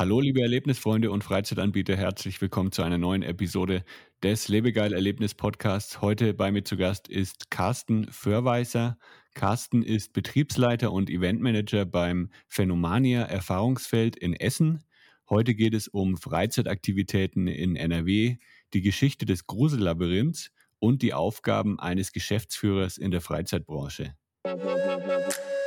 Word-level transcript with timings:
Hallo, 0.00 0.18
liebe 0.18 0.40
Erlebnisfreunde 0.40 1.10
und 1.10 1.22
Freizeitanbieter, 1.22 1.94
herzlich 1.94 2.40
willkommen 2.40 2.72
zu 2.72 2.80
einer 2.80 2.96
neuen 2.96 3.22
Episode 3.22 3.84
des 4.22 4.48
Lebegeil 4.48 4.94
Erlebnis 4.94 5.34
Podcasts. 5.34 6.00
Heute 6.00 6.32
bei 6.32 6.50
mir 6.50 6.64
zu 6.64 6.78
Gast 6.78 7.06
ist 7.06 7.50
Carsten 7.50 8.10
Förweiser. 8.10 8.96
Carsten 9.34 9.82
ist 9.82 10.14
Betriebsleiter 10.14 10.90
und 10.90 11.10
Eventmanager 11.10 11.84
beim 11.84 12.30
Phänomania 12.48 13.24
Erfahrungsfeld 13.24 14.16
in 14.16 14.32
Essen. 14.32 14.84
Heute 15.28 15.54
geht 15.54 15.74
es 15.74 15.86
um 15.86 16.16
Freizeitaktivitäten 16.16 17.46
in 17.46 17.76
NRW, 17.76 18.38
die 18.72 18.80
Geschichte 18.80 19.26
des 19.26 19.46
Grusellabyrinths 19.46 20.50
und 20.78 21.02
die 21.02 21.12
Aufgaben 21.12 21.78
eines 21.78 22.12
Geschäftsführers 22.12 22.96
in 22.96 23.10
der 23.10 23.20
Freizeitbranche. 23.20 24.14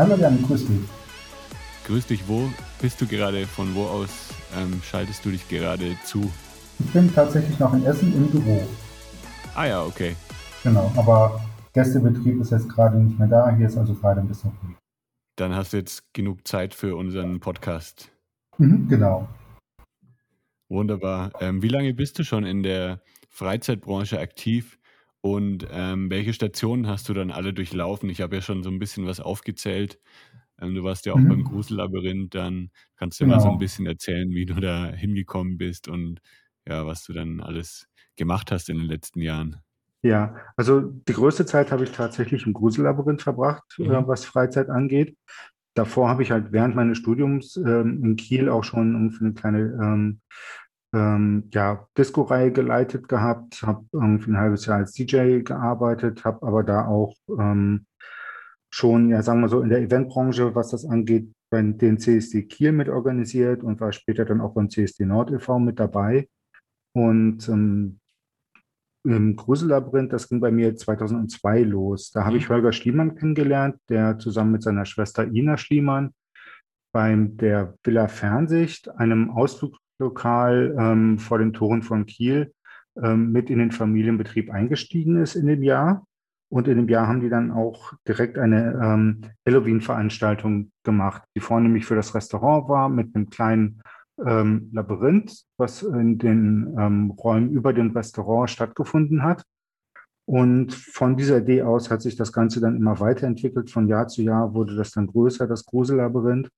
Hallo 0.00 0.16
Jan, 0.16 0.42
grüß 0.44 0.66
dich. 0.66 0.80
Grüß 1.84 2.06
dich, 2.06 2.26
wo 2.26 2.48
bist 2.80 3.02
du 3.02 3.06
gerade? 3.06 3.46
Von 3.46 3.74
wo 3.74 3.84
aus 3.84 4.30
ähm, 4.56 4.80
schaltest 4.82 5.22
du 5.26 5.30
dich 5.30 5.46
gerade 5.46 5.94
zu? 6.06 6.32
Ich 6.78 6.90
bin 6.90 7.14
tatsächlich 7.14 7.58
noch 7.58 7.74
in 7.74 7.84
Essen 7.84 8.10
im 8.14 8.26
Büro. 8.30 8.66
Ah 9.54 9.66
ja, 9.66 9.84
okay. 9.84 10.16
Genau, 10.62 10.90
aber 10.96 11.44
Gästebetrieb 11.74 12.40
ist 12.40 12.50
jetzt 12.50 12.66
gerade 12.70 12.96
nicht 12.96 13.18
mehr 13.18 13.28
da. 13.28 13.54
Hier 13.54 13.66
ist 13.66 13.76
also 13.76 13.92
gerade 13.92 14.22
ein 14.22 14.28
bisschen 14.28 14.52
ruhig. 14.62 14.74
Dann 15.36 15.54
hast 15.54 15.74
du 15.74 15.76
jetzt 15.76 16.14
genug 16.14 16.48
Zeit 16.48 16.72
für 16.72 16.96
unseren 16.96 17.38
Podcast. 17.38 18.10
Mhm, 18.56 18.88
genau. 18.88 19.28
Wunderbar. 20.70 21.30
Ähm, 21.40 21.60
wie 21.60 21.68
lange 21.68 21.92
bist 21.92 22.18
du 22.18 22.24
schon 22.24 22.46
in 22.46 22.62
der 22.62 23.02
Freizeitbranche 23.28 24.18
aktiv? 24.18 24.78
Und 25.22 25.66
ähm, 25.70 26.10
welche 26.10 26.32
Stationen 26.32 26.86
hast 26.86 27.08
du 27.08 27.14
dann 27.14 27.30
alle 27.30 27.52
durchlaufen? 27.52 28.08
Ich 28.08 28.20
habe 28.20 28.36
ja 28.36 28.42
schon 28.42 28.62
so 28.62 28.70
ein 28.70 28.78
bisschen 28.78 29.06
was 29.06 29.20
aufgezählt. 29.20 29.98
Ähm, 30.60 30.74
du 30.74 30.82
warst 30.82 31.06
ja 31.06 31.12
auch 31.12 31.18
mhm. 31.18 31.28
beim 31.28 31.44
Grusellabyrinth, 31.44 32.34
dann 32.34 32.70
kannst 32.96 33.20
du 33.20 33.24
genau. 33.24 33.36
mal 33.36 33.40
so 33.40 33.48
ein 33.48 33.52
genau. 33.52 33.58
bisschen 33.58 33.86
erzählen, 33.86 34.30
wie 34.30 34.46
du 34.46 34.54
da 34.54 34.86
hingekommen 34.86 35.58
bist 35.58 35.88
und 35.88 36.20
ja, 36.66 36.86
was 36.86 37.04
du 37.04 37.12
dann 37.12 37.40
alles 37.40 37.88
gemacht 38.16 38.52
hast 38.52 38.68
in 38.68 38.78
den 38.78 38.86
letzten 38.86 39.20
Jahren. 39.20 39.56
Ja, 40.02 40.36
also 40.56 40.80
die 40.80 41.12
größte 41.12 41.44
Zeit 41.44 41.72
habe 41.72 41.84
ich 41.84 41.92
tatsächlich 41.92 42.46
im 42.46 42.54
Grusellabyrinth 42.54 43.22
verbracht, 43.22 43.62
äh, 43.78 43.82
mhm. 43.82 43.90
äh, 43.90 44.08
was 44.08 44.24
Freizeit 44.24 44.70
angeht. 44.70 45.16
Davor 45.74 46.08
habe 46.08 46.22
ich 46.22 46.30
halt 46.30 46.52
während 46.52 46.74
meines 46.74 46.98
Studiums 46.98 47.56
ähm, 47.56 48.02
in 48.02 48.16
Kiel 48.16 48.48
auch 48.48 48.64
schon 48.64 49.10
für 49.12 49.24
eine 49.24 49.34
kleine 49.34 49.60
ähm, 49.60 50.20
ähm, 50.92 51.48
ja, 51.52 51.86
Disco-Reihe 51.96 52.52
geleitet 52.52 53.08
gehabt, 53.08 53.62
habe 53.62 53.84
irgendwie 53.92 54.32
ein 54.32 54.38
halbes 54.38 54.66
Jahr 54.66 54.78
als 54.78 54.92
DJ 54.92 55.40
gearbeitet, 55.40 56.24
habe 56.24 56.46
aber 56.46 56.64
da 56.64 56.86
auch 56.86 57.14
ähm, 57.28 57.86
schon, 58.70 59.10
ja, 59.10 59.22
sagen 59.22 59.40
wir 59.40 59.48
so, 59.48 59.60
in 59.60 59.68
der 59.68 59.80
Eventbranche, 59.80 60.54
was 60.54 60.70
das 60.70 60.84
angeht, 60.84 61.32
bei 61.50 61.62
den 61.62 61.98
CSD 61.98 62.44
Kiel 62.44 62.72
mit 62.72 62.88
organisiert 62.88 63.62
und 63.62 63.80
war 63.80 63.92
später 63.92 64.24
dann 64.24 64.40
auch 64.40 64.54
beim 64.54 64.70
CSD 64.70 65.04
Nord 65.04 65.32
e.V. 65.32 65.58
mit 65.58 65.80
dabei. 65.80 66.28
Und 66.92 67.48
ähm, 67.48 67.98
im 69.04 69.34
Grusellabyrinth, 69.34 70.12
das 70.12 70.28
ging 70.28 70.40
bei 70.40 70.50
mir 70.50 70.76
2002 70.76 71.62
los. 71.62 72.10
Da 72.10 72.24
habe 72.24 72.36
ich 72.36 72.48
mhm. 72.48 72.54
Holger 72.54 72.72
Schliemann 72.72 73.16
kennengelernt, 73.16 73.76
der 73.88 74.18
zusammen 74.18 74.52
mit 74.52 74.62
seiner 74.62 74.84
Schwester 74.84 75.26
Ina 75.26 75.56
Schliemann 75.56 76.12
beim 76.92 77.36
der 77.36 77.74
Villa 77.82 78.08
Fernsicht, 78.08 78.88
einem 78.90 79.30
Ausflug 79.30 79.76
lokal 80.00 80.74
ähm, 80.78 81.18
vor 81.18 81.38
den 81.38 81.52
Toren 81.52 81.82
von 81.82 82.06
Kiel 82.06 82.52
ähm, 83.00 83.30
mit 83.30 83.50
in 83.50 83.58
den 83.58 83.70
Familienbetrieb 83.70 84.50
eingestiegen 84.50 85.22
ist 85.22 85.36
in 85.36 85.46
dem 85.46 85.62
Jahr. 85.62 86.04
Und 86.52 86.66
in 86.66 86.78
dem 86.78 86.88
Jahr 86.88 87.06
haben 87.06 87.20
die 87.20 87.28
dann 87.28 87.52
auch 87.52 87.92
direkt 88.08 88.36
eine 88.36 88.72
ähm, 88.82 89.20
Halloween-Veranstaltung 89.46 90.72
gemacht, 90.82 91.22
die 91.36 91.40
vornehmlich 91.40 91.86
für 91.86 91.94
das 91.94 92.12
Restaurant 92.16 92.68
war, 92.68 92.88
mit 92.88 93.14
einem 93.14 93.30
kleinen 93.30 93.80
ähm, 94.26 94.68
Labyrinth, 94.72 95.44
was 95.56 95.82
in 95.82 96.18
den 96.18 96.74
ähm, 96.76 97.12
Räumen 97.12 97.50
über 97.50 97.72
dem 97.72 97.92
Restaurant 97.92 98.50
stattgefunden 98.50 99.22
hat. 99.22 99.44
Und 100.26 100.74
von 100.74 101.16
dieser 101.16 101.38
Idee 101.38 101.62
aus 101.62 101.90
hat 101.90 102.02
sich 102.02 102.16
das 102.16 102.32
Ganze 102.32 102.60
dann 102.60 102.76
immer 102.76 102.98
weiterentwickelt. 102.98 103.70
Von 103.70 103.86
Jahr 103.86 104.08
zu 104.08 104.22
Jahr 104.22 104.52
wurde 104.52 104.74
das 104.74 104.90
dann 104.90 105.06
größer, 105.06 105.46
das 105.46 105.64
Grusellabyrinth. 105.64 106.50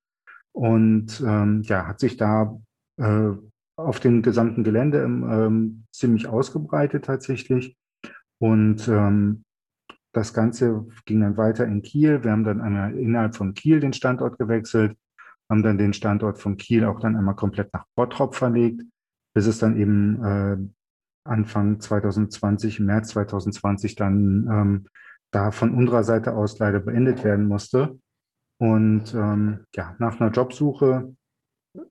Und 0.53 1.23
ähm, 1.27 1.63
ja, 1.65 1.87
hat 1.87 2.01
sich 2.01 2.17
da 2.17 2.59
äh, 2.99 3.31
auf 3.77 4.01
dem 4.01 4.23
gesamten 4.23 4.65
Gelände 4.65 5.03
ähm, 5.03 5.85
ziemlich 5.93 6.27
ausgebreitet 6.29 7.05
tatsächlich. 7.05 7.77
Und 8.39 8.89
ähm, 8.89 9.45
das 10.13 10.35
Ganze 10.35 10.87
ging 11.07 11.21
dann 11.21 11.37
weiter 11.37 11.65
in 11.67 11.83
Kiel. 11.83 12.23
Wir 12.23 12.33
haben 12.33 12.45
dann 12.45 12.61
einmal 12.61 12.95
innerhalb 12.97 13.35
von 13.35 13.55
Kiel 13.55 13.81
den 13.81 13.93
Standort 13.93 14.39
gewechselt, 14.39 14.97
haben 15.51 15.63
dann 15.63 15.79
den 15.79 15.95
Standort 15.95 16.39
von 16.39 16.57
Kiel 16.57 16.85
auch 16.85 17.01
dann 17.01 17.17
einmal 17.17 17.37
komplett 17.37 17.73
nach 17.73 17.87
Bottrop 17.97 18.35
verlegt, 18.35 18.83
bis 19.35 19.47
es 19.47 19.59
dann 19.59 19.77
eben 19.77 20.25
äh, 20.25 20.57
Anfang 21.25 21.81
2020, 21.81 22.81
im 22.81 22.87
März 22.87 23.09
2020 23.11 23.95
dann 23.95 24.49
ähm, 24.51 24.87
da 25.31 25.51
von 25.51 25.75
unserer 25.75 26.05
Seite 26.05 26.35
aus 26.35 26.59
leider 26.59 26.81
beendet 26.81 27.25
werden 27.25 27.47
musste. 27.47 27.99
Und 28.61 29.15
ähm, 29.15 29.65
ja, 29.75 29.97
nach 29.99 30.21
einer 30.21 30.31
Jobsuche 30.31 31.15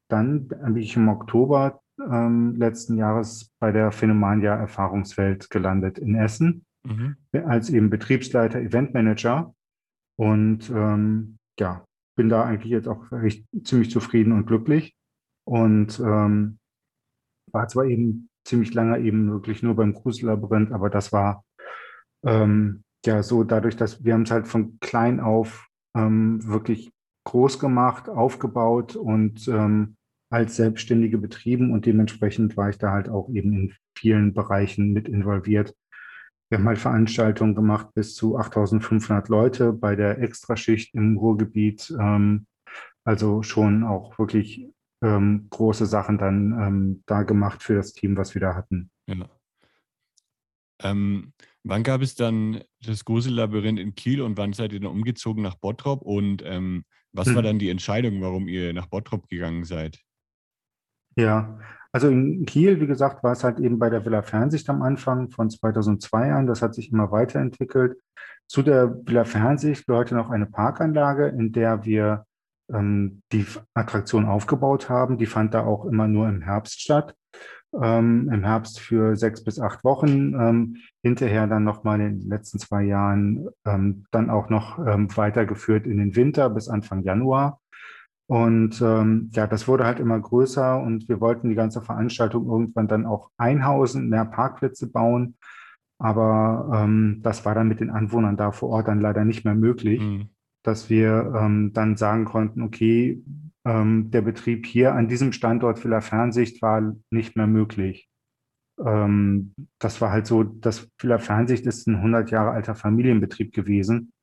dann 0.07 0.47
bin 0.47 0.77
ich 0.77 0.95
im 0.95 1.09
Oktober 1.09 1.81
ähm, 1.99 2.55
letzten 2.55 2.97
Jahres 2.97 3.51
bei 3.59 3.71
der 3.71 3.91
Phänomania 3.91 4.55
Erfahrungswelt 4.55 5.49
gelandet 5.49 5.99
in 5.99 6.15
Essen. 6.15 6.65
Mhm. 6.83 7.15
als 7.45 7.69
eben 7.69 7.91
Betriebsleiter, 7.91 8.59
Eventmanager. 8.59 9.53
Und 10.17 10.69
ähm, 10.71 11.37
ja, 11.59 11.85
bin 12.15 12.29
da 12.29 12.43
eigentlich 12.43 12.71
jetzt 12.71 12.87
auch 12.87 13.11
recht, 13.11 13.45
ziemlich 13.63 13.91
zufrieden 13.91 14.33
und 14.33 14.45
glücklich. 14.45 14.95
Und 15.45 15.99
ähm, 15.99 16.59
war 17.51 17.67
zwar 17.67 17.85
eben 17.85 18.29
ziemlich 18.45 18.73
lange 18.73 18.99
eben 18.99 19.31
wirklich 19.31 19.63
nur 19.63 19.75
beim 19.75 19.93
Grusellabyrinth, 19.93 20.71
aber 20.71 20.89
das 20.89 21.11
war 21.11 21.43
ähm, 22.25 22.83
ja 23.05 23.23
so 23.23 23.43
dadurch, 23.43 23.75
dass 23.75 24.03
wir 24.03 24.13
haben 24.13 24.23
es 24.23 24.31
halt 24.31 24.47
von 24.47 24.79
klein 24.79 25.19
auf 25.19 25.67
ähm, 25.95 26.45
wirklich 26.45 26.91
groß 27.23 27.59
gemacht, 27.59 28.09
aufgebaut 28.09 28.95
und 28.95 29.47
ähm, 29.47 29.95
als 30.29 30.55
Selbstständige 30.55 31.17
betrieben 31.17 31.71
und 31.71 31.85
dementsprechend 31.85 32.55
war 32.55 32.69
ich 32.69 32.77
da 32.77 32.91
halt 32.91 33.09
auch 33.09 33.29
eben 33.29 33.53
in 33.53 33.73
vielen 33.97 34.33
Bereichen 34.33 34.93
mit 34.93 35.09
involviert. 35.09 35.75
Wir 36.49 36.57
haben 36.57 36.67
halt 36.67 36.79
Veranstaltungen 36.79 37.55
gemacht 37.55 37.93
bis 37.93 38.15
zu 38.15 38.37
8500 38.37 39.29
Leute 39.29 39.73
bei 39.73 39.95
der 39.95 40.19
Extraschicht 40.19 40.93
im 40.95 41.17
Ruhrgebiet. 41.17 41.93
Ähm, 41.99 42.45
also 43.03 43.41
schon 43.43 43.83
auch 43.83 44.17
wirklich 44.19 44.67
ähm, 45.01 45.47
große 45.49 45.85
Sachen 45.85 46.17
dann 46.17 46.51
ähm, 46.59 47.03
da 47.05 47.23
gemacht 47.23 47.63
für 47.63 47.75
das 47.75 47.93
Team, 47.93 48.17
was 48.17 48.33
wir 48.33 48.41
da 48.41 48.55
hatten. 48.55 48.89
Ja. 49.07 49.29
Ähm, 50.83 51.33
wann 51.63 51.83
gab 51.83 52.01
es 52.01 52.15
dann 52.15 52.63
das 52.85 53.05
Grusellabyrinth 53.05 53.79
in 53.79 53.95
Kiel 53.95 54.21
und 54.21 54.37
wann 54.37 54.53
seid 54.53 54.73
ihr 54.73 54.79
dann 54.79 54.91
umgezogen 54.91 55.43
nach 55.43 55.55
Bottrop? 55.55 56.01
Und 56.01 56.43
ähm, 56.45 56.83
was 57.13 57.27
hm. 57.27 57.35
war 57.35 57.43
dann 57.43 57.59
die 57.59 57.69
Entscheidung, 57.69 58.21
warum 58.21 58.47
ihr 58.47 58.73
nach 58.73 58.87
Bottrop 58.87 59.27
gegangen 59.27 59.63
seid? 59.65 59.99
Ja, 61.15 61.59
also 61.91 62.07
in 62.07 62.45
Kiel, 62.45 62.79
wie 62.79 62.87
gesagt, 62.87 63.23
war 63.23 63.33
es 63.33 63.43
halt 63.43 63.59
eben 63.59 63.77
bei 63.77 63.89
der 63.89 64.05
Villa 64.05 64.21
Fernsicht 64.21 64.69
am 64.69 64.81
Anfang 64.81 65.29
von 65.29 65.49
2002 65.49 66.31
an. 66.31 66.47
Das 66.47 66.61
hat 66.61 66.73
sich 66.73 66.91
immer 66.91 67.11
weiterentwickelt. 67.11 67.97
Zu 68.47 68.63
der 68.63 68.95
Villa 69.05 69.25
Fernsicht 69.25 69.85
gehörte 69.87 70.15
noch 70.15 70.29
eine 70.29 70.45
Parkanlage, 70.45 71.27
in 71.27 71.51
der 71.51 71.83
wir 71.83 72.25
ähm, 72.71 73.21
die 73.33 73.45
Attraktion 73.73 74.25
aufgebaut 74.25 74.89
haben. 74.89 75.17
Die 75.17 75.25
fand 75.25 75.53
da 75.53 75.65
auch 75.65 75.85
immer 75.85 76.07
nur 76.07 76.29
im 76.29 76.41
Herbst 76.41 76.79
statt 76.79 77.15
ähm, 77.79 78.29
im 78.31 78.43
Herbst 78.43 78.79
für 78.79 79.15
sechs 79.15 79.43
bis 79.43 79.59
acht 79.59 79.83
Wochen, 79.83 80.33
ähm, 80.33 80.77
hinterher 81.03 81.47
dann 81.47 81.63
nochmal 81.63 82.01
in 82.01 82.19
den 82.19 82.29
letzten 82.29 82.59
zwei 82.59 82.83
Jahren 82.83 83.47
ähm, 83.65 84.05
dann 84.11 84.29
auch 84.29 84.49
noch 84.49 84.79
ähm, 84.79 85.15
weitergeführt 85.15 85.87
in 85.87 85.97
den 85.97 86.15
Winter 86.15 86.49
bis 86.49 86.67
Anfang 86.67 87.03
Januar. 87.03 87.59
Und 88.27 88.81
ähm, 88.81 89.29
ja, 89.33 89.47
das 89.47 89.67
wurde 89.67 89.85
halt 89.85 89.99
immer 89.99 90.19
größer 90.19 90.81
und 90.81 91.09
wir 91.09 91.19
wollten 91.19 91.49
die 91.49 91.55
ganze 91.55 91.81
Veranstaltung 91.81 92.45
irgendwann 92.45 92.87
dann 92.87 93.05
auch 93.05 93.29
einhausen, 93.37 94.09
mehr 94.09 94.25
Parkplätze 94.25 94.89
bauen. 94.89 95.35
Aber 95.99 96.71
ähm, 96.73 97.19
das 97.23 97.45
war 97.45 97.55
dann 97.55 97.67
mit 97.67 97.79
den 97.79 97.89
Anwohnern 97.89 98.37
da 98.37 98.51
vor 98.51 98.69
Ort 98.69 98.87
dann 98.87 99.01
leider 99.01 99.25
nicht 99.25 99.43
mehr 99.43 99.55
möglich, 99.55 100.01
mhm. 100.01 100.29
dass 100.63 100.89
wir 100.89 101.69
dann 101.73 101.95
sagen 101.97 102.25
konnten, 102.25 102.63
okay, 102.63 103.21
ähm, 103.65 104.11
der 104.11 104.21
Betrieb 104.21 104.65
hier 104.65 104.93
an 104.93 105.07
diesem 105.07 105.31
Standort 105.31 105.83
Villa 105.83 106.01
Fernsicht 106.01 106.61
war 106.61 106.95
nicht 107.11 107.35
mehr 107.35 107.47
möglich. 107.47 108.09
Ähm, 108.83 109.53
das 109.79 110.01
war 110.01 110.11
halt 110.11 110.27
so, 110.27 110.43
das 110.43 110.89
Villa 110.99 111.19
Fernsicht 111.19 111.65
ist 111.65 111.87
ein 111.87 111.95
100 111.95 112.31
Jahre 112.31 112.51
alter 112.51 112.75
Familienbetrieb 112.75 113.53
gewesen. 113.53 114.13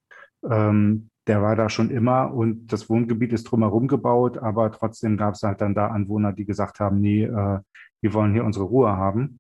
Ähm, 0.49 1.11
der 1.27 1.43
war 1.43 1.57
da 1.57 1.69
schon 1.69 1.91
immer 1.91 2.33
und 2.33 2.73
das 2.73 2.89
Wohngebiet 2.89 3.33
ist 3.33 3.45
drumherum 3.45 3.87
gebaut, 3.87 4.39
aber 4.39 4.73
trotzdem 4.73 5.17
gab 5.17 5.35
es 5.35 5.43
halt 5.43 5.61
dann 5.61 5.75
da 5.75 5.89
Anwohner, 5.89 6.33
die 6.33 6.47
gesagt 6.47 6.81
haben, 6.81 7.01
nee, 7.01 7.25
äh, 7.25 7.61
wir 8.01 8.15
wollen 8.15 8.33
hier 8.33 8.45
unsere 8.45 8.65
Ruhe 8.65 8.97
haben 8.97 9.39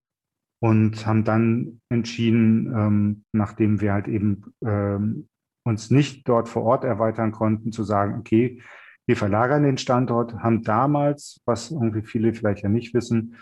und 0.61 1.07
haben 1.07 1.25
dann 1.25 1.81
entschieden, 1.89 2.73
ähm, 2.75 3.25
nachdem 3.33 3.81
wir 3.81 3.95
halt 3.95 4.07
eben 4.07 4.45
ähm, 4.65 5.29
uns 5.65 5.91
nicht 5.91 6.29
dort 6.29 6.49
vor 6.49 6.65
Ort 6.65 6.85
erweitern 6.85 7.33
konnten, 7.33 7.73
zu 7.73 7.85
sagen, 7.85 8.19
okay, 8.19 8.61
wir 9.09 9.17
verlagern 9.17 9.63
den 9.63 9.79
Standort, 9.79 10.35
haben 10.35 10.63
damals, 10.63 11.41
was 11.47 11.71
irgendwie 11.71 12.03
viele 12.03 12.35
vielleicht 12.35 12.63
ja 12.63 12.69
nicht 12.69 12.93
wissen, 12.93 13.37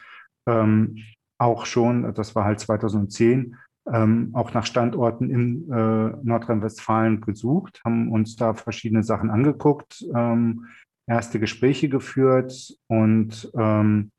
ähm, 0.48 0.98
auch 1.38 1.66
schon, 1.66 2.14
das 2.14 2.36
war 2.36 2.44
halt 2.44 2.60
2010, 2.60 3.56
ähm, 3.92 4.30
auch 4.32 4.54
nach 4.54 4.64
Standorten 4.64 5.28
in 5.28 5.68
äh, 5.70 6.16
Nordrhein-Westfalen 6.22 7.20
gesucht, 7.20 7.80
haben 7.84 8.12
uns 8.12 8.36
da 8.36 8.54
verschiedene 8.54 9.02
Sachen 9.02 9.28
angeguckt, 9.28 10.04
ähm, 10.14 10.66
erste 11.08 11.40
Gespräche 11.40 11.88
geführt 11.88 12.78
und 12.86 13.50
ähm, 13.58 14.12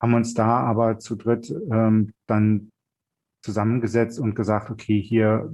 haben 0.00 0.14
uns 0.14 0.34
da 0.34 0.60
aber 0.60 1.00
zu 1.00 1.16
dritt 1.16 1.50
ähm, 1.50 2.12
dann 2.28 2.70
zusammengesetzt 3.44 4.20
und 4.20 4.36
gesagt, 4.36 4.70
okay, 4.70 5.00
hier 5.02 5.52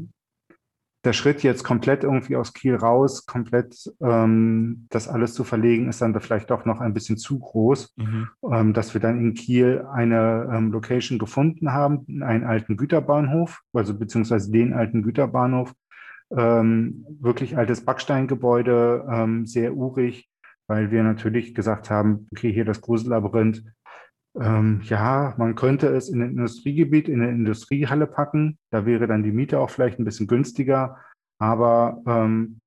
der 1.07 1.15
Schritt 1.15 1.43
jetzt 1.43 1.63
komplett 1.65 2.05
irgendwie 2.05 2.37
aus 2.37 2.53
Kiel 2.53 2.75
raus, 2.75 3.25
komplett 3.25 3.91
ähm, 4.01 4.87
das 4.91 5.09
alles 5.09 5.33
zu 5.33 5.45
verlegen, 5.45 5.89
ist 5.89 6.03
dann 6.03 6.19
vielleicht 6.21 6.51
doch 6.51 6.65
noch 6.65 6.81
ein 6.81 6.93
bisschen 6.93 7.17
zu 7.17 7.39
groß, 7.39 7.95
mhm. 7.97 8.29
ähm, 8.53 8.73
dass 8.75 8.93
wir 8.93 9.01
dann 9.01 9.19
in 9.19 9.35
Kiel 9.35 9.87
eine 9.93 10.51
ähm, 10.53 10.73
Location 10.73 11.19
gefunden 11.19 11.73
haben, 11.73 12.05
einen 12.23 12.45
alten 12.45 12.77
Güterbahnhof, 12.77 13.63
also 13.73 13.99
beziehungsweise 13.99 14.51
den 14.51 14.75
alten 14.75 15.03
Güterbahnhof, 15.03 15.73
ähm, 16.37 17.07
wirklich 17.21 17.57
altes 17.57 17.85
Backsteingebäude, 17.85 19.07
ähm, 19.11 19.47
sehr 19.47 19.75
urig, 19.75 20.29
weil 20.67 20.91
wir 20.91 21.03
natürlich 21.05 21.55
gesagt 21.55 21.91
haben, 21.91 22.27
okay, 22.33 22.53
hier 22.53 22.65
das 22.65 22.81
Grusellabyrinth, 22.81 23.63
ähm, 24.41 24.81
ja, 24.85 25.35
man 25.39 25.55
könnte 25.55 25.89
es 25.89 26.09
in 26.09 26.23
ein 26.23 26.31
Industriegebiet, 26.31 27.09
in 27.09 27.23
eine 27.23 27.31
Industriehalle 27.31 28.07
packen. 28.07 28.59
Da 28.71 28.85
wäre 28.87 29.07
dann 29.07 29.23
die 29.23 29.33
Miete 29.33 29.61
auch 29.61 29.71
vielleicht 29.71 29.99
ein 29.99 30.05
bisschen 30.05 30.27
günstiger. 30.27 30.99
Aber 31.39 32.03
ähm, 32.07 32.61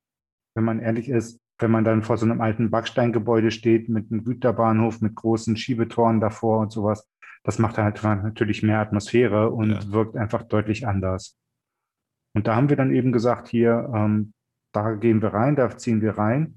wenn 0.56 0.64
man 0.64 0.80
ehrlich 0.80 1.10
ist, 1.10 1.40
wenn 1.60 1.72
man 1.72 1.84
dann 1.84 2.04
vor 2.04 2.18
so 2.18 2.26
einem 2.26 2.42
alten 2.42 2.72
Backsteingebäude 2.72 3.52
steht 3.52 3.90
mit 3.90 4.12
einem 4.12 4.24
Güterbahnhof, 4.24 5.02
mit 5.02 5.16
großen 5.16 5.58
Schiebetoren 5.58 6.22
davor 6.22 6.60
und 6.60 6.72
sowas, 6.72 7.08
das 7.44 7.60
macht 7.60 7.78
halt 7.78 8.02
natürlich 8.04 8.64
mehr 8.64 8.80
Atmosphäre 8.80 9.50
und 9.50 9.72
ja. 9.72 9.92
wirkt 9.92 10.16
einfach 10.16 10.44
deutlich 10.44 10.88
anders. 10.88 11.38
Und 12.36 12.48
da 12.48 12.56
haben 12.56 12.70
wir 12.70 12.76
dann 12.76 12.94
eben 12.94 13.12
gesagt, 13.12 13.48
hier, 13.48 13.92
ähm, 13.94 14.34
da 14.74 14.94
gehen 14.94 15.22
wir 15.22 15.34
rein, 15.34 15.56
da 15.56 15.78
ziehen 15.78 16.02
wir 16.02 16.18
rein. 16.18 16.56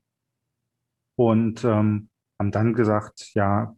Und 1.19 1.65
ähm, 1.65 2.09
haben 2.39 2.51
dann 2.51 2.75
gesagt, 2.75 3.33
ja, 3.35 3.75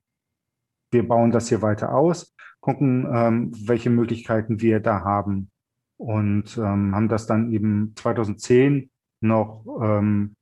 wir 0.95 1.07
bauen 1.07 1.31
das 1.31 1.51
hier 1.51 1.61
weiter 1.61 1.95
aus, 1.95 2.35
gucken, 2.61 3.07
ähm, 3.13 3.53
welche 3.67 3.91
Möglichkeiten 3.91 4.63
wir 4.63 4.81
da 4.81 5.03
haben. 5.03 5.51
Und 5.99 6.57
ähm, 6.57 6.95
haben 6.95 7.09
das 7.09 7.27
dann 7.27 7.53
eben 7.53 7.93
2010 7.97 8.91
noch 9.21 9.65
ähm, 9.83 10.35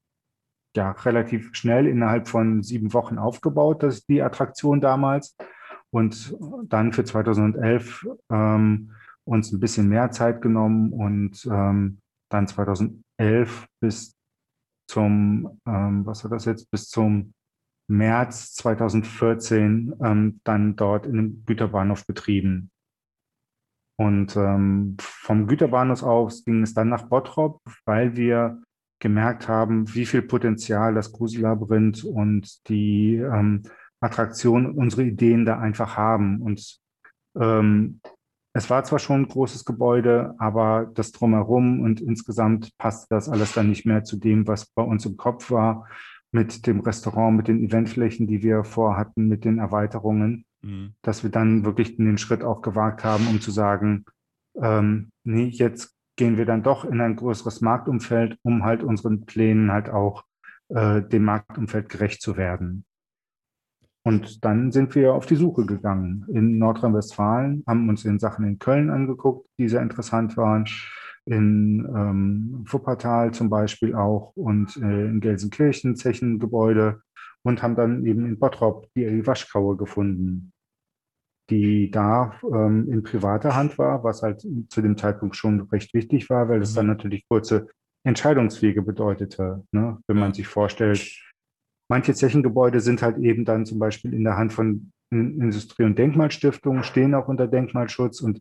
ja, 0.77 0.93
relativ 0.93 1.51
schnell 1.55 1.87
innerhalb 1.87 2.29
von 2.29 2.63
sieben 2.63 2.93
Wochen 2.93 3.19
aufgebaut, 3.19 3.83
das 3.83 3.97
ist 3.99 4.09
die 4.09 4.23
Attraktion 4.23 4.81
damals. 4.81 5.37
Und 5.91 6.35
dann 6.69 6.93
für 6.93 7.05
2011 7.05 8.07
ähm, 8.31 8.93
uns 9.25 9.53
ein 9.53 9.61
bisschen 9.61 9.89
mehr 9.89 10.11
Zeit 10.11 10.41
genommen 10.41 10.93
und 10.93 11.45
ähm, 11.47 11.99
dann 12.31 12.47
2011 12.47 13.67
bis 13.81 14.17
zum, 14.89 15.61
ähm, 15.67 16.07
was 16.07 16.25
war 16.25 16.31
das 16.31 16.47
jetzt, 16.47 16.71
bis 16.71 16.89
zum 16.89 17.35
März 17.93 18.55
2014 18.55 19.94
ähm, 20.03 20.41
dann 20.44 20.77
dort 20.77 21.06
in 21.06 21.17
dem 21.17 21.44
Güterbahnhof 21.44 22.06
betrieben. 22.06 22.71
Und 23.99 24.35
ähm, 24.37 24.97
vom 24.99 25.47
Güterbahnhof 25.47 26.03
aus 26.03 26.44
ging 26.44 26.62
es 26.62 26.75
dann 26.75 26.89
nach 26.89 27.09
Bottrop, 27.09 27.61
weil 27.85 28.17
wir 28.17 28.62
gemerkt 28.99 29.49
haben, 29.49 29.94
wie 29.94 30.06
viel 30.06 30.23
Potenzial 30.23 30.94
das 30.94 31.12
Grusellabyrinth 31.12 32.05
und 32.05 32.69
die 32.69 33.17
ähm, 33.17 33.62
Attraktion, 34.00 34.73
unsere 34.73 35.05
Ideen 35.05 35.44
da 35.44 35.59
einfach 35.59 35.97
haben. 35.97 36.41
Und 36.41 36.79
ähm, 37.39 38.00
es 38.55 38.71
war 38.71 38.85
zwar 38.85 38.99
schon 38.99 39.23
ein 39.23 39.29
großes 39.29 39.65
Gebäude, 39.65 40.35
aber 40.39 40.91
das 40.94 41.12
drumherum 41.12 41.81
und 41.81 42.00
insgesamt 42.00 42.77
passte 42.79 43.06
das 43.11 43.29
alles 43.29 43.53
dann 43.53 43.69
nicht 43.69 43.87
mehr 43.87 44.05
zu 44.05 44.17
dem, 44.17 44.47
was 44.47 44.67
bei 44.67 44.83
uns 44.83 45.05
im 45.05 45.17
Kopf 45.17 45.50
war 45.50 45.87
mit 46.32 46.67
dem 46.67 46.81
Restaurant, 46.81 47.37
mit 47.37 47.49
den 47.49 47.62
Eventflächen, 47.62 48.26
die 48.26 48.43
wir 48.43 48.64
vorhatten, 48.64 49.29
mit 49.29 49.44
den 49.44 49.58
Erweiterungen, 49.58 50.46
mhm. 50.62 50.94
dass 51.02 51.23
wir 51.23 51.31
dann 51.31 51.64
wirklich 51.64 51.96
den 51.96 52.19
Schritt 52.19 52.43
auch 52.43 52.62
gewagt 52.62 53.05
haben, 53.05 53.29
um 53.29 53.40
zu 53.40 53.50
sagen, 53.50 54.06
ähm, 54.61 55.11
nee, 55.25 55.46
jetzt 55.46 55.94
gehen 56.17 56.37
wir 56.37 56.46
dann 56.46 56.62
doch 56.62 56.84
in 56.84 57.00
ein 57.00 57.17
größeres 57.17 57.61
Marktumfeld, 57.61 58.38
um 58.43 58.64
halt 58.64 58.82
unseren 58.82 59.25
Plänen 59.25 59.70
halt 59.70 59.90
auch 59.90 60.25
äh, 60.69 61.02
dem 61.02 61.25
Marktumfeld 61.25 61.88
gerecht 61.88 62.23
zu 62.23 62.37
werden. 62.37 62.84
Und 64.05 64.44
dann 64.44 64.73
sind 64.73 64.94
wir 64.94 65.14
auf 65.14 65.26
die 65.26 65.37
Suche 65.37 65.64
gegangen 65.64 66.26
in 66.32 66.58
Nordrhein-Westfalen, 66.58 67.62
haben 67.67 67.88
uns 67.88 68.05
in 68.05 68.19
Sachen 68.19 68.44
in 68.46 68.58
Köln 68.58 68.90
angeguckt, 68.90 69.49
die 69.58 69.69
sehr 69.69 69.82
interessant 69.82 70.37
waren, 70.37 70.67
in 71.25 71.85
ähm, 71.95 72.65
Wuppertal 72.69 73.33
zum 73.33 73.49
Beispiel 73.49 73.95
auch 73.95 74.33
und 74.35 74.77
äh, 74.77 75.07
in 75.07 75.21
Gelsenkirchen 75.21 75.97
Zechengebäude 75.97 77.03
und 77.45 77.63
haben 77.63 77.77
dann 77.77 78.05
eben 78.07 78.27
in 78.27 78.39
Bottrop 78.39 78.89
die 78.95 79.27
Waschkaue 79.27 79.77
gefunden, 79.77 80.53
die 81.51 81.91
da 81.91 82.35
ähm, 82.43 82.89
in 82.91 83.03
privater 83.03 83.55
Hand 83.55 83.79
war, 83.79 84.03
was 84.05 84.23
halt 84.23 84.46
zu 84.69 84.82
dem 84.82 84.96
Zeitpunkt 84.96 85.37
schon 85.37 85.61
recht 85.63 85.94
wichtig 85.94 86.31
war, 86.31 86.49
weil 86.49 86.63
es 86.63 86.75
dann 86.75 86.87
mhm. 86.87 86.93
natürlich 86.93 87.27
kurze 87.29 87.69
Entscheidungswege 88.05 88.82
bedeutete. 88.82 89.65
Ne? 89.73 89.99
Wenn 90.08 90.19
man 90.19 90.35
sich 90.35 90.49
vorstellt, 90.49 91.20
manche 91.89 92.15
Zechengebäude 92.15 92.81
sind 92.81 93.03
halt 93.03 93.19
eben 93.19 93.44
dann 93.44 93.67
zum 93.67 93.79
Beispiel 93.79 94.13
in 94.13 94.25
der 94.25 94.37
Hand 94.37 94.53
von 94.53 94.93
Industrie- 95.11 95.85
und 95.85 95.99
Denkmalstiftungen, 95.99 96.85
stehen 96.85 97.15
auch 97.15 97.29
unter 97.29 97.46
Denkmalschutz 97.46 98.23
und 98.23 98.41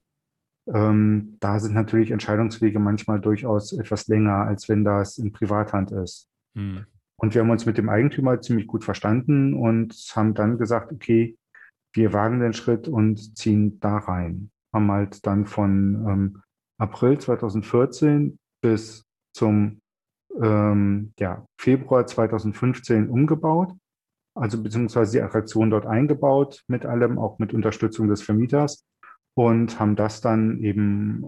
ähm, 0.68 1.38
da 1.40 1.60
sind 1.60 1.74
natürlich 1.74 2.12
Entscheidungswege 2.12 2.80
manchmal 2.80 3.20
durchaus 3.20 3.74
etwas 3.74 4.08
länger, 4.08 4.46
als 4.46 4.70
wenn 4.70 4.84
das 4.84 5.18
in 5.18 5.32
Privathand 5.32 5.92
ist. 5.92 6.30
Hm. 6.56 6.86
Und 7.18 7.34
wir 7.34 7.42
haben 7.42 7.50
uns 7.50 7.66
mit 7.66 7.78
dem 7.78 7.90
Eigentümer 7.90 8.42
ziemlich 8.42 8.68
gut 8.68 8.84
verstanden 8.84 9.54
und 9.54 9.94
haben 10.16 10.34
dann 10.34 10.58
gesagt, 10.58 10.92
okay, 10.92 11.38
wir 11.94 12.14
wagen 12.14 12.40
den 12.40 12.54
Schritt 12.54 12.88
und 12.88 13.38
ziehen 13.38 13.80
da 13.80 13.98
rein. 13.98 14.50
Haben 14.74 14.92
halt 14.92 15.26
dann 15.26 15.46
von 15.46 16.06
ähm, 16.08 16.42
April 16.80 17.20
2014 17.20 18.40
bis 18.62 19.06
zum 19.36 19.82
ähm, 20.42 21.14
ja, 21.20 21.46
Februar 21.60 22.08
2015 22.08 23.10
umgebaut, 23.10 23.74
also 24.36 24.62
beziehungsweise 24.64 25.12
die 25.12 25.22
Attraktion 25.22 25.70
dort 25.70 25.86
eingebaut, 25.86 26.64
mit 26.68 26.86
allem, 26.86 27.20
auch 27.20 27.38
mit 27.38 27.54
Unterstützung 27.54 28.08
des 28.08 28.22
Vermieters 28.22 28.86
und 29.34 29.80
haben 29.80 29.96
das 29.96 30.22
dann 30.22 30.60
eben 30.60 31.24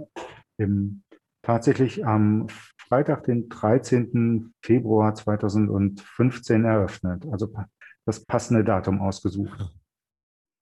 im, 0.58 1.04
tatsächlich 1.42 2.06
am 2.06 2.48
Freitag, 2.78 3.24
den 3.24 3.50
13. 3.50 4.54
Februar 4.62 5.16
2015 5.16 6.66
eröffnet. 6.66 7.26
Also 7.32 7.52
das 8.06 8.26
passende 8.26 8.64
Datum 8.64 9.02
ausgesucht. 9.02 9.74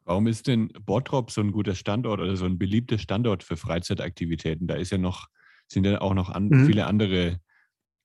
Warum 0.06 0.28
ist 0.28 0.48
denn 0.48 0.70
Bottrop 0.86 1.32
so 1.32 1.42
ein 1.42 1.52
guter 1.52 1.76
Standort 1.76 2.20
oder 2.20 2.36
so 2.36 2.46
ein 2.46 2.58
beliebter 2.58 2.98
Standort 2.98 3.44
für 3.44 3.58
Freizeitaktivitäten? 3.58 4.68
Da 4.68 4.76
ist 4.76 4.92
ja 4.92 4.98
noch, 4.98 5.28
sind 5.68 5.86
ja 5.86 6.02
auch 6.02 6.14
noch 6.14 6.30
an, 6.30 6.50
mhm. 6.50 6.66
viele 6.66 6.88
andere 6.88 7.40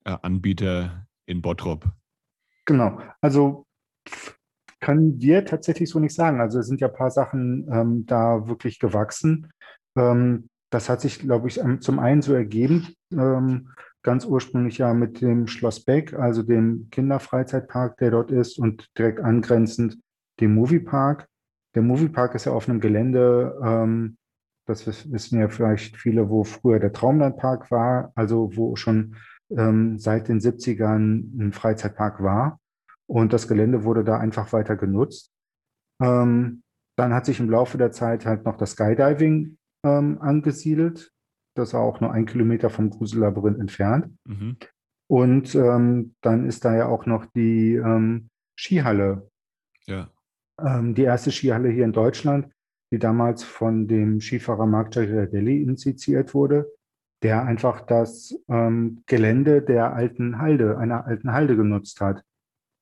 äh, 0.04 0.16
Anbieter 0.22 1.06
in 1.26 1.42
Bottrop. 1.42 1.86
Genau. 2.64 3.00
Also 3.20 3.66
können 4.80 5.20
wir 5.20 5.44
tatsächlich 5.44 5.90
so 5.90 5.98
nicht 5.98 6.14
sagen. 6.14 6.40
Also 6.40 6.58
es 6.58 6.66
sind 6.66 6.80
ja 6.80 6.88
ein 6.88 6.94
paar 6.94 7.10
Sachen 7.10 7.68
ähm, 7.72 8.06
da 8.06 8.46
wirklich 8.46 8.78
gewachsen. 8.78 9.50
Ähm, 9.96 10.48
das 10.70 10.88
hat 10.88 11.00
sich, 11.00 11.20
glaube 11.20 11.48
ich, 11.48 11.60
zum 11.80 11.98
einen 11.98 12.22
so 12.22 12.34
ergeben, 12.34 12.88
ähm, 13.12 13.70
ganz 14.02 14.24
ursprünglich 14.24 14.78
ja 14.78 14.94
mit 14.94 15.20
dem 15.20 15.46
Schloss 15.46 15.84
Beck, 15.84 16.14
also 16.14 16.42
dem 16.42 16.88
Kinderfreizeitpark, 16.90 17.96
der 17.98 18.10
dort 18.10 18.30
ist 18.30 18.58
und 18.58 18.88
direkt 18.98 19.20
angrenzend 19.20 19.98
dem 20.40 20.54
Moviepark. 20.54 21.26
Der 21.74 21.82
Moviepark 21.82 22.34
ist 22.34 22.46
ja 22.46 22.52
auf 22.52 22.68
einem 22.68 22.80
Gelände, 22.80 23.58
ähm, 23.62 24.16
das 24.66 24.86
wissen 24.86 25.38
ja 25.38 25.48
vielleicht 25.48 25.96
viele, 25.96 26.28
wo 26.28 26.42
früher 26.44 26.80
der 26.80 26.92
Traumlandpark 26.92 27.70
war, 27.70 28.12
also 28.14 28.50
wo 28.56 28.74
schon 28.76 29.16
ähm, 29.50 29.98
seit 29.98 30.28
den 30.28 30.40
70ern 30.40 31.38
ein 31.38 31.52
Freizeitpark 31.52 32.22
war. 32.22 32.58
Und 33.08 33.32
das 33.32 33.48
Gelände 33.48 33.84
wurde 33.84 34.04
da 34.04 34.18
einfach 34.18 34.52
weiter 34.52 34.76
genutzt. 34.76 35.32
Ähm, 36.02 36.62
dann 36.96 37.14
hat 37.14 37.26
sich 37.26 37.40
im 37.40 37.50
Laufe 37.50 37.78
der 37.78 37.92
Zeit 37.92 38.26
halt 38.26 38.44
noch 38.44 38.56
das 38.56 38.72
Skydiving 38.72 39.58
ähm, 39.84 40.20
angesiedelt. 40.20 41.12
Das 41.54 41.74
war 41.74 41.82
auch 41.82 42.00
nur 42.00 42.12
ein 42.12 42.26
Kilometer 42.26 42.70
vom 42.70 42.90
Grusellabyrinth 42.90 43.58
entfernt. 43.58 44.16
Mhm. 44.24 44.56
Und 45.08 45.54
ähm, 45.54 46.14
dann 46.20 46.46
ist 46.46 46.64
da 46.64 46.74
ja 46.74 46.86
auch 46.86 47.06
noch 47.06 47.26
die 47.26 47.74
ähm, 47.74 48.28
Skihalle. 48.58 49.30
Ja. 49.86 50.10
Ähm, 50.60 50.94
die 50.94 51.02
erste 51.02 51.30
Skihalle 51.30 51.68
hier 51.68 51.84
in 51.84 51.92
Deutschland, 51.92 52.48
die 52.90 52.98
damals 52.98 53.44
von 53.44 53.86
dem 53.86 54.20
Skifahrer 54.20 54.66
Mark 54.66 54.92
Giardelli 54.92 55.62
initiiert 55.62 56.34
wurde, 56.34 56.66
der 57.22 57.44
einfach 57.44 57.82
das 57.82 58.34
ähm, 58.48 59.02
Gelände 59.06 59.62
der 59.62 59.94
alten 59.94 60.38
Halde, 60.38 60.78
einer 60.78 61.06
alten 61.06 61.32
Halde 61.32 61.56
genutzt 61.56 62.00
hat. 62.00 62.22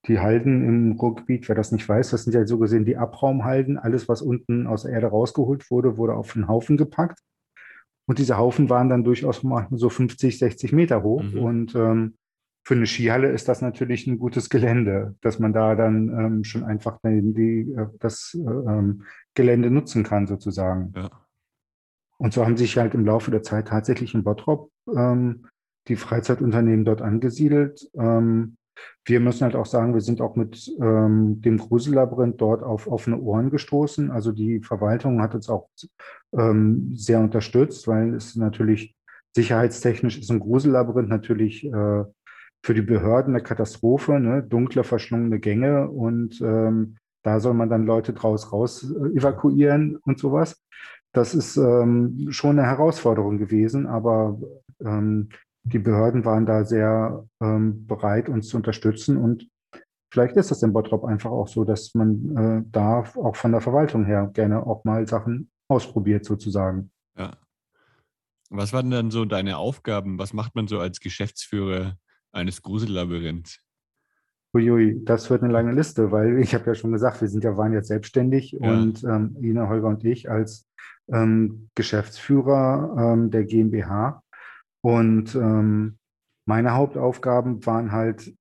Die 0.07 0.19
Halden 0.19 0.67
im 0.67 0.93
Ruhrgebiet, 0.93 1.49
wer 1.49 1.55
das 1.55 1.73
nicht 1.73 1.89
weiß, 1.89 2.11
das 2.11 2.25
sind 2.25 2.35
ja 2.35 2.47
so 2.47 2.59
gesehen 2.59 2.85
die 2.85 2.97
Abraumhalden. 2.97 3.79
Alles, 3.79 4.09
was 4.09 4.23
unten 4.23 4.67
aus 4.67 4.83
der 4.83 4.93
Erde 4.93 5.07
rausgeholt 5.07 5.71
wurde, 5.71 5.97
wurde 5.97 6.15
auf 6.15 6.37
einen 6.37 6.49
Haufen 6.49 6.77
gepackt. 6.77 7.21
Und 8.07 8.19
diese 8.19 8.37
Haufen 8.37 8.69
waren 8.69 8.91
dann 8.91 9.05
durchaus 9.05 9.43
mal 9.43 9.67
so 9.71 9.89
50, 9.89 10.39
60 10.39 10.73
Meter 10.73 11.03
hoch. 11.03 11.23
Mhm. 11.23 11.39
Und 11.39 11.75
ähm, 11.75 12.15
für 12.67 12.75
eine 12.75 12.87
Skihalle 12.87 13.31
ist 13.31 13.49
das 13.49 13.61
natürlich 13.61 14.07
ein 14.07 14.19
gutes 14.19 14.49
Gelände, 14.49 15.17
dass 15.21 15.39
man 15.39 15.53
da 15.53 15.75
dann 15.75 16.09
ähm, 16.09 16.45
schon 16.45 16.65
einfach 16.65 16.99
die, 17.05 17.35
die, 17.35 17.73
äh, 17.73 17.89
das 18.01 18.35
äh, 18.35 18.51
ähm, 18.51 19.03
Gelände 19.35 19.71
nutzen 19.71 20.03
kann, 20.03 20.27
sozusagen. 20.27 20.93
Ja. 20.97 21.11
Und 22.17 22.33
so 22.33 22.45
haben 22.45 22.57
sich 22.57 22.77
halt 22.79 22.95
im 22.95 23.05
Laufe 23.05 23.31
der 23.31 23.43
Zeit 23.43 23.69
tatsächlich 23.69 24.15
in 24.15 24.25
Bottrop 24.25 24.71
ähm, 24.95 25.47
die 25.89 25.97
Freizeitunternehmen 25.97 26.85
dort 26.85 27.03
angesiedelt. 27.03 27.91
Ähm, 27.95 28.57
wir 29.05 29.21
müssen 29.21 29.45
halt 29.45 29.57
auch 29.57 29.67
sagen, 29.67 29.95
wir 29.95 30.01
sind 30.01 30.21
auch 30.21 30.37
mit 30.37 30.71
ähm, 30.81 31.41
dem 31.43 31.59
Grusellabyrinth 31.59 32.41
dort 32.41 32.63
auf 32.63 32.87
offene 32.87 33.19
Ohren 33.21 33.51
gestoßen. 33.51 34.11
Also 34.11 34.33
die 34.33 34.61
Verwaltung 34.61 35.21
hat 35.21 35.35
uns 35.35 35.49
auch 35.49 35.69
ähm, 36.33 36.93
sehr 36.95 37.21
unterstützt, 37.21 37.87
weil 37.87 38.15
es 38.15 38.37
natürlich 38.37 38.97
sicherheitstechnisch 39.37 40.19
ist 40.19 40.31
ein 40.31 40.41
Grusellabyrinth 40.41 41.09
natürlich 41.09 41.65
äh, 41.65 42.05
für 42.63 42.75
die 42.75 42.83
Behörden 42.83 43.35
eine 43.35 43.43
Katastrophe, 43.43 44.19
ne? 44.19 44.43
dunkle, 44.43 44.85
verschlungene 44.85 45.39
Gänge 45.39 45.91
und 45.91 46.41
ähm, 46.41 46.97
da 47.23 47.41
soll 47.41 47.55
man 47.55 47.69
dann 47.69 47.85
Leute 47.85 48.13
draus 48.13 48.53
raus 48.53 48.85
äh, 48.91 49.19
evakuieren 49.19 49.97
und 50.05 50.19
sowas. 50.19 50.63
Das 51.13 51.35
ist 51.35 51.57
ähm, 51.57 52.29
schon 52.31 52.59
eine 52.59 52.69
Herausforderung 52.69 53.39
gewesen, 53.39 53.87
aber 53.87 54.39
ähm, 54.85 55.29
die 55.65 55.79
Behörden 55.79 56.25
waren 56.25 56.47
da 56.47 56.65
sehr 56.65 57.27
ähm, 57.41 57.87
bereit, 57.87 58.29
uns 58.29 58.49
zu 58.49 58.57
unterstützen. 58.57 59.17
Und 59.17 59.49
vielleicht 60.11 60.37
ist 60.37 60.51
das 60.51 60.63
in 60.63 60.73
Bottrop 60.73 61.05
einfach 61.05 61.31
auch 61.31 61.49
so, 61.49 61.65
dass 61.65 61.95
man 61.95 62.37
äh, 62.37 62.63
da 62.71 63.05
auch 63.17 63.37
von 63.37 63.53
der 63.53 63.61
Verwaltung 63.61 64.05
her 64.05 64.31
gerne 64.33 64.67
auch 64.67 64.85
mal 64.85 65.09
Sachen 65.09 65.51
ausprobiert, 65.69 66.25
sozusagen. 66.25 66.91
Ja. 67.19 67.33
Was 68.51 68.73
waren 68.73 68.91
dann 68.91 69.11
so 69.11 69.25
deine 69.25 69.57
Aufgaben? 69.57 70.19
Was 70.19 70.35
macht 70.35 70.55
man 70.55 70.69
so 70.69 70.79
als 70.79 71.01
Geschäftsführer 71.01 71.97
eines 72.31 72.63
Grusellabyrinths? 72.63 73.61
Uiui, 74.55 75.03
das 75.05 75.31
wird 75.31 75.43
eine 75.43 75.53
lange 75.53 75.73
Liste, 75.73 76.13
weil 76.13 76.39
ich 76.43 76.55
habe 76.55 76.67
ja 76.67 76.75
schon 76.75 76.93
gesagt, 76.93 77.23
wir 77.23 77.29
sind 77.29 77.43
ja 77.43 77.57
waren 77.57 77.73
jetzt 77.73 77.89
selbstständig 77.89 78.53
ja. 78.53 78.71
und 78.71 79.03
ähm, 79.05 79.37
Ina, 79.41 79.69
Holger 79.69 79.89
und 79.89 80.05
ich 80.05 80.31
als 80.31 80.69
ähm, 81.09 81.71
Geschäftsführer 81.75 83.15
ähm, 83.15 83.31
der 83.31 83.45
GmbH 83.45 84.23
und 84.85 85.35
ähm, 85.35 85.97
meine 86.47 86.75
Hauptaufgaben 86.75 87.65
waren 87.65 87.91
halt 87.91 88.37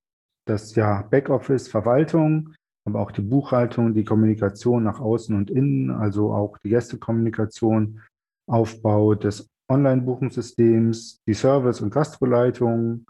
das 0.45 0.75
ja 0.75 1.03
Backoffice, 1.03 1.69
Verwaltung, 1.69 2.53
aber 2.85 2.99
auch 2.99 3.11
die 3.11 3.21
Buchhaltung, 3.21 3.93
die 3.93 4.03
Kommunikation 4.03 4.83
nach 4.83 4.99
außen 4.99 5.33
und 5.37 5.49
innen, 5.49 5.89
also 5.89 6.33
auch 6.33 6.57
die 6.57 6.67
Gästekommunikation, 6.67 8.01
Aufbau 8.45 9.15
des 9.15 9.49
Online-Buchungssystems, 9.69 11.21
die 11.25 11.33
Service- 11.33 11.79
und 11.79 11.93
Gastroleitung. 11.93 13.05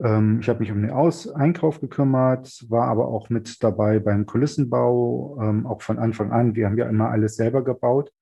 Ähm, 0.00 0.38
ich 0.40 0.48
habe 0.48 0.60
mich 0.60 0.70
um 0.70 0.80
den 0.80 0.92
Aus 0.92 1.26
Einkauf 1.26 1.80
gekümmert, 1.80 2.64
war 2.68 2.86
aber 2.86 3.08
auch 3.08 3.30
mit 3.30 3.64
dabei 3.64 3.98
beim 3.98 4.26
Kulissenbau, 4.26 5.40
ähm, 5.42 5.66
auch 5.66 5.82
von 5.82 5.98
Anfang 5.98 6.30
an. 6.30 6.54
Wir 6.54 6.66
haben 6.66 6.78
ja 6.78 6.88
immer 6.88 7.10
alles 7.10 7.34
selber 7.34 7.64
gebaut. 7.64 8.12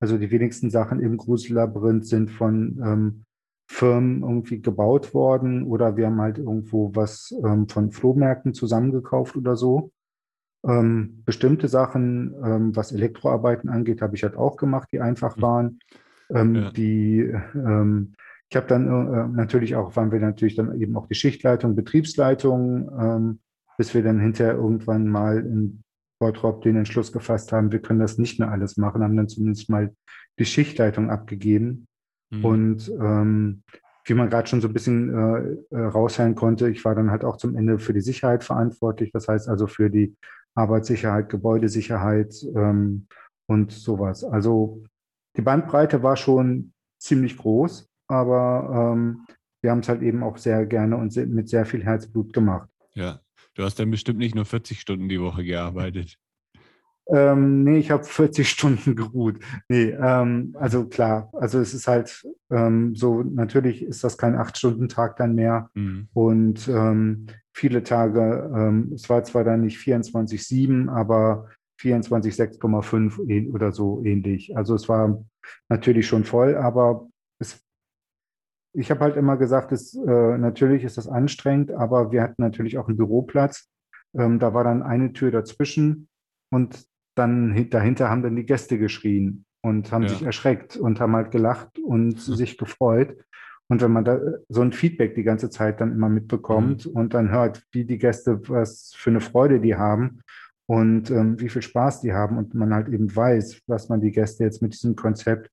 Also 0.00 0.18
die 0.18 0.32
wenigsten 0.32 0.70
Sachen 0.70 0.98
im 0.98 1.18
Grusellabyrinth 1.18 2.04
sind 2.04 2.32
von 2.32 2.82
ähm, 2.84 3.24
Firmen 3.72 4.22
irgendwie 4.22 4.60
gebaut 4.60 5.14
worden 5.14 5.64
oder 5.64 5.96
wir 5.96 6.06
haben 6.06 6.20
halt 6.20 6.36
irgendwo 6.36 6.94
was 6.94 7.34
ähm, 7.42 7.68
von 7.68 7.90
Flohmärkten 7.90 8.52
zusammengekauft 8.52 9.34
oder 9.34 9.56
so. 9.56 9.92
Ähm, 10.62 11.22
bestimmte 11.24 11.68
Sachen, 11.68 12.34
ähm, 12.44 12.76
was 12.76 12.92
Elektroarbeiten 12.92 13.70
angeht, 13.70 14.02
habe 14.02 14.14
ich 14.14 14.24
halt 14.24 14.36
auch 14.36 14.58
gemacht, 14.58 14.88
die 14.92 15.00
einfach 15.00 15.38
mhm. 15.38 15.42
waren. 15.42 15.78
Ähm, 16.28 16.54
ja. 16.54 16.70
Die, 16.70 17.32
ähm, 17.54 18.12
ich 18.50 18.56
habe 18.56 18.66
dann 18.66 18.86
äh, 18.86 19.28
natürlich 19.28 19.74
auch, 19.74 19.96
waren 19.96 20.12
wir 20.12 20.20
natürlich 20.20 20.54
dann 20.54 20.78
eben 20.78 20.94
auch 20.96 21.06
die 21.06 21.14
Schichtleitung, 21.14 21.74
Betriebsleitung, 21.74 22.90
ähm, 23.00 23.38
bis 23.78 23.94
wir 23.94 24.02
dann 24.02 24.20
hinterher 24.20 24.54
irgendwann 24.54 25.08
mal 25.08 25.38
in 25.38 25.82
Bottrop 26.20 26.60
den 26.60 26.76
Entschluss 26.76 27.10
gefasst 27.10 27.52
haben, 27.52 27.72
wir 27.72 27.80
können 27.80 28.00
das 28.00 28.18
nicht 28.18 28.38
mehr 28.38 28.50
alles 28.50 28.76
machen, 28.76 29.02
haben 29.02 29.16
dann 29.16 29.28
zumindest 29.28 29.70
mal 29.70 29.94
die 30.38 30.44
Schichtleitung 30.44 31.10
abgegeben. 31.10 31.86
Mhm. 32.32 32.44
Und 32.44 32.88
ähm, 33.00 33.62
wie 34.04 34.14
man 34.14 34.30
gerade 34.30 34.48
schon 34.48 34.60
so 34.60 34.68
ein 34.68 34.72
bisschen 34.72 35.10
äh, 35.10 35.76
äh, 35.76 35.84
raushören 35.84 36.34
konnte, 36.34 36.68
ich 36.68 36.84
war 36.84 36.94
dann 36.94 37.10
halt 37.10 37.24
auch 37.24 37.36
zum 37.36 37.56
Ende 37.56 37.78
für 37.78 37.92
die 37.92 38.00
Sicherheit 38.00 38.42
verantwortlich. 38.42 39.12
Das 39.12 39.28
heißt 39.28 39.48
also 39.48 39.66
für 39.66 39.90
die 39.90 40.16
Arbeitssicherheit, 40.54 41.28
Gebäudesicherheit 41.28 42.34
ähm, 42.54 43.06
und 43.46 43.72
sowas. 43.72 44.24
Also 44.24 44.82
die 45.36 45.42
Bandbreite 45.42 46.02
war 46.02 46.16
schon 46.16 46.72
ziemlich 46.98 47.36
groß, 47.36 47.88
aber 48.08 48.92
ähm, 48.94 49.24
wir 49.62 49.70
haben 49.70 49.80
es 49.80 49.88
halt 49.88 50.02
eben 50.02 50.22
auch 50.22 50.36
sehr 50.36 50.66
gerne 50.66 50.96
und 50.96 51.14
mit 51.16 51.48
sehr 51.48 51.64
viel 51.64 51.84
Herzblut 51.84 52.32
gemacht. 52.32 52.68
Ja, 52.94 53.20
du 53.54 53.62
hast 53.62 53.78
dann 53.78 53.90
bestimmt 53.90 54.18
nicht 54.18 54.34
nur 54.34 54.44
40 54.44 54.80
Stunden 54.80 55.08
die 55.08 55.20
Woche 55.20 55.44
gearbeitet. 55.44 56.18
Ähm, 57.08 57.64
nee, 57.64 57.78
ich 57.78 57.90
habe 57.90 58.04
40 58.04 58.48
Stunden 58.48 58.96
geruht. 58.96 59.40
Nee, 59.68 59.90
ähm, 59.90 60.54
also 60.58 60.86
klar, 60.86 61.30
also 61.34 61.58
es 61.58 61.74
ist 61.74 61.88
halt 61.88 62.26
ähm, 62.50 62.94
so, 62.94 63.22
natürlich 63.22 63.82
ist 63.82 64.04
das 64.04 64.16
kein 64.16 64.36
Acht-Stunden-Tag 64.36 65.16
dann 65.16 65.34
mehr. 65.34 65.70
Mhm. 65.74 66.08
Und 66.12 66.68
ähm, 66.68 67.26
viele 67.52 67.82
Tage, 67.82 68.50
ähm, 68.54 68.92
es 68.94 69.08
war 69.08 69.24
zwar 69.24 69.44
dann 69.44 69.62
nicht 69.62 69.78
24-7, 69.78 70.88
aber 70.88 71.48
24-6,5 71.80 73.52
oder 73.52 73.72
so 73.72 74.02
ähnlich. 74.04 74.56
Also 74.56 74.74
es 74.74 74.88
war 74.88 75.24
natürlich 75.68 76.06
schon 76.06 76.24
voll, 76.24 76.56
aber 76.56 77.08
es, 77.40 77.60
ich 78.74 78.90
habe 78.90 79.00
halt 79.00 79.16
immer 79.16 79.36
gesagt, 79.36 79.72
es, 79.72 79.94
äh, 79.94 80.38
natürlich 80.38 80.84
ist 80.84 80.96
das 80.96 81.08
anstrengend, 81.08 81.72
aber 81.72 82.12
wir 82.12 82.22
hatten 82.22 82.42
natürlich 82.42 82.78
auch 82.78 82.86
einen 82.86 82.96
Büroplatz. 82.96 83.68
Ähm, 84.14 84.38
da 84.38 84.54
war 84.54 84.62
dann 84.62 84.82
eine 84.82 85.12
Tür 85.12 85.30
dazwischen 85.30 86.08
und 86.50 86.86
dann 87.14 87.68
dahinter 87.70 88.08
haben 88.08 88.22
dann 88.22 88.36
die 88.36 88.46
Gäste 88.46 88.78
geschrien 88.78 89.44
und 89.62 89.92
haben 89.92 90.02
ja. 90.02 90.08
sich 90.08 90.22
erschreckt 90.22 90.76
und 90.76 91.00
haben 91.00 91.14
halt 91.14 91.30
gelacht 91.30 91.78
und 91.78 92.14
mhm. 92.14 92.34
sich 92.34 92.58
gefreut. 92.58 93.16
Und 93.68 93.80
wenn 93.80 93.92
man 93.92 94.04
da 94.04 94.20
so 94.48 94.60
ein 94.60 94.72
Feedback 94.72 95.14
die 95.14 95.22
ganze 95.22 95.48
Zeit 95.48 95.80
dann 95.80 95.92
immer 95.92 96.08
mitbekommt 96.08 96.86
mhm. 96.86 96.92
und 96.92 97.14
dann 97.14 97.30
hört, 97.30 97.62
wie 97.72 97.84
die 97.84 97.98
Gäste, 97.98 98.40
was 98.48 98.92
für 98.94 99.10
eine 99.10 99.20
Freude 99.20 99.60
die 99.60 99.76
haben 99.76 100.20
und 100.66 101.10
ähm, 101.10 101.40
wie 101.40 101.48
viel 101.48 101.62
Spaß 101.62 102.00
die 102.00 102.12
haben 102.12 102.36
und 102.38 102.54
man 102.54 102.74
halt 102.74 102.88
eben 102.88 103.14
weiß, 103.14 103.62
was 103.66 103.88
man 103.88 104.00
die 104.00 104.10
Gäste 104.10 104.44
jetzt 104.44 104.62
mit 104.62 104.74
diesem 104.74 104.96
Konzept, 104.96 105.50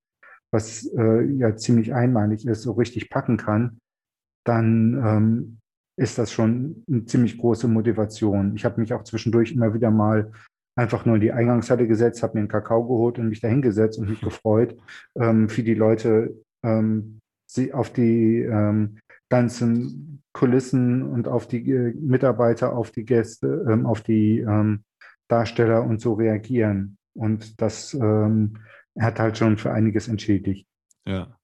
was 0.51 0.85
äh, 0.97 1.23
ja 1.23 1.55
ziemlich 1.55 1.93
einmalig 1.93 2.45
ist, 2.45 2.63
so 2.63 2.73
richtig 2.73 3.09
packen 3.09 3.37
kann, 3.37 3.79
dann 4.45 5.01
ähm, 5.05 5.57
ist 5.97 6.17
das 6.17 6.31
schon 6.31 6.83
eine 6.89 7.05
ziemlich 7.05 7.37
große 7.37 7.67
Motivation. 7.67 8.55
Ich 8.55 8.65
habe 8.65 8.79
mich 8.79 8.93
auch 8.93 9.03
zwischendurch 9.03 9.51
immer 9.51 9.73
wieder 9.73 9.91
mal 9.91 10.31
einfach 10.79 11.05
nur 11.05 11.15
in 11.15 11.21
die 11.21 11.33
Eingangshalle 11.33 11.87
gesetzt, 11.87 12.23
habe 12.23 12.35
mir 12.35 12.39
einen 12.39 12.47
Kakao 12.47 12.83
geholt 12.83 13.19
und 13.19 13.29
mich 13.29 13.41
da 13.41 13.49
hingesetzt 13.49 13.99
und 13.99 14.09
mich 14.09 14.21
gefreut, 14.21 14.77
ähm, 15.15 15.55
wie 15.55 15.63
die 15.63 15.73
Leute 15.73 16.33
ähm, 16.63 17.19
sie 17.45 17.73
auf 17.73 17.91
die 17.91 18.39
ähm, 18.39 18.99
ganzen 19.29 20.23
Kulissen 20.33 21.03
und 21.03 21.27
auf 21.27 21.47
die 21.47 21.69
äh, 21.69 21.93
Mitarbeiter, 21.93 22.75
auf 22.75 22.91
die 22.91 23.03
Gäste, 23.03 23.65
ähm, 23.69 23.85
auf 23.85 24.01
die 24.01 24.39
ähm, 24.39 24.83
Darsteller 25.27 25.83
und 25.83 25.99
so 25.99 26.13
reagieren. 26.13 26.97
Und 27.13 27.61
das 27.61 27.93
ähm, 27.93 28.57
hat 28.97 29.19
halt 29.19 29.37
schon 29.37 29.57
für 29.57 29.71
einiges 29.71 30.07
entschädigt. 30.07 30.65
Ja. 31.05 31.35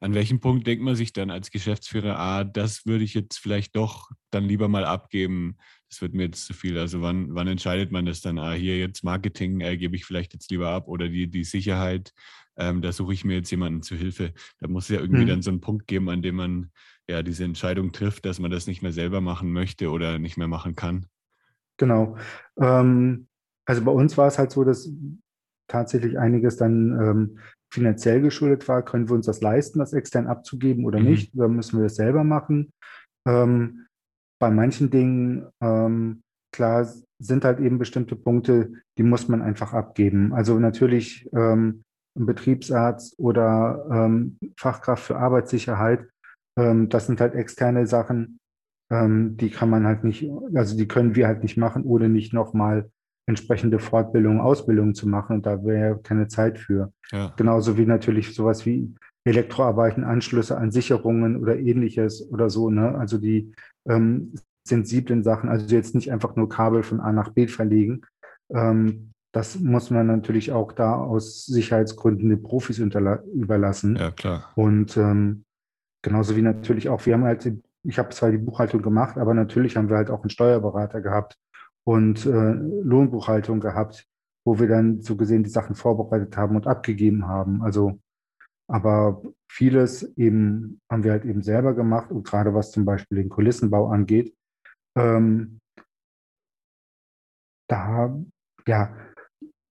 An 0.00 0.14
welchem 0.14 0.40
Punkt 0.40 0.66
denkt 0.66 0.82
man 0.82 0.96
sich 0.96 1.12
dann 1.12 1.30
als 1.30 1.52
Geschäftsführer, 1.52 2.18
ah, 2.18 2.42
das 2.42 2.86
würde 2.86 3.04
ich 3.04 3.14
jetzt 3.14 3.38
vielleicht 3.38 3.76
doch 3.76 4.10
dann 4.32 4.44
lieber 4.44 4.66
mal 4.66 4.84
abgeben, 4.84 5.56
das 5.92 6.00
wird 6.00 6.14
mir 6.14 6.24
jetzt 6.24 6.46
zu 6.46 6.54
viel. 6.54 6.78
Also 6.78 7.02
wann, 7.02 7.34
wann 7.34 7.46
entscheidet 7.48 7.92
man 7.92 8.06
das 8.06 8.22
dann, 8.22 8.38
ah, 8.38 8.52
hier 8.52 8.78
jetzt 8.78 9.04
Marketing 9.04 9.60
äh, 9.60 9.76
gebe 9.76 9.94
ich 9.94 10.06
vielleicht 10.06 10.32
jetzt 10.32 10.50
lieber 10.50 10.70
ab 10.70 10.88
oder 10.88 11.06
die, 11.06 11.28
die 11.28 11.44
Sicherheit, 11.44 12.14
ähm, 12.56 12.80
da 12.80 12.92
suche 12.92 13.12
ich 13.12 13.26
mir 13.26 13.34
jetzt 13.34 13.50
jemanden 13.50 13.82
zu 13.82 13.94
Hilfe. 13.94 14.32
Da 14.58 14.68
muss 14.68 14.84
es 14.84 14.96
ja 14.96 15.00
irgendwie 15.02 15.24
mhm. 15.24 15.28
dann 15.28 15.42
so 15.42 15.50
einen 15.50 15.60
Punkt 15.60 15.86
geben, 15.86 16.08
an 16.08 16.22
dem 16.22 16.36
man 16.36 16.70
ja 17.06 17.22
diese 17.22 17.44
Entscheidung 17.44 17.92
trifft, 17.92 18.24
dass 18.24 18.38
man 18.38 18.50
das 18.50 18.66
nicht 18.66 18.80
mehr 18.80 18.92
selber 18.92 19.20
machen 19.20 19.52
möchte 19.52 19.90
oder 19.90 20.18
nicht 20.18 20.38
mehr 20.38 20.48
machen 20.48 20.76
kann. 20.76 21.04
Genau. 21.76 22.16
Ähm, 22.58 23.26
also 23.66 23.84
bei 23.84 23.92
uns 23.92 24.16
war 24.16 24.28
es 24.28 24.38
halt 24.38 24.50
so, 24.50 24.64
dass 24.64 24.90
tatsächlich 25.68 26.18
einiges 26.18 26.56
dann 26.56 26.98
ähm, 26.98 27.38
finanziell 27.70 28.22
geschuldet 28.22 28.66
war. 28.66 28.82
Können 28.82 29.10
wir 29.10 29.14
uns 29.14 29.26
das 29.26 29.42
leisten, 29.42 29.78
das 29.78 29.92
extern 29.92 30.26
abzugeben 30.26 30.86
oder 30.86 31.00
mhm. 31.00 31.04
nicht? 31.04 31.34
Oder 31.34 31.48
müssen 31.48 31.78
wir 31.78 31.84
das 31.84 31.96
selber 31.96 32.24
machen? 32.24 32.72
Ähm, 33.26 33.88
bei 34.42 34.50
manchen 34.50 34.90
Dingen, 34.90 35.46
ähm, 35.60 36.24
klar, 36.52 36.84
sind 37.20 37.44
halt 37.44 37.60
eben 37.60 37.78
bestimmte 37.78 38.16
Punkte, 38.16 38.72
die 38.98 39.04
muss 39.04 39.28
man 39.28 39.40
einfach 39.40 39.72
abgeben. 39.72 40.34
Also 40.34 40.58
natürlich 40.58 41.30
ähm, 41.32 41.84
ein 42.18 42.26
Betriebsarzt 42.26 43.20
oder 43.20 43.86
ähm, 43.88 44.38
Fachkraft 44.58 45.04
für 45.04 45.16
Arbeitssicherheit, 45.16 46.08
ähm, 46.58 46.88
das 46.88 47.06
sind 47.06 47.20
halt 47.20 47.36
externe 47.36 47.86
Sachen, 47.86 48.40
ähm, 48.90 49.36
die 49.36 49.50
kann 49.50 49.70
man 49.70 49.86
halt 49.86 50.02
nicht, 50.02 50.28
also 50.56 50.76
die 50.76 50.88
können 50.88 51.14
wir 51.14 51.28
halt 51.28 51.44
nicht 51.44 51.56
machen, 51.56 51.84
ohne 51.84 52.08
nicht 52.08 52.32
nochmal 52.32 52.90
entsprechende 53.28 53.78
Fortbildung, 53.78 54.40
Ausbildung 54.40 54.96
zu 54.96 55.08
machen. 55.08 55.36
Und 55.36 55.46
da 55.46 55.64
wäre 55.64 56.00
keine 56.02 56.26
Zeit 56.26 56.58
für. 56.58 56.92
Ja. 57.12 57.32
Genauso 57.36 57.78
wie 57.78 57.86
natürlich 57.86 58.34
sowas 58.34 58.66
wie 58.66 58.92
Elektroarbeiten, 59.24 60.04
Anschlüsse 60.04 60.56
an 60.56 60.72
Sicherungen 60.72 61.36
oder 61.36 61.58
ähnliches 61.58 62.30
oder 62.30 62.50
so. 62.50 62.70
Ne? 62.70 62.96
Also 62.96 63.18
die 63.18 63.52
ähm, 63.88 64.34
sensiblen 64.64 65.22
Sachen, 65.22 65.48
also 65.48 65.74
jetzt 65.74 65.94
nicht 65.94 66.12
einfach 66.12 66.36
nur 66.36 66.48
Kabel 66.48 66.82
von 66.82 67.00
A 67.00 67.12
nach 67.12 67.30
B 67.30 67.46
verlegen. 67.46 68.02
Ähm, 68.50 69.12
das 69.32 69.58
muss 69.58 69.90
man 69.90 70.06
natürlich 70.06 70.52
auch 70.52 70.72
da 70.72 70.94
aus 70.94 71.46
Sicherheitsgründen 71.46 72.28
den 72.28 72.42
Profis 72.42 72.78
überlassen. 72.78 73.96
Ja, 73.96 74.10
klar. 74.10 74.50
Und 74.56 74.96
ähm, 74.98 75.44
genauso 76.02 76.36
wie 76.36 76.42
natürlich 76.42 76.90
auch, 76.90 77.06
wir 77.06 77.14
haben 77.14 77.24
halt, 77.24 77.50
ich 77.82 77.98
habe 77.98 78.10
zwar 78.10 78.30
die 78.30 78.38
Buchhaltung 78.38 78.82
gemacht, 78.82 79.16
aber 79.16 79.32
natürlich 79.32 79.76
haben 79.76 79.88
wir 79.88 79.96
halt 79.96 80.10
auch 80.10 80.22
einen 80.22 80.30
Steuerberater 80.30 81.00
gehabt 81.00 81.38
und 81.84 82.26
äh, 82.26 82.52
Lohnbuchhaltung 82.84 83.60
gehabt, 83.60 84.06
wo 84.44 84.58
wir 84.58 84.68
dann 84.68 85.00
so 85.00 85.16
gesehen 85.16 85.44
die 85.44 85.50
Sachen 85.50 85.76
vorbereitet 85.76 86.36
haben 86.36 86.54
und 86.54 86.66
abgegeben 86.66 87.26
haben. 87.26 87.62
Also, 87.62 87.98
aber 88.72 89.22
vieles 89.50 90.02
eben 90.16 90.80
haben 90.90 91.04
wir 91.04 91.12
halt 91.12 91.26
eben 91.26 91.42
selber 91.42 91.74
gemacht 91.74 92.10
und 92.10 92.26
gerade 92.26 92.54
was 92.54 92.70
zum 92.70 92.86
Beispiel 92.86 93.18
den 93.18 93.28
Kulissenbau 93.28 93.88
angeht, 93.88 94.34
ähm, 94.96 95.60
da, 97.68 98.18
ja, 98.66 98.96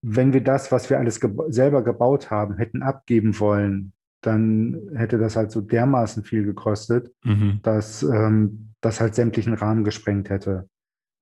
wenn 0.03 0.33
wir 0.33 0.43
das, 0.43 0.71
was 0.71 0.89
wir 0.89 0.99
alles 0.99 1.19
geba 1.19 1.51
selber 1.51 1.83
gebaut 1.83 2.29
haben, 2.29 2.57
hätten 2.57 2.83
abgeben 2.83 3.39
wollen, 3.39 3.93
dann 4.23 4.79
hätte 4.95 5.17
das 5.17 5.35
halt 5.35 5.51
so 5.51 5.61
dermaßen 5.61 6.23
viel 6.23 6.43
gekostet, 6.45 7.11
mhm. 7.23 7.59
dass 7.63 8.03
ähm, 8.03 8.73
das 8.81 9.01
halt 9.01 9.15
sämtlichen 9.15 9.55
Rahmen 9.55 9.83
gesprengt 9.83 10.29
hätte. 10.29 10.69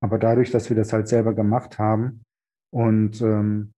Aber 0.02 0.18
dadurch, 0.18 0.50
dass 0.50 0.68
wir 0.68 0.76
das 0.76 0.92
halt 0.92 1.08
selber 1.08 1.34
gemacht 1.34 1.78
haben 1.78 2.22
und 2.74 3.22
ähm, 3.22 3.72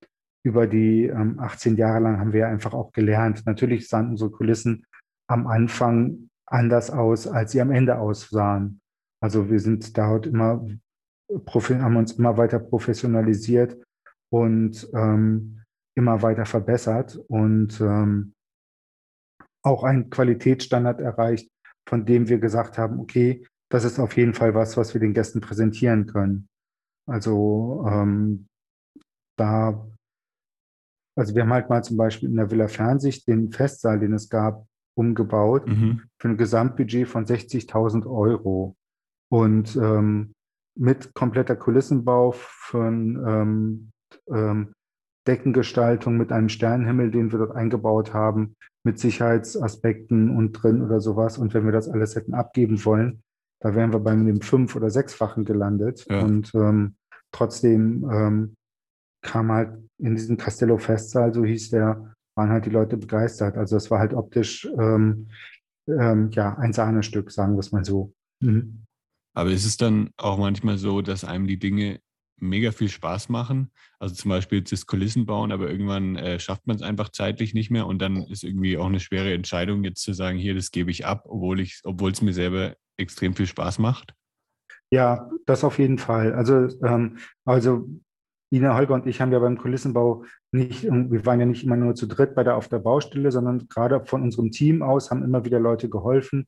über 0.45 0.67
die 0.67 1.07
ähm, 1.07 1.39
18 1.39 1.77
Jahre 1.77 2.01
lang 2.01 2.19
haben 2.19 2.33
wir 2.33 2.49
einfach 2.49 2.75
auch 2.75 2.93
gelernt. 2.93 3.45
Natürlich 3.47 3.89
sahen 3.89 4.11
unsere 4.11 4.31
Kulissen 4.31 4.85
am 5.29 5.47
Anfang 5.47 6.31
anders 6.47 6.91
aus, 6.91 7.27
als 7.27 7.53
sie 7.53 7.61
am 7.61 7.71
Ende 7.71 7.99
aussahen. 7.99 8.81
Also 9.21 9.49
wir 9.51 9.61
sind 9.61 9.97
dort 9.97 10.27
immer, 10.27 10.67
haben 11.31 11.97
uns 11.97 12.13
immer 12.13 12.37
weiter 12.37 12.59
professionalisiert 12.59 13.77
und 14.31 14.89
ähm, 14.95 15.63
immer 15.97 16.23
weiter 16.23 16.45
verbessert 16.45 17.17
und 17.29 17.81
ähm, 17.81 18.35
auch 19.65 19.85
einen 19.85 20.11
Qualitätsstandard 20.11 21.01
erreicht, 21.01 21.51
von 21.89 22.05
dem 22.05 22.29
wir 22.29 22.39
gesagt 22.39 22.79
haben, 22.79 22.99
okay, 22.99 23.47
das 23.71 23.85
ist 23.85 23.99
auf 23.99 24.17
jeden 24.17 24.35
Fall 24.35 24.55
was, 24.55 24.77
was 24.77 24.93
wir 24.93 25.01
den 25.01 25.15
Gästen 25.15 25.41
präsentieren 25.41 26.07
können. 26.07 26.49
Also 27.07 27.85
ähm, 27.89 28.49
da, 29.39 29.87
also 31.17 31.35
wir 31.35 31.43
haben 31.43 31.53
halt 31.53 31.69
mal 31.69 31.85
zum 31.85 31.97
Beispiel 31.97 32.29
in 32.29 32.37
der 32.37 32.51
Villa 32.51 32.69
Fernsicht 32.69 33.27
den 33.29 33.51
Festsaal, 33.53 34.01
den 34.01 34.15
es 34.15 34.29
gab, 34.29 34.67
umgebaut 34.95 35.67
mhm. 35.67 36.03
für 36.19 36.29
ein 36.29 36.37
Gesamtbudget 36.37 37.09
von 37.09 37.25
60.000 37.25 38.07
Euro 38.07 38.77
und 39.31 39.77
ähm, 39.77 40.35
mit 40.75 41.15
kompletter 41.15 41.57
Kulissenbau 41.57 42.33
von 42.33 43.25
ähm, 43.27 43.91
ähm, 44.31 44.75
Deckengestaltung 45.27 46.17
mit 46.17 46.33
einem 46.33 46.49
Sternenhimmel, 46.49 47.11
den 47.11 47.31
wir 47.31 47.39
dort 47.39 47.55
eingebaut 47.55 48.13
haben, 48.13 48.57
mit 48.85 48.99
Sicherheitsaspekten 48.99 50.37
und 50.37 50.53
drin 50.53 50.83
oder 50.83 51.01
sowas. 51.01 51.39
Und 51.39 51.55
wenn 51.55 51.65
wir 51.65 51.73
das 51.73 51.89
alles 51.89 52.17
hätten 52.17 52.35
abgeben 52.35 52.85
wollen, 52.85 53.23
da 53.61 53.75
wären 53.75 53.93
wir 53.93 54.01
bei 54.01 54.15
dem 54.15 54.41
fünf- 54.41 54.75
oder 54.75 54.91
sechsfachen 54.91 55.45
gelandet. 55.45 56.05
Ja. 56.11 56.23
Und 56.23 56.53
ähm, 56.55 56.97
trotzdem 57.31 58.09
ähm, 58.13 58.57
kam 59.23 59.51
halt 59.51 59.79
in 59.99 60.15
diesem 60.15 60.37
Castello 60.37 60.79
Festsaal, 60.79 61.33
so 61.33 61.45
hieß 61.45 61.71
der, 61.71 62.15
waren 62.35 62.51
halt 62.51 62.67
die 62.67 62.71
Leute 62.71 62.97
begeistert. 62.97 63.57
Also 63.57 63.77
es 63.77 63.91
war 63.91 63.99
halt 63.99 64.15
optisch 64.15 64.67
ähm, 64.79 65.29
ähm, 65.87 66.31
ja 66.33 66.57
ein 66.59 66.73
Sahnestück, 66.73 67.31
sagen 67.31 67.55
wir 67.55 67.61
es 67.61 67.73
mal 67.73 67.85
so. 67.85 68.13
Mhm. 68.41 68.85
Aber 69.35 69.51
ist 69.51 69.65
es 69.65 69.77
dann 69.77 70.11
auch 70.17 70.39
manchmal 70.39 70.77
so, 70.77 71.01
dass 71.01 71.25
einem 71.25 71.47
die 71.47 71.59
Dinge 71.59 72.01
mega 72.43 72.73
viel 72.73 72.89
Spaß 72.89 73.29
machen. 73.29 73.71
Also 73.99 74.15
zum 74.15 74.29
Beispiel 74.31 74.63
das 74.63 74.87
Kulissen 74.87 75.27
bauen, 75.27 75.53
aber 75.53 75.71
irgendwann 75.71 76.17
äh, 76.17 76.41
schafft 76.41 76.67
man 76.67 76.77
es 76.77 76.83
einfach 76.83 77.09
zeitlich 77.11 77.55
nicht 77.55 77.71
mehr 77.71 77.87
und 77.87 78.01
dann 78.03 78.25
ist 78.25 78.43
irgendwie 78.43 78.77
auch 78.77 78.87
eine 78.87 79.01
schwere 79.01 79.33
Entscheidung, 79.33 79.85
jetzt 79.85 80.03
zu 80.03 80.13
sagen, 80.13 80.39
hier, 80.39 80.55
das 80.55 80.73
gebe 80.73 80.91
ich 80.91 81.07
ab, 81.07 81.25
obwohl 81.27 81.61
ich, 81.61 81.81
obwohl 81.85 82.11
es 82.11 82.21
mir 82.21 82.33
selber 82.33 82.75
extrem 82.97 83.35
viel 83.35 83.47
Spaß 83.47 83.79
macht? 83.79 84.15
Ja, 84.91 85.31
das 85.47 85.65
auf 85.65 85.79
jeden 85.79 85.99
Fall. 85.99 86.35
Also, 86.35 86.69
ähm, 86.85 87.19
also 87.45 87.89
Ina, 88.53 88.77
Holger 88.77 88.95
und 88.95 89.07
ich 89.07 89.21
haben 89.21 89.33
ja 89.33 89.39
beim 89.39 89.57
Kulissenbau 89.57 90.25
nicht, 90.53 90.85
wir 90.85 91.25
waren 91.25 91.41
ja 91.41 91.47
nicht 91.47 91.65
immer 91.65 91.77
nur 91.77 91.95
zu 91.95 92.07
dritt 92.07 92.35
bei 92.35 92.45
der 92.45 92.57
auf 92.57 92.69
der 92.69 92.81
Baustelle, 92.81 93.33
sondern 93.33 93.67
gerade 93.69 94.05
von 94.05 94.23
unserem 94.23 94.51
Team 94.51 94.83
aus 94.83 95.11
haben 95.11 95.25
immer 95.25 95.47
wieder 95.47 95.59
Leute 95.59 95.89
geholfen 95.89 96.47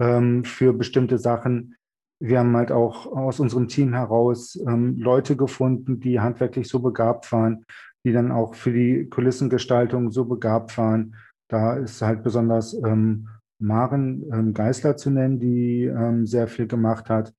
ähm, 0.00 0.44
für 0.44 0.72
bestimmte 0.72 1.18
Sachen. 1.18 1.74
Wir 2.22 2.38
haben 2.38 2.56
halt 2.56 2.70
auch 2.70 3.06
aus 3.06 3.40
unserem 3.40 3.66
Team 3.66 3.94
heraus 3.94 4.56
ähm, 4.68 4.96
Leute 4.98 5.36
gefunden, 5.36 5.98
die 5.98 6.20
handwerklich 6.20 6.68
so 6.68 6.78
begabt 6.78 7.32
waren, 7.32 7.64
die 8.04 8.12
dann 8.12 8.30
auch 8.30 8.54
für 8.54 8.72
die 8.72 9.08
Kulissengestaltung 9.08 10.12
so 10.12 10.26
begabt 10.26 10.78
waren. 10.78 11.16
Da 11.48 11.74
ist 11.74 12.00
halt 12.00 12.22
besonders 12.22 12.74
ähm, 12.74 13.28
Maren 13.58 14.24
ähm, 14.32 14.54
Geisler 14.54 14.96
zu 14.96 15.10
nennen, 15.10 15.40
die 15.40 15.84
ähm, 15.84 16.26
sehr 16.26 16.46
viel 16.46 16.68
gemacht 16.68 17.10
hat. 17.10 17.34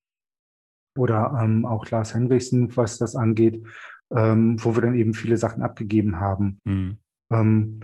Oder 0.97 1.39
ähm, 1.41 1.65
auch 1.65 1.89
Lars 1.89 2.13
Henrichsen, 2.13 2.75
was 2.75 2.97
das 2.97 3.15
angeht, 3.15 3.63
ähm, 4.15 4.57
wo 4.63 4.75
wir 4.75 4.81
dann 4.81 4.95
eben 4.95 5.13
viele 5.13 5.37
Sachen 5.37 5.61
abgegeben 5.61 6.19
haben. 6.19 6.59
Mhm. 6.65 6.97
Ähm, 7.31 7.79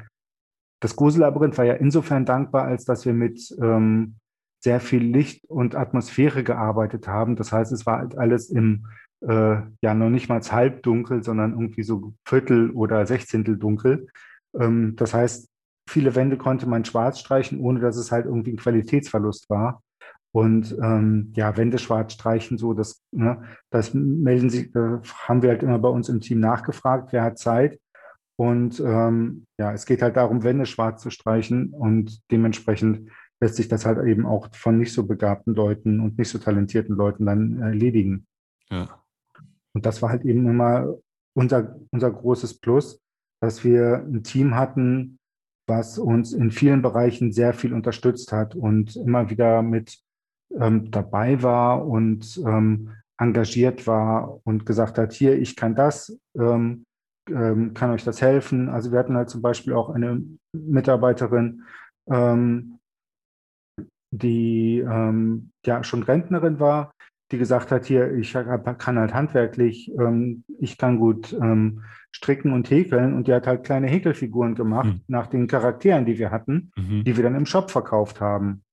das 0.80 0.96
Grusel-Labyrinth 0.96 1.58
war 1.58 1.66
ja 1.66 1.74
insofern 1.74 2.26
dankbar, 2.26 2.66
als 2.66 2.86
dass 2.86 3.06
wir 3.06 3.14
mit 3.14 3.56
ähm, 3.62 4.16
sehr 4.60 4.80
viel 4.80 5.04
Licht 5.04 5.46
und 5.46 5.76
Atmosphäre 5.76 6.44
gearbeitet 6.44 7.08
haben. 7.08 7.36
Das 7.36 7.52
heißt, 7.52 7.72
es 7.72 7.86
war 7.86 8.00
halt 8.00 8.18
alles 8.18 8.50
im, 8.50 8.88
äh, 9.22 9.58
ja, 9.82 9.94
noch 9.94 10.10
nicht 10.10 10.30
mal 10.30 10.42
halbdunkel, 10.42 11.24
sondern 11.24 11.54
irgendwie 11.54 11.84
so 11.84 12.14
Viertel 12.26 12.72
oder 12.72 13.06
Sechzehntel 13.06 13.58
dunkel. 13.58 14.08
das 14.54 15.14
heißt, 15.14 15.50
viele 15.88 16.16
Wände 16.16 16.38
konnte 16.38 16.68
man 16.68 16.86
schwarz 16.86 17.20
streichen, 17.20 17.60
ohne 17.60 17.80
dass 17.80 17.98
es 17.98 18.12
halt 18.12 18.26
irgendwie 18.26 18.52
ein 18.52 18.58
Qualitätsverlust 18.58 19.50
war. 19.50 19.84
Und 20.34 20.78
ähm, 20.82 21.32
ja, 21.36 21.58
Wände 21.58 21.80
schwarz 21.80 22.14
streichen, 22.14 22.58
so 22.58 22.74
das, 22.74 23.04
ne, 23.12 23.42
das 23.70 23.94
melden 23.94 24.50
sich, 24.50 24.74
äh, 24.76 25.00
haben 25.28 25.42
wir 25.42 25.50
halt 25.50 25.64
immer 25.64 25.80
bei 25.80 25.90
uns 25.90 26.10
im 26.10 26.22
Team 26.22 26.40
nachgefragt, 26.40 27.12
wer 27.12 27.24
hat 27.24 27.40
Zeit. 27.40 27.80
Und 28.36 28.80
ähm, 28.80 29.48
ja, 29.58 29.74
es 29.74 29.86
geht 29.86 30.02
halt 30.02 30.16
darum, 30.16 30.44
Wände 30.44 30.68
schwarz 30.68 31.02
zu 31.02 31.10
streichen 31.10 31.72
und 31.72 32.22
dementsprechend 32.30 33.10
lässt 33.40 33.56
sich 33.56 33.68
das 33.68 33.86
halt 33.86 34.06
eben 34.06 34.26
auch 34.26 34.50
von 34.54 34.78
nicht 34.78 34.94
so 34.94 35.06
begabten 35.06 35.56
Leuten 35.56 36.00
und 36.00 36.18
nicht 36.18 36.30
so 36.30 36.38
talentierten 36.38 36.96
Leuten 36.96 37.26
dann 37.26 37.62
erledigen. 37.62 38.28
Ja. 38.70 39.04
Und 39.74 39.86
das 39.86 40.02
war 40.02 40.10
halt 40.10 40.26
eben 40.26 40.48
immer 40.48 40.96
unser, 41.36 41.80
unser 41.92 42.12
großes 42.12 42.60
Plus, 42.60 43.00
dass 43.42 43.64
wir 43.64 44.04
ein 44.08 44.24
Team 44.24 44.56
hatten, 44.56 45.20
was 45.68 46.00
uns 46.00 46.34
in 46.34 46.50
vielen 46.50 46.82
Bereichen 46.82 47.32
sehr 47.32 47.54
viel 47.54 47.74
unterstützt 47.74 48.32
hat 48.32 48.56
und 48.56 48.96
immer 48.96 49.30
wieder 49.30 49.62
mit 49.62 50.00
ähm, 50.60 50.92
dabei 50.92 51.42
war 51.44 51.86
und 51.86 52.38
ähm, 52.46 52.92
engagiert 53.18 53.88
war 53.88 54.40
und 54.44 54.66
gesagt 54.66 54.98
hat, 54.98 55.14
hier, 55.14 55.40
ich 55.40 55.56
kann 55.56 55.76
das, 55.76 56.20
ähm, 56.38 56.86
ähm 57.30 57.74
kann 57.74 57.92
euch 57.92 58.04
das 58.04 58.22
helfen. 58.22 58.70
Also 58.70 58.92
wir 58.92 59.00
hatten 59.00 59.18
halt 59.18 59.30
zum 59.30 59.42
Beispiel 59.42 59.74
auch 59.74 59.90
eine 59.90 60.22
Mitarbeiterin, 60.54 61.64
ähm, 62.10 62.80
die 64.12 64.80
ähm, 64.80 65.52
ja 65.66 65.84
schon 65.84 66.04
Rentnerin 66.04 66.60
war, 66.60 66.94
die 67.32 67.38
gesagt 67.38 67.72
hat, 67.72 67.86
hier, 67.86 68.14
ich 68.14 68.32
kann 68.32 68.98
halt 68.98 69.14
handwerklich, 69.14 69.92
ich 70.60 70.78
kann 70.78 70.98
gut 70.98 71.36
stricken 72.18 72.54
und 72.54 72.70
häkeln 72.72 73.14
und 73.14 73.28
die 73.28 73.34
hat 73.34 73.48
halt 73.48 73.64
kleine 73.64 73.88
Häkelfiguren 73.88 74.56
gemacht 74.56 74.88
mhm. 74.88 75.02
nach 75.08 75.28
den 75.28 75.48
Charakteren, 75.48 76.06
die 76.06 76.18
wir 76.18 76.32
hatten, 76.32 76.72
mhm. 76.76 77.04
die 77.04 77.16
wir 77.16 77.24
dann 77.24 77.36
im 77.36 77.46
Shop 77.46 77.70
verkauft 77.70 78.22
haben. 78.22 78.64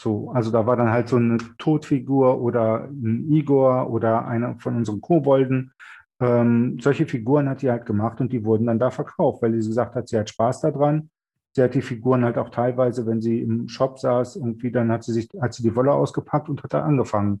So, 0.00 0.30
also 0.30 0.50
da 0.50 0.64
war 0.66 0.76
dann 0.76 0.90
halt 0.90 1.08
so 1.08 1.16
eine 1.16 1.38
Todfigur 1.58 2.40
oder 2.40 2.84
ein 2.84 3.30
Igor 3.30 3.90
oder 3.90 4.26
einer 4.26 4.56
von 4.60 4.76
unseren 4.76 5.00
Kobolden. 5.00 5.72
Ähm, 6.20 6.78
solche 6.80 7.06
Figuren 7.06 7.48
hat 7.48 7.62
die 7.62 7.70
halt 7.70 7.86
gemacht 7.86 8.20
und 8.20 8.32
die 8.32 8.44
wurden 8.44 8.66
dann 8.66 8.78
da 8.78 8.90
verkauft, 8.90 9.42
weil 9.42 9.60
sie 9.60 9.68
gesagt 9.68 9.94
hat, 9.96 10.08
sie 10.08 10.18
hat 10.18 10.30
Spaß 10.30 10.60
daran. 10.60 11.10
Sie 11.54 11.62
hat 11.62 11.74
die 11.74 11.82
Figuren 11.82 12.24
halt 12.24 12.38
auch 12.38 12.50
teilweise, 12.50 13.06
wenn 13.06 13.20
sie 13.20 13.40
im 13.40 13.68
Shop 13.68 13.98
saß, 13.98 14.36
irgendwie 14.36 14.70
dann 14.70 14.92
hat 14.92 15.02
sie 15.02 15.12
sich, 15.12 15.28
hat 15.40 15.54
sie 15.54 15.62
die 15.62 15.74
Wolle 15.74 15.92
ausgepackt 15.92 16.48
und 16.48 16.62
hat 16.62 16.74
da 16.74 16.82
angefangen. 16.82 17.40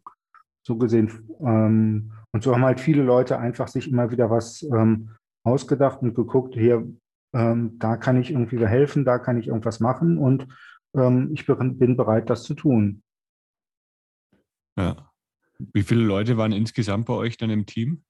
So 0.66 0.76
gesehen. 0.76 1.10
Ähm, 1.40 2.12
und 2.32 2.42
so 2.42 2.52
haben 2.52 2.64
halt 2.64 2.80
viele 2.80 3.02
Leute 3.02 3.38
einfach 3.38 3.68
sich 3.68 3.90
immer 3.90 4.10
wieder 4.10 4.30
was 4.30 4.62
ähm, 4.62 5.10
ausgedacht 5.44 6.02
und 6.02 6.14
geguckt, 6.14 6.54
hier, 6.54 6.86
ähm, 7.32 7.78
da 7.78 7.96
kann 7.96 8.20
ich 8.20 8.30
irgendwie 8.30 8.64
helfen, 8.66 9.04
da 9.04 9.18
kann 9.18 9.38
ich 9.38 9.48
irgendwas 9.48 9.80
machen 9.80 10.18
und 10.18 10.48
ähm, 10.94 11.30
ich 11.32 11.46
bin, 11.46 11.96
bereit, 11.96 12.30
das 12.30 12.44
zu 12.44 12.54
tun. 12.54 13.02
Ja. 14.76 15.10
Wie 15.58 15.82
viele 15.82 16.02
Leute 16.04 16.36
waren 16.36 16.52
insgesamt 16.52 17.06
bei 17.06 17.14
euch 17.14 17.36
dann 17.36 17.50
im 17.50 17.66
Team? 17.66 18.04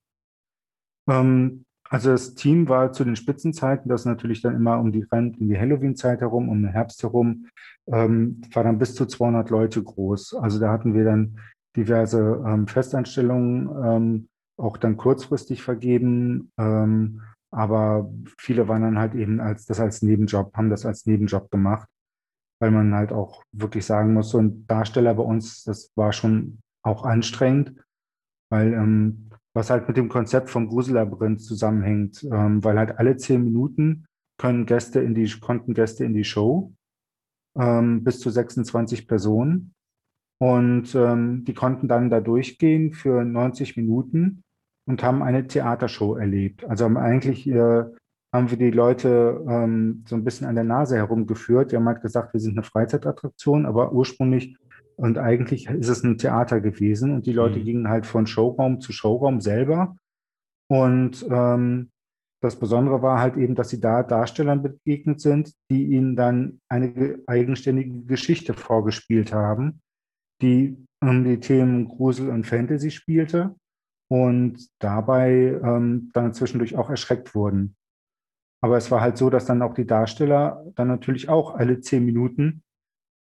Ähm, 1.08 1.64
also 1.88 2.10
das 2.10 2.34
Team 2.34 2.68
war 2.68 2.92
zu 2.92 3.04
den 3.04 3.16
Spitzenzeiten, 3.16 3.88
das 3.88 4.04
natürlich 4.04 4.42
dann 4.42 4.54
immer 4.54 4.78
um 4.78 4.92
die, 4.92 5.06
in 5.10 5.48
die 5.48 5.58
Halloween-Zeit 5.58 6.20
herum, 6.20 6.50
um 6.50 6.62
den 6.62 6.72
Herbst 6.72 7.02
herum, 7.02 7.46
ähm, 7.86 8.42
war 8.52 8.64
dann 8.64 8.78
bis 8.78 8.94
zu 8.94 9.06
200 9.06 9.48
Leute 9.48 9.82
groß. 9.82 10.34
Also 10.34 10.60
da 10.60 10.70
hatten 10.70 10.92
wir 10.94 11.04
dann 11.04 11.40
diverse 11.76 12.42
ähm, 12.46 12.66
Festanstellungen, 12.66 13.70
ähm, 13.84 14.28
auch 14.58 14.76
dann 14.76 14.98
kurzfristig 14.98 15.62
vergeben. 15.62 16.52
Ähm, 16.58 17.22
aber 17.50 18.12
viele 18.36 18.68
waren 18.68 18.82
dann 18.82 18.98
halt 18.98 19.14
eben 19.14 19.40
als 19.40 19.64
das 19.64 19.80
als 19.80 20.02
Nebenjob, 20.02 20.54
haben 20.54 20.68
das 20.68 20.84
als 20.84 21.06
Nebenjob 21.06 21.50
gemacht, 21.50 21.88
weil 22.60 22.70
man 22.70 22.94
halt 22.94 23.12
auch 23.12 23.42
wirklich 23.52 23.86
sagen 23.86 24.14
muss, 24.14 24.30
so 24.30 24.38
ein 24.38 24.66
Darsteller 24.66 25.14
bei 25.14 25.22
uns, 25.22 25.64
das 25.64 25.90
war 25.96 26.12
schon 26.12 26.58
auch 26.82 27.04
anstrengend, 27.04 27.74
weil 28.50 28.72
ähm, 28.72 29.30
was 29.54 29.70
halt 29.70 29.88
mit 29.88 29.96
dem 29.96 30.08
Konzept 30.08 30.50
vom 30.50 30.68
Grusellabyrinth 30.68 31.40
zusammenhängt, 31.40 32.24
ähm, 32.30 32.62
weil 32.62 32.78
halt 32.78 32.98
alle 32.98 33.16
zehn 33.16 33.42
Minuten 33.44 34.06
können 34.40 34.66
Gäste 34.66 35.00
in 35.00 35.14
die, 35.14 35.28
konnten 35.40 35.74
Gäste 35.74 36.04
in 36.04 36.14
die 36.14 36.24
Show, 36.24 36.72
ähm, 37.58 38.04
bis 38.04 38.20
zu 38.20 38.30
26 38.30 39.08
Personen. 39.08 39.74
Und 40.40 40.94
ähm, 40.94 41.44
die 41.44 41.54
konnten 41.54 41.88
dann 41.88 42.10
da 42.10 42.20
durchgehen 42.20 42.92
für 42.92 43.24
90 43.24 43.76
Minuten 43.76 44.42
und 44.86 45.02
haben 45.02 45.22
eine 45.22 45.48
Theatershow 45.48 46.14
erlebt. 46.14 46.64
Also 46.64 46.84
haben 46.84 46.96
eigentlich 46.96 47.48
äh, 47.48 47.84
haben 48.32 48.50
wir 48.50 48.58
die 48.58 48.70
Leute 48.70 49.42
ähm, 49.48 50.04
so 50.06 50.14
ein 50.14 50.24
bisschen 50.24 50.46
an 50.46 50.54
der 50.54 50.64
Nase 50.64 50.96
herumgeführt. 50.96 51.72
Die 51.72 51.76
haben 51.76 51.88
halt 51.88 52.02
gesagt, 52.02 52.34
wir 52.34 52.40
sind 52.40 52.52
eine 52.52 52.62
Freizeitattraktion, 52.62 53.66
aber 53.66 53.92
ursprünglich 53.92 54.56
und 54.96 55.16
eigentlich 55.16 55.68
ist 55.68 55.88
es 55.88 56.02
ein 56.02 56.18
Theater 56.18 56.60
gewesen 56.60 57.12
und 57.12 57.26
die 57.26 57.32
Leute 57.32 57.60
mhm. 57.60 57.64
gingen 57.64 57.88
halt 57.88 58.04
von 58.04 58.26
Showraum 58.26 58.80
zu 58.80 58.92
Showraum 58.92 59.40
selber. 59.40 59.96
Und 60.68 61.24
ähm, 61.30 61.90
das 62.42 62.58
Besondere 62.58 63.00
war 63.00 63.20
halt 63.20 63.36
eben, 63.36 63.54
dass 63.54 63.68
sie 63.68 63.80
da 63.80 64.02
Darstellern 64.02 64.62
begegnet 64.62 65.20
sind, 65.20 65.54
die 65.70 65.84
ihnen 65.84 66.16
dann 66.16 66.60
eine 66.68 67.20
eigenständige 67.26 68.02
Geschichte 68.06 68.54
vorgespielt 68.54 69.32
haben, 69.32 69.80
die 70.42 70.76
um 71.00 71.24
die 71.24 71.38
Themen 71.38 71.86
Grusel 71.86 72.28
und 72.30 72.44
Fantasy 72.44 72.90
spielte 72.90 73.54
und 74.10 74.68
dabei 74.80 75.60
ähm, 75.62 76.10
dann 76.12 76.32
zwischendurch 76.32 76.76
auch 76.76 76.90
erschreckt 76.90 77.34
wurden. 77.34 77.76
Aber 78.60 78.76
es 78.76 78.90
war 78.90 79.00
halt 79.00 79.16
so, 79.16 79.30
dass 79.30 79.46
dann 79.46 79.62
auch 79.62 79.74
die 79.74 79.86
Darsteller 79.86 80.64
dann 80.74 80.88
natürlich 80.88 81.28
auch 81.28 81.54
alle 81.54 81.80
zehn 81.80 82.04
Minuten 82.04 82.62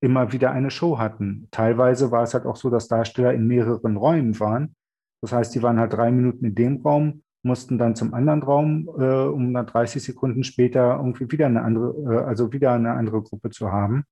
immer 0.00 0.32
wieder 0.32 0.50
eine 0.52 0.70
Show 0.70 0.98
hatten. 0.98 1.48
Teilweise 1.50 2.10
war 2.10 2.22
es 2.22 2.34
halt 2.34 2.46
auch 2.46 2.56
so, 2.56 2.70
dass 2.70 2.88
Darsteller 2.88 3.34
in 3.34 3.46
mehreren 3.46 3.96
Räumen 3.96 4.38
waren. 4.40 4.74
Das 5.22 5.32
heißt, 5.32 5.54
die 5.54 5.62
waren 5.62 5.80
halt 5.80 5.92
drei 5.92 6.10
Minuten 6.10 6.44
in 6.44 6.54
dem 6.54 6.82
Raum, 6.82 7.22
mussten 7.42 7.78
dann 7.78 7.96
zum 7.96 8.14
anderen 8.14 8.42
Raum, 8.42 8.88
äh, 8.98 9.26
um 9.26 9.52
dann 9.52 9.66
30 9.66 10.02
Sekunden 10.02 10.44
später 10.44 10.96
irgendwie 10.96 11.30
wieder 11.30 11.46
eine 11.46 11.62
andere, 11.62 12.14
äh, 12.14 12.24
also 12.24 12.52
wieder 12.52 12.72
eine 12.72 12.92
andere 12.92 13.22
Gruppe 13.22 13.50
zu 13.50 13.72
haben. 13.72 14.04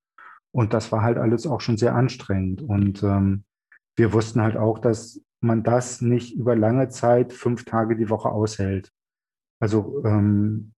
Und 0.53 0.73
das 0.73 0.93
war 0.93 1.03
halt 1.03 1.19
alles 1.19 1.47
auch 1.47 1.61
schon 1.61 1.77
sehr 1.77 1.95
anstrengend. 1.95 2.63
Und 2.63 3.03
ähm, 3.03 3.45
wir 3.97 4.13
wussten 4.13 4.41
halt 4.41 4.57
auch, 4.57 4.79
dass 4.79 5.21
man 5.41 5.63
das 5.63 6.01
nicht 6.01 6.35
über 6.35 6.57
lange 6.57 6.89
Zeit, 6.89 7.33
fünf 7.33 7.65
Tage 7.65 7.97
die 7.97 8.09
Woche 8.09 8.31
aushält. 8.31 8.91
Also 9.61 10.03
ähm, 10.05 10.74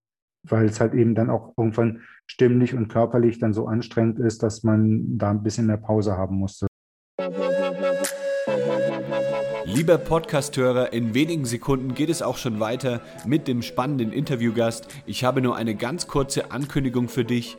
weil 0.51 0.67
es 0.67 0.81
halt 0.81 0.95
eben 0.95 1.15
dann 1.15 1.31
auch 1.31 1.55
irgendwann 1.57 2.03
stimmlich 2.27 2.75
und 2.75 2.89
körperlich 2.89 3.39
dann 3.39 3.53
so 3.53 3.67
anstrengend 3.67 4.19
ist, 4.19 4.43
dass 4.43 4.63
man 4.63 5.19
da 5.19 5.31
ein 5.31 5.43
bisschen 5.43 5.67
mehr 5.67 5.77
Pause 5.77 6.17
haben 6.17 6.37
musste. 6.37 6.67
Lieber 9.65 9.99
Podcasthörer, 9.99 10.93
in 10.93 11.13
wenigen 11.13 11.45
Sekunden 11.45 11.95
geht 11.95 12.09
es 12.09 12.23
auch 12.23 12.39
schon 12.39 12.61
weiter 12.61 13.01
mit 13.27 13.47
dem 13.49 13.63
spannenden 13.63 14.13
Interviewgast. 14.13 14.87
Ich 15.07 15.25
habe 15.25 15.43
nur 15.43 15.57
eine 15.57 15.75
ganz 15.75 16.07
kurze 16.07 16.51
Ankündigung 16.51 17.09
für 17.09 17.25
dich. 17.25 17.59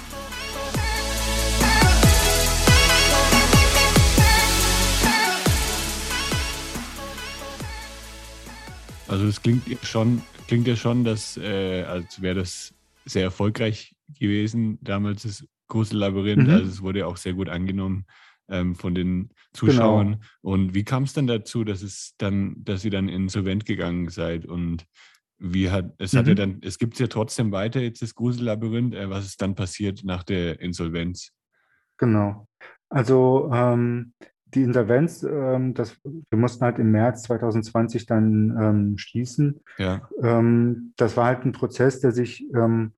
Also 9.11 9.25
es 9.25 9.41
klingt 9.41 9.63
schon, 9.83 10.21
klingt 10.47 10.67
ja 10.67 10.77
schon, 10.77 11.03
dass, 11.03 11.35
äh, 11.35 11.83
als 11.83 12.21
wäre 12.21 12.35
das 12.35 12.73
sehr 13.03 13.23
erfolgreich 13.23 13.93
gewesen, 14.17 14.79
damals 14.81 15.23
das 15.23 15.45
Grusellabyrinth. 15.67 16.47
Mhm. 16.47 16.53
Also 16.53 16.65
es 16.67 16.81
wurde 16.81 16.99
ja 16.99 17.07
auch 17.07 17.17
sehr 17.17 17.33
gut 17.33 17.49
angenommen 17.49 18.05
ähm, 18.47 18.73
von 18.73 18.95
den 18.95 19.29
Zuschauern. 19.51 20.11
Genau. 20.13 20.25
Und 20.41 20.73
wie 20.73 20.85
kam 20.85 21.03
es 21.03 21.11
dann 21.11 21.27
dazu, 21.27 21.65
dass 21.65 21.81
es 21.81 22.15
dann, 22.19 22.55
dass 22.63 22.85
ihr 22.85 22.91
dann 22.91 23.09
insolvent 23.09 23.65
gegangen 23.65 24.07
seid? 24.07 24.45
Und 24.45 24.85
wie 25.37 25.69
hat, 25.69 25.93
es 25.97 26.13
mhm. 26.13 26.17
hat 26.17 26.27
ja 26.27 26.33
dann, 26.35 26.59
es 26.61 26.77
gibt 26.77 26.93
es 26.93 26.99
ja 26.99 27.07
trotzdem 27.07 27.51
weiter 27.51 27.81
jetzt 27.81 28.01
das 28.01 28.15
Grusellabyrinth. 28.15 28.95
Äh, 28.95 29.09
was 29.09 29.25
ist 29.25 29.41
dann 29.41 29.55
passiert 29.55 30.05
nach 30.05 30.23
der 30.23 30.61
Insolvenz? 30.61 31.33
Genau. 31.97 32.47
Also 32.87 33.49
ähm, 33.53 34.13
die 34.53 34.63
Insolvenz, 34.63 35.23
ähm, 35.23 35.73
das, 35.73 35.97
wir 36.03 36.37
mussten 36.37 36.63
halt 36.63 36.79
im 36.79 36.91
März 36.91 37.23
2020 37.23 38.05
dann 38.05 38.57
ähm, 38.59 38.97
schließen. 38.97 39.61
Ja. 39.77 40.07
Ähm, 40.21 40.93
das 40.97 41.17
war 41.17 41.25
halt 41.25 41.45
ein 41.45 41.51
Prozess, 41.51 41.99
der 41.99 42.11
sich 42.11 42.45
ähm, 42.53 42.93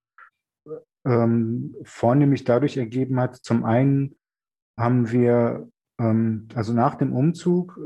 ähm, 1.05 1.75
vornehmlich 1.83 2.43
dadurch 2.43 2.77
ergeben 2.77 3.19
hat. 3.19 3.35
Zum 3.37 3.65
einen 3.65 4.15
haben 4.79 5.11
wir 5.11 5.69
ähm, 5.99 6.47
also 6.55 6.73
nach 6.73 6.95
dem 6.95 7.13
Umzug 7.13 7.79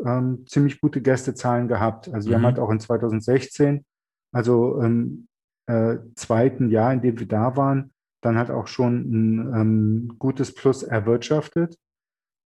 ziemlich 0.45 0.79
gute 0.79 1.01
Gästezahlen 1.01 1.67
gehabt. 1.67 2.09
Also 2.13 2.29
wir 2.29 2.37
mhm. 2.37 2.41
haben 2.41 2.53
halt 2.53 2.59
auch 2.59 2.69
in 2.69 2.79
2016, 2.79 3.85
also 4.33 4.81
im 4.81 5.27
äh, 5.67 5.97
zweiten 6.15 6.69
Jahr, 6.69 6.93
in 6.93 7.01
dem 7.01 7.19
wir 7.19 7.27
da 7.27 7.57
waren, 7.57 7.91
dann 8.21 8.37
halt 8.37 8.51
auch 8.51 8.67
schon 8.67 9.01
ein 9.11 10.17
gutes 10.17 10.53
Plus 10.53 10.83
erwirtschaftet 10.83 11.77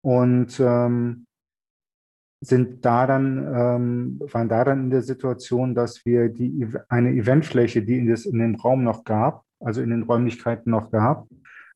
und 0.07 0.57
ähm, 0.61 1.25
sind 2.39 2.85
da 2.85 3.05
dann, 3.05 3.39
ähm, 3.39 4.19
waren 4.31 4.47
da 4.47 4.63
dann 4.63 4.85
in 4.85 4.89
der 4.89 5.01
Situation, 5.01 5.75
dass 5.75 6.05
wir 6.05 6.29
die, 6.29 6.65
eine 6.87 7.11
Eventfläche, 7.11 7.81
die 7.81 7.97
in, 7.97 8.07
das, 8.07 8.25
in 8.25 8.39
dem 8.39 8.55
Raum 8.55 8.85
noch 8.85 9.03
gab, 9.03 9.43
also 9.59 9.81
in 9.81 9.89
den 9.89 10.03
Räumlichkeiten 10.03 10.71
noch 10.71 10.91
gab, 10.91 11.27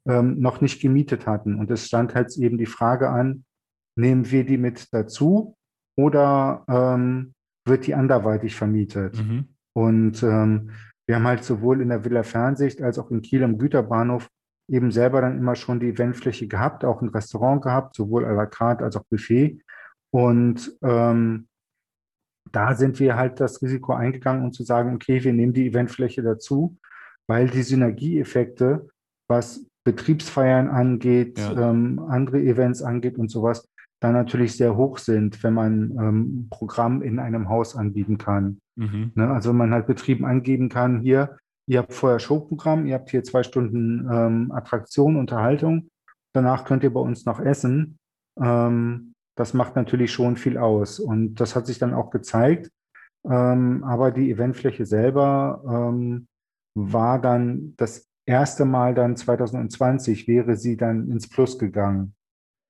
ähm, 0.07 0.39
noch 0.39 0.61
nicht 0.61 0.81
gemietet 0.81 1.27
hatten. 1.27 1.59
Und 1.59 1.69
es 1.71 1.87
stand 1.87 2.15
halt 2.15 2.33
eben 2.37 2.57
die 2.57 2.67
Frage 2.67 3.09
an, 3.09 3.43
nehmen 3.97 4.31
wir 4.31 4.45
die 4.45 4.57
mit 4.57 4.93
dazu 4.93 5.57
oder 5.97 6.63
ähm, 6.69 7.33
wird 7.67 7.85
die 7.85 7.95
anderweitig 7.95 8.55
vermietet? 8.55 9.21
Mhm. 9.21 9.49
Und 9.73 10.23
ähm, 10.23 10.69
wir 11.05 11.17
haben 11.17 11.27
halt 11.27 11.43
sowohl 11.43 11.81
in 11.81 11.89
der 11.89 12.05
Villa 12.05 12.23
Fernsicht 12.23 12.81
als 12.81 12.97
auch 12.97 13.11
in 13.11 13.21
Kiel 13.21 13.43
am 13.43 13.57
Güterbahnhof 13.57 14.29
eben 14.71 14.91
selber 14.91 15.21
dann 15.21 15.37
immer 15.37 15.55
schon 15.55 15.79
die 15.79 15.89
Eventfläche 15.89 16.47
gehabt, 16.47 16.85
auch 16.85 17.01
ein 17.01 17.09
Restaurant 17.09 17.61
gehabt, 17.61 17.95
sowohl 17.95 18.25
à 18.25 18.33
la 18.33 18.45
carte 18.45 18.83
als 18.83 18.95
auch 18.95 19.03
Buffet. 19.09 19.59
Und 20.11 20.77
ähm, 20.81 21.47
da 22.51 22.75
sind 22.75 22.99
wir 22.99 23.15
halt 23.15 23.39
das 23.39 23.61
Risiko 23.61 23.93
eingegangen, 23.93 24.43
um 24.43 24.51
zu 24.51 24.63
sagen, 24.63 24.95
okay, 24.95 25.23
wir 25.23 25.33
nehmen 25.33 25.53
die 25.53 25.67
Eventfläche 25.67 26.21
dazu, 26.21 26.77
weil 27.27 27.49
die 27.49 27.63
Synergieeffekte, 27.63 28.87
was 29.29 29.65
Betriebsfeiern 29.83 30.69
angeht, 30.69 31.39
ja. 31.39 31.69
ähm, 31.69 31.99
andere 32.07 32.39
Events 32.39 32.81
angeht 32.81 33.17
und 33.17 33.29
sowas, 33.29 33.67
da 33.99 34.11
natürlich 34.11 34.57
sehr 34.57 34.75
hoch 34.75 34.97
sind, 34.97 35.43
wenn 35.43 35.53
man 35.53 35.91
ähm, 35.99 36.47
Programm 36.49 37.01
in 37.01 37.19
einem 37.19 37.49
Haus 37.49 37.75
anbieten 37.75 38.17
kann. 38.17 38.59
Mhm. 38.75 39.11
Ne? 39.15 39.29
Also 39.29 39.49
wenn 39.49 39.57
man 39.57 39.73
halt 39.73 39.85
Betrieben 39.85 40.25
angeben 40.25 40.69
kann, 40.69 41.01
hier, 41.01 41.37
ihr 41.71 41.79
habt 41.79 41.93
vorher 41.93 42.19
Showprogramm, 42.19 42.85
ihr 42.85 42.95
habt 42.95 43.11
hier 43.11 43.23
zwei 43.23 43.43
Stunden 43.43 44.05
ähm, 44.11 44.51
Attraktion, 44.51 45.15
Unterhaltung, 45.15 45.89
danach 46.33 46.65
könnt 46.65 46.83
ihr 46.83 46.93
bei 46.93 46.99
uns 46.99 47.25
noch 47.25 47.39
essen. 47.39 47.97
Ähm, 48.37 49.13
das 49.37 49.53
macht 49.53 49.77
natürlich 49.77 50.11
schon 50.11 50.35
viel 50.35 50.57
aus. 50.57 50.99
Und 50.99 51.35
das 51.35 51.55
hat 51.55 51.65
sich 51.67 51.79
dann 51.79 51.93
auch 51.93 52.09
gezeigt. 52.09 52.69
Ähm, 53.23 53.85
aber 53.85 54.11
die 54.11 54.29
Eventfläche 54.31 54.85
selber 54.85 55.63
ähm, 55.65 56.27
war 56.75 57.21
dann 57.21 57.73
das 57.77 58.05
erste 58.25 58.65
Mal 58.65 58.93
dann 58.93 59.15
2020 59.15 60.27
wäre 60.27 60.57
sie 60.57 60.75
dann 60.75 61.09
ins 61.09 61.29
Plus 61.29 61.57
gegangen. 61.57 62.15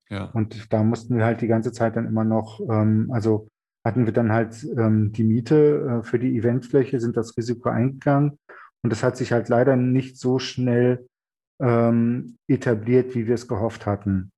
Ja. 0.10 0.26
Und 0.26 0.72
da 0.72 0.84
mussten 0.84 1.18
wir 1.18 1.26
halt 1.26 1.42
die 1.42 1.48
ganze 1.48 1.72
Zeit 1.72 1.96
dann 1.96 2.06
immer 2.06 2.24
noch, 2.24 2.60
ähm, 2.70 3.10
also 3.12 3.48
hatten 3.84 4.06
wir 4.06 4.14
dann 4.14 4.32
halt 4.32 4.64
ähm, 4.78 5.12
die 5.12 5.24
Miete 5.24 6.02
äh, 6.02 6.04
für 6.04 6.20
die 6.20 6.38
Eventfläche, 6.38 7.00
sind 7.00 7.18
das 7.18 7.36
Risiko 7.36 7.70
eingegangen. 7.70 8.38
Und 8.84 8.91
das 8.91 9.04
hat 9.04 9.17
sich 9.17 9.32
halt 9.32 9.50
leider 9.50 9.76
nicht 9.76 10.17
so 10.17 10.39
schnell 10.39 11.08
ähm, 11.62 12.38
etabliert, 12.48 13.15
wie 13.15 13.28
wir 13.28 13.36
es 13.36 13.48
gehofft 13.48 13.86
hatten 13.86 14.32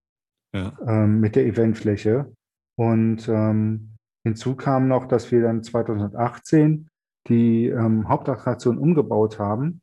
ja. 0.54 0.78
Ähm, 0.86 1.20
mit 1.20 1.36
der 1.36 1.46
Eventfläche. 1.46 2.34
Und 2.78 3.28
ähm, 3.30 3.96
hinzu 4.26 4.56
kam 4.56 4.88
noch, 4.88 5.08
dass 5.08 5.32
wir 5.32 5.42
dann 5.42 5.64
2018 5.64 6.90
die 7.28 7.68
ähm, 7.68 8.10
Hauptattraktion 8.10 8.78
umgebaut 8.78 9.40
haben 9.40 9.82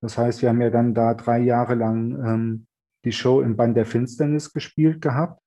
das 0.00 0.16
heißt, 0.16 0.42
wir 0.42 0.48
haben 0.50 0.60
ja 0.60 0.70
dann 0.70 0.94
da 0.94 1.14
drei 1.14 1.38
Jahre 1.38 1.74
lang 1.74 2.24
ähm, 2.24 2.66
die 3.04 3.12
Show 3.12 3.40
im 3.40 3.56
Band 3.56 3.76
der 3.76 3.86
Finsternis 3.86 4.52
gespielt 4.52 5.00
gehabt 5.00 5.40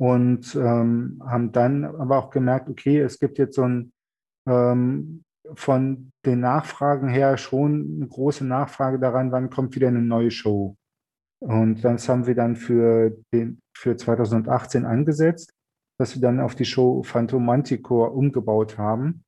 und 0.00 0.54
ähm, 0.54 1.22
haben 1.24 1.52
dann 1.52 1.84
aber 1.84 2.18
auch 2.18 2.30
gemerkt, 2.30 2.68
okay, 2.68 3.00
es 3.00 3.18
gibt 3.18 3.38
jetzt 3.38 3.56
so 3.56 3.62
ein 3.62 3.92
ähm, 4.48 5.24
von 5.54 6.12
den 6.24 6.40
Nachfragen 6.40 7.08
her 7.08 7.36
schon 7.36 7.96
eine 7.96 8.08
große 8.08 8.44
Nachfrage 8.44 8.98
daran, 8.98 9.32
wann 9.32 9.50
kommt 9.50 9.74
wieder 9.74 9.88
eine 9.88 10.02
neue 10.02 10.30
Show. 10.30 10.76
Und 11.40 11.82
das 11.82 12.08
haben 12.08 12.26
wir 12.26 12.34
dann 12.34 12.54
für, 12.54 13.16
den, 13.32 13.60
für 13.76 13.96
2018 13.96 14.86
angesetzt, 14.86 15.52
dass 15.98 16.14
wir 16.14 16.22
dann 16.22 16.40
auf 16.40 16.54
die 16.54 16.64
Show 16.64 17.02
Phantom 17.02 17.44
Manticore 17.44 18.12
umgebaut 18.12 18.78
haben. 18.78 19.24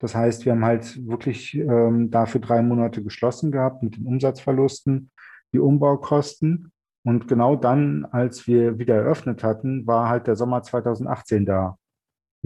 Das 0.00 0.14
heißt, 0.14 0.44
wir 0.44 0.52
haben 0.52 0.64
halt 0.64 1.06
wirklich 1.08 1.54
ähm, 1.54 2.10
dafür 2.10 2.40
drei 2.40 2.62
Monate 2.62 3.02
geschlossen 3.02 3.50
gehabt 3.50 3.82
mit 3.82 3.96
den 3.96 4.06
Umsatzverlusten, 4.06 5.10
die 5.52 5.58
Umbaukosten. 5.58 6.70
Und 7.04 7.28
genau 7.28 7.56
dann, 7.56 8.04
als 8.04 8.46
wir 8.46 8.78
wieder 8.78 8.96
eröffnet 8.96 9.42
hatten, 9.42 9.86
war 9.86 10.08
halt 10.08 10.26
der 10.26 10.36
Sommer 10.36 10.62
2018 10.62 11.46
da. 11.46 11.78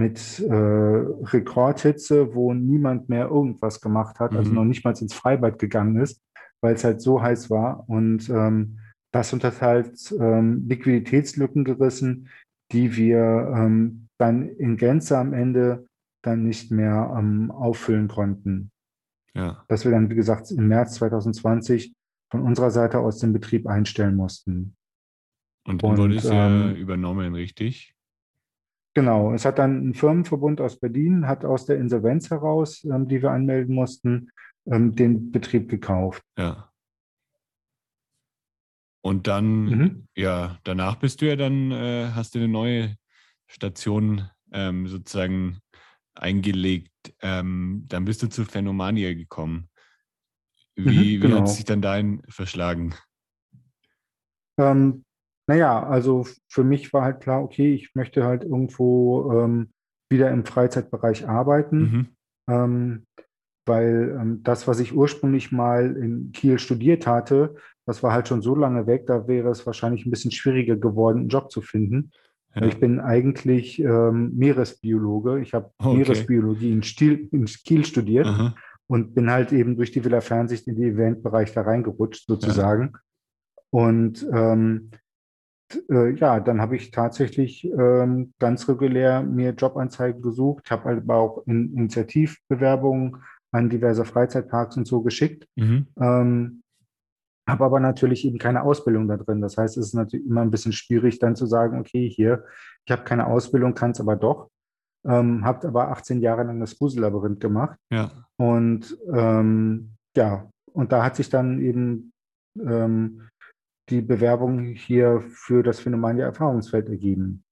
Mit 0.00 0.40
äh, 0.40 0.54
Rekordhitze, 0.54 2.34
wo 2.34 2.54
niemand 2.54 3.08
mehr 3.08 3.28
irgendwas 3.28 3.80
gemacht 3.80 4.18
hat, 4.18 4.30
also 4.30 4.34
mhm. 4.34 4.38
also 4.38 4.52
noch 4.52 4.64
nicht 4.64 4.84
mal 4.84 4.94
ins 4.98 5.14
Freibad 5.14 5.58
gegangen 5.58 5.96
ist, 5.96 6.22
weil 6.62 6.74
es 6.74 6.84
halt 6.84 7.02
so 7.02 7.20
heiß 7.20 7.50
war. 7.50 7.84
Und 7.88 8.30
ähm, 8.30 8.78
das 9.12 9.32
hat 9.32 9.60
halt 9.60 10.14
ähm, 10.18 10.66
Liquiditätslücken 10.68 11.64
gerissen, 11.64 12.28
die 12.72 12.96
wir 12.96 13.52
ähm, 13.54 14.08
dann 14.18 14.48
in 14.48 14.76
Gänze 14.76 15.18
am 15.18 15.32
Ende 15.32 15.86
dann 16.22 16.44
nicht 16.44 16.70
mehr 16.70 17.14
ähm, 17.18 17.50
auffüllen 17.50 18.08
konnten. 18.08 18.70
Ja. 19.34 19.64
Dass 19.68 19.84
wir 19.84 19.92
dann, 19.92 20.10
wie 20.10 20.14
gesagt, 20.14 20.50
im 20.50 20.68
März 20.68 20.94
2020 20.94 21.92
von 22.30 22.42
unserer 22.42 22.70
Seite 22.70 23.00
aus 23.00 23.18
den 23.18 23.32
Betrieb 23.32 23.66
einstellen 23.66 24.16
mussten. 24.16 24.76
Und 25.66 25.82
dann 25.82 25.98
wurde 25.98 26.16
es 26.16 26.24
ja 26.24 26.48
ähm, 26.48 26.76
übernommen, 26.76 27.34
richtig? 27.34 27.94
Genau, 28.94 29.32
es 29.32 29.44
hat 29.44 29.58
dann 29.58 29.90
ein 29.90 29.94
Firmenverbund 29.94 30.60
aus 30.60 30.78
Berlin, 30.80 31.26
hat 31.26 31.44
aus 31.44 31.64
der 31.64 31.78
Insolvenz 31.78 32.30
heraus, 32.30 32.84
ähm, 32.84 33.06
die 33.06 33.22
wir 33.22 33.30
anmelden 33.30 33.74
mussten, 33.74 34.30
ähm, 34.66 34.96
den 34.96 35.30
Betrieb 35.30 35.68
gekauft. 35.68 36.22
Ja. 36.36 36.70
Und 39.02 39.26
dann, 39.26 39.64
mhm. 39.64 40.08
ja, 40.14 40.58
danach 40.64 40.96
bist 40.96 41.22
du 41.22 41.28
ja 41.28 41.36
dann, 41.36 41.70
äh, 41.70 42.10
hast 42.14 42.34
du 42.34 42.38
eine 42.38 42.48
neue 42.48 42.96
Station 43.46 44.28
ähm, 44.52 44.88
sozusagen 44.88 45.60
eingelegt. 46.14 46.92
Ähm, 47.20 47.84
dann 47.88 48.04
bist 48.04 48.22
du 48.22 48.28
zu 48.28 48.44
Phänomania 48.44 49.14
gekommen. 49.14 49.70
Wie, 50.74 51.16
mhm, 51.16 51.20
genau. 51.20 51.36
wie 51.36 51.40
hat 51.40 51.48
es 51.48 51.56
sich 51.56 51.64
dann 51.64 51.80
dahin 51.80 52.22
verschlagen? 52.28 52.94
Naja, 55.50 55.82
also 55.82 56.28
für 56.46 56.62
mich 56.62 56.92
war 56.92 57.02
halt 57.02 57.22
klar, 57.22 57.42
okay, 57.42 57.74
ich 57.74 57.96
möchte 57.96 58.22
halt 58.22 58.44
irgendwo 58.44 59.32
ähm, 59.32 59.70
wieder 60.08 60.30
im 60.30 60.44
Freizeitbereich 60.44 61.28
arbeiten, 61.28 61.76
mhm. 61.76 62.06
ähm, 62.48 63.06
weil 63.66 64.16
ähm, 64.16 64.44
das, 64.44 64.68
was 64.68 64.78
ich 64.78 64.94
ursprünglich 64.94 65.50
mal 65.50 65.96
in 65.96 66.30
Kiel 66.30 66.60
studiert 66.60 67.08
hatte, 67.08 67.56
das 67.84 68.00
war 68.04 68.12
halt 68.12 68.28
schon 68.28 68.42
so 68.42 68.54
lange 68.54 68.86
weg, 68.86 69.08
da 69.08 69.26
wäre 69.26 69.48
es 69.48 69.66
wahrscheinlich 69.66 70.06
ein 70.06 70.12
bisschen 70.12 70.30
schwieriger 70.30 70.76
geworden, 70.76 71.18
einen 71.18 71.28
Job 71.30 71.50
zu 71.50 71.62
finden. 71.62 72.12
Ja. 72.54 72.66
Ich 72.66 72.78
bin 72.78 73.00
eigentlich 73.00 73.80
ähm, 73.80 74.30
Meeresbiologe. 74.36 75.40
Ich 75.40 75.52
habe 75.52 75.72
okay. 75.78 75.96
Meeresbiologie 75.96 76.70
in, 76.72 76.84
Stil, 76.84 77.28
in 77.32 77.46
Kiel 77.46 77.84
studiert 77.84 78.26
Aha. 78.26 78.54
und 78.86 79.16
bin 79.16 79.28
halt 79.28 79.50
eben 79.50 79.74
durch 79.74 79.90
die 79.90 80.04
Villa 80.04 80.20
Fernsicht 80.20 80.68
in 80.68 80.76
den 80.76 80.92
Eventbereich 80.92 81.52
da 81.52 81.62
reingerutscht, 81.62 82.28
sozusagen. 82.28 82.92
Ja. 82.92 83.00
Und 83.72 84.28
ähm, 84.32 84.90
äh, 85.90 86.10
ja, 86.10 86.40
dann 86.40 86.60
habe 86.60 86.76
ich 86.76 86.90
tatsächlich 86.90 87.64
ähm, 87.64 88.32
ganz 88.38 88.68
regulär 88.68 89.22
mir 89.22 89.52
Jobanzeigen 89.52 90.22
gesucht, 90.22 90.70
habe 90.70 90.90
aber 90.90 91.16
auch 91.16 91.46
in 91.46 91.74
Initiativbewerbungen 91.74 93.22
an 93.52 93.68
diverse 93.68 94.04
Freizeitparks 94.04 94.76
und 94.76 94.86
so 94.86 95.02
geschickt. 95.02 95.46
Mhm. 95.56 95.86
Ähm, 96.00 96.62
habe 97.48 97.64
aber 97.64 97.80
natürlich 97.80 98.24
eben 98.24 98.38
keine 98.38 98.62
Ausbildung 98.62 99.08
da 99.08 99.16
drin. 99.16 99.40
Das 99.40 99.56
heißt, 99.56 99.76
es 99.76 99.88
ist 99.88 99.94
natürlich 99.94 100.26
immer 100.26 100.42
ein 100.42 100.50
bisschen 100.50 100.72
schwierig, 100.72 101.18
dann 101.18 101.36
zu 101.36 101.46
sagen, 101.46 101.80
okay, 101.80 102.08
hier, 102.08 102.44
ich 102.84 102.92
habe 102.92 103.02
keine 103.02 103.26
Ausbildung, 103.26 103.74
kann 103.74 103.90
es 103.90 104.00
aber 104.00 104.16
doch. 104.16 104.50
Ähm, 105.04 105.44
habt 105.44 105.64
aber 105.64 105.88
18 105.88 106.20
Jahre 106.20 106.44
lang 106.44 106.60
das 106.60 106.78
Grusellabyrinth 106.78 107.40
gemacht. 107.40 107.78
Ja. 107.90 108.10
Und 108.36 108.96
ähm, 109.12 109.94
ja, 110.16 110.48
und 110.72 110.92
da 110.92 111.04
hat 111.04 111.16
sich 111.16 111.30
dann 111.30 111.60
eben 111.60 112.12
ähm, 112.58 113.28
die 113.90 114.00
Bewerbung 114.00 114.64
hier 114.64 115.20
für 115.20 115.62
das 115.62 115.80
Phänomen 115.80 116.18
Erfahrungsfeld 116.18 116.88
ergeben. 116.88 117.44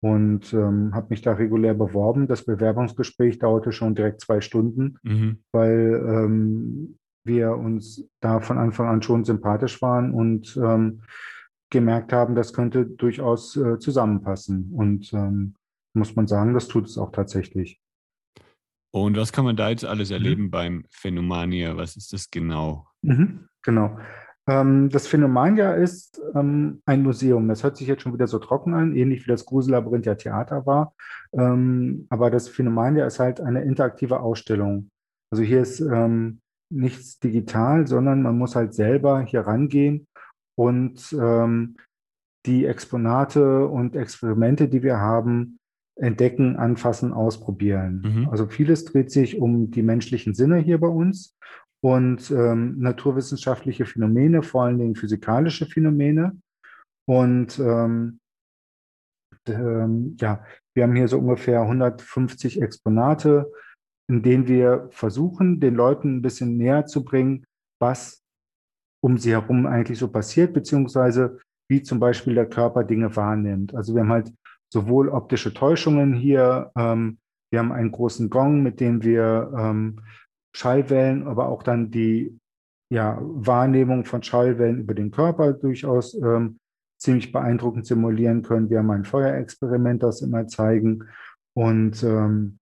Und 0.00 0.52
ähm, 0.52 0.94
habe 0.94 1.08
mich 1.10 1.22
da 1.22 1.32
regulär 1.32 1.74
beworben. 1.74 2.28
Das 2.28 2.44
Bewerbungsgespräch 2.44 3.38
dauerte 3.38 3.72
schon 3.72 3.94
direkt 3.94 4.20
zwei 4.20 4.40
Stunden, 4.40 4.98
mhm. 5.02 5.38
weil 5.52 6.02
ähm, 6.06 6.98
wir 7.24 7.52
uns 7.52 8.08
da 8.20 8.40
von 8.40 8.58
Anfang 8.58 8.88
an 8.88 9.02
schon 9.02 9.24
sympathisch 9.24 9.80
waren 9.82 10.12
und 10.12 10.56
ähm, 10.56 11.02
gemerkt 11.70 12.12
haben, 12.12 12.34
das 12.34 12.52
könnte 12.52 12.84
durchaus 12.86 13.56
äh, 13.56 13.78
zusammenpassen. 13.78 14.70
Und 14.72 15.12
ähm, 15.12 15.54
muss 15.94 16.14
man 16.14 16.26
sagen, 16.26 16.54
das 16.54 16.68
tut 16.68 16.86
es 16.86 16.98
auch 16.98 17.10
tatsächlich. 17.10 17.80
Und 18.92 19.16
was 19.16 19.32
kann 19.32 19.44
man 19.44 19.56
da 19.56 19.70
jetzt 19.70 19.84
alles 19.84 20.10
mhm. 20.10 20.14
erleben 20.14 20.42
mhm. 20.44 20.50
beim 20.50 20.84
Phänomania? 20.90 21.76
Was 21.76 21.96
ist 21.96 22.12
das 22.12 22.30
genau? 22.30 22.86
Mhm, 23.02 23.48
genau. 23.62 23.98
Ähm, 24.48 24.88
das 24.90 25.06
Phänomania 25.06 25.74
ist 25.74 26.20
ähm, 26.34 26.80
ein 26.86 27.02
Museum. 27.02 27.48
Das 27.48 27.64
hört 27.64 27.76
sich 27.76 27.88
jetzt 27.88 28.02
schon 28.02 28.14
wieder 28.14 28.28
so 28.28 28.38
trocken 28.38 28.74
an, 28.74 28.94
ähnlich 28.94 29.24
wie 29.24 29.30
das 29.30 29.44
Grusellabyrinth 29.44 30.06
ja 30.06 30.14
Theater 30.14 30.66
war. 30.66 30.94
Ähm, 31.32 32.06
aber 32.10 32.30
das 32.30 32.48
Phänomania 32.48 33.06
ist 33.06 33.18
halt 33.18 33.40
eine 33.40 33.62
interaktive 33.62 34.20
Ausstellung. 34.20 34.90
Also 35.30 35.42
hier 35.42 35.60
ist 35.62 35.80
ähm, 35.80 36.40
nichts 36.72 37.18
digital, 37.18 37.86
sondern 37.86 38.22
man 38.22 38.38
muss 38.38 38.54
halt 38.54 38.74
selber 38.74 39.22
hier 39.22 39.40
rangehen 39.40 40.06
und 40.56 41.12
ähm, 41.12 41.76
die 42.46 42.64
Exponate 42.64 43.66
und 43.66 43.96
Experimente, 43.96 44.68
die 44.68 44.82
wir 44.82 44.98
haben, 44.98 45.58
entdecken, 45.96 46.56
anfassen, 46.56 47.12
ausprobieren. 47.12 48.02
Mhm. 48.04 48.28
Also 48.28 48.46
vieles 48.46 48.84
dreht 48.84 49.10
sich 49.10 49.40
um 49.40 49.70
die 49.70 49.82
menschlichen 49.82 50.34
Sinne 50.34 50.58
hier 50.58 50.78
bei 50.78 50.88
uns 50.88 51.36
und 51.84 52.30
ähm, 52.30 52.78
naturwissenschaftliche 52.78 53.86
Phänomene, 53.86 54.42
vor 54.42 54.64
allen 54.64 54.78
Dingen 54.78 54.96
physikalische 54.96 55.66
Phänomene. 55.66 56.36
Und 57.08 57.58
ähm, 57.58 58.18
ähm, 59.48 60.16
ja, 60.20 60.44
wir 60.74 60.84
haben 60.84 60.96
hier 60.96 61.08
so 61.08 61.18
ungefähr 61.18 61.60
150 61.60 62.60
Exponate, 62.60 63.50
in 64.10 64.22
denen 64.22 64.46
wir 64.46 64.88
versuchen, 64.90 65.60
den 65.60 65.74
Leuten 65.74 66.16
ein 66.16 66.22
bisschen 66.22 66.56
näher 66.56 66.86
zu 66.86 67.04
bringen, 67.04 67.44
was 67.80 68.22
um 69.02 69.18
sie 69.18 69.32
herum 69.32 69.66
eigentlich 69.66 69.98
so 69.98 70.08
passiert, 70.08 70.52
beziehungsweise 70.52 71.38
wie 71.68 71.82
zum 71.82 72.00
Beispiel 72.00 72.34
der 72.34 72.48
Körper 72.48 72.84
Dinge 72.84 73.14
wahrnimmt. 73.16 73.74
Also 73.74 73.94
wir 73.94 74.02
haben 74.02 74.12
halt 74.12 74.32
sowohl 74.72 75.08
optische 75.08 75.52
Täuschungen 75.54 76.14
hier, 76.14 76.70
ähm, 76.76 77.18
Wir 77.52 77.60
haben 77.60 77.72
einen 77.72 77.92
großen 77.92 78.28
Gong, 78.28 78.62
mit 78.62 78.80
dem 78.80 79.04
wir 79.04 79.52
ähm, 79.56 80.00
Schallwellen, 80.56 81.26
aber 81.26 81.48
auch 81.48 81.62
dann 81.62 81.90
die 81.90 82.38
ja, 82.90 83.18
Wahrnehmung 83.20 84.04
von 84.04 84.22
Schallwellen 84.22 84.78
über 84.78 84.94
den 84.94 85.10
Körper 85.10 85.52
durchaus 85.52 86.14
ähm, 86.14 86.58
ziemlich 86.98 87.30
beeindruckend 87.30 87.86
simulieren 87.86 88.42
können. 88.42 88.70
Wir 88.70 88.78
haben 88.78 88.90
ein 88.90 89.04
Feuerexperiment, 89.04 90.02
das 90.02 90.22
immer 90.22 90.46
zeigen. 90.46 91.04
Und 91.54 92.02
ähm, 92.02 92.58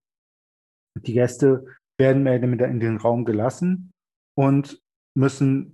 die 0.97 1.13
Gäste 1.13 1.65
werden 1.97 2.23
mehr 2.23 2.33
oder 2.33 2.43
weniger 2.43 2.67
in 2.67 2.81
den 2.81 2.97
Raum 2.97 3.23
gelassen 3.23 3.93
und 4.37 4.81
müssen 5.17 5.73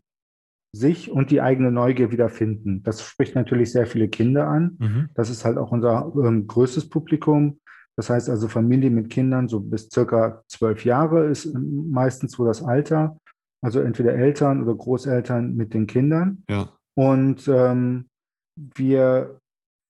sich 0.74 1.10
und 1.12 1.32
die 1.32 1.42
eigene 1.42 1.72
Neugier 1.72 2.12
wiederfinden. 2.12 2.84
Das 2.84 3.02
spricht 3.02 3.34
natürlich 3.34 3.72
sehr 3.72 3.88
viele 3.88 4.10
Kinder 4.10 4.48
an. 4.48 4.78
Mhm. 4.80 5.10
Das 5.16 5.32
ist 5.32 5.44
halt 5.44 5.58
auch 5.58 5.72
unser 5.72 6.14
ähm, 6.24 6.46
größtes 6.46 6.88
Publikum. 6.88 7.60
Das 7.98 8.10
heißt 8.10 8.30
also 8.30 8.48
Familie 8.48 8.90
mit 8.90 9.10
Kindern, 9.10 9.48
so 9.48 9.60
bis 9.60 9.90
circa 9.90 10.44
zwölf 10.48 10.86
Jahre 10.86 11.26
ist 11.26 11.54
meistens 11.54 12.34
so 12.34 12.46
das 12.46 12.64
Alter. 12.64 13.18
Also 13.64 13.82
entweder 13.82 14.14
Eltern 14.14 14.64
oder 14.64 14.76
Großeltern 14.76 15.56
mit 15.56 15.74
den 15.74 15.88
Kindern. 15.88 16.44
Ja. 16.50 16.70
Und 16.96 17.48
ähm, 17.48 18.10
wir 18.56 19.40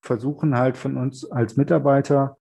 versuchen 0.03 0.57
halt 0.57 0.77
von 0.77 0.97
uns 0.97 1.29
als 1.29 1.57
Mitarbeiter 1.57 2.37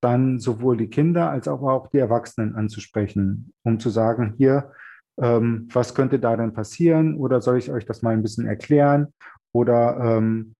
dann 0.00 0.38
sowohl 0.38 0.76
die 0.76 0.88
Kinder 0.88 1.30
als 1.30 1.48
auch, 1.48 1.62
auch 1.62 1.88
die 1.88 1.98
Erwachsenen 1.98 2.54
anzusprechen, 2.54 3.52
um 3.62 3.80
zu 3.80 3.90
sagen, 3.90 4.34
hier, 4.36 4.72
ähm, 5.18 5.68
was 5.72 5.94
könnte 5.94 6.18
da 6.18 6.36
denn 6.36 6.52
passieren 6.52 7.16
oder 7.16 7.40
soll 7.40 7.58
ich 7.58 7.70
euch 7.70 7.86
das 7.86 8.02
mal 8.02 8.12
ein 8.12 8.22
bisschen 8.22 8.46
erklären 8.46 9.14
oder 9.52 9.98
ähm, 9.98 10.54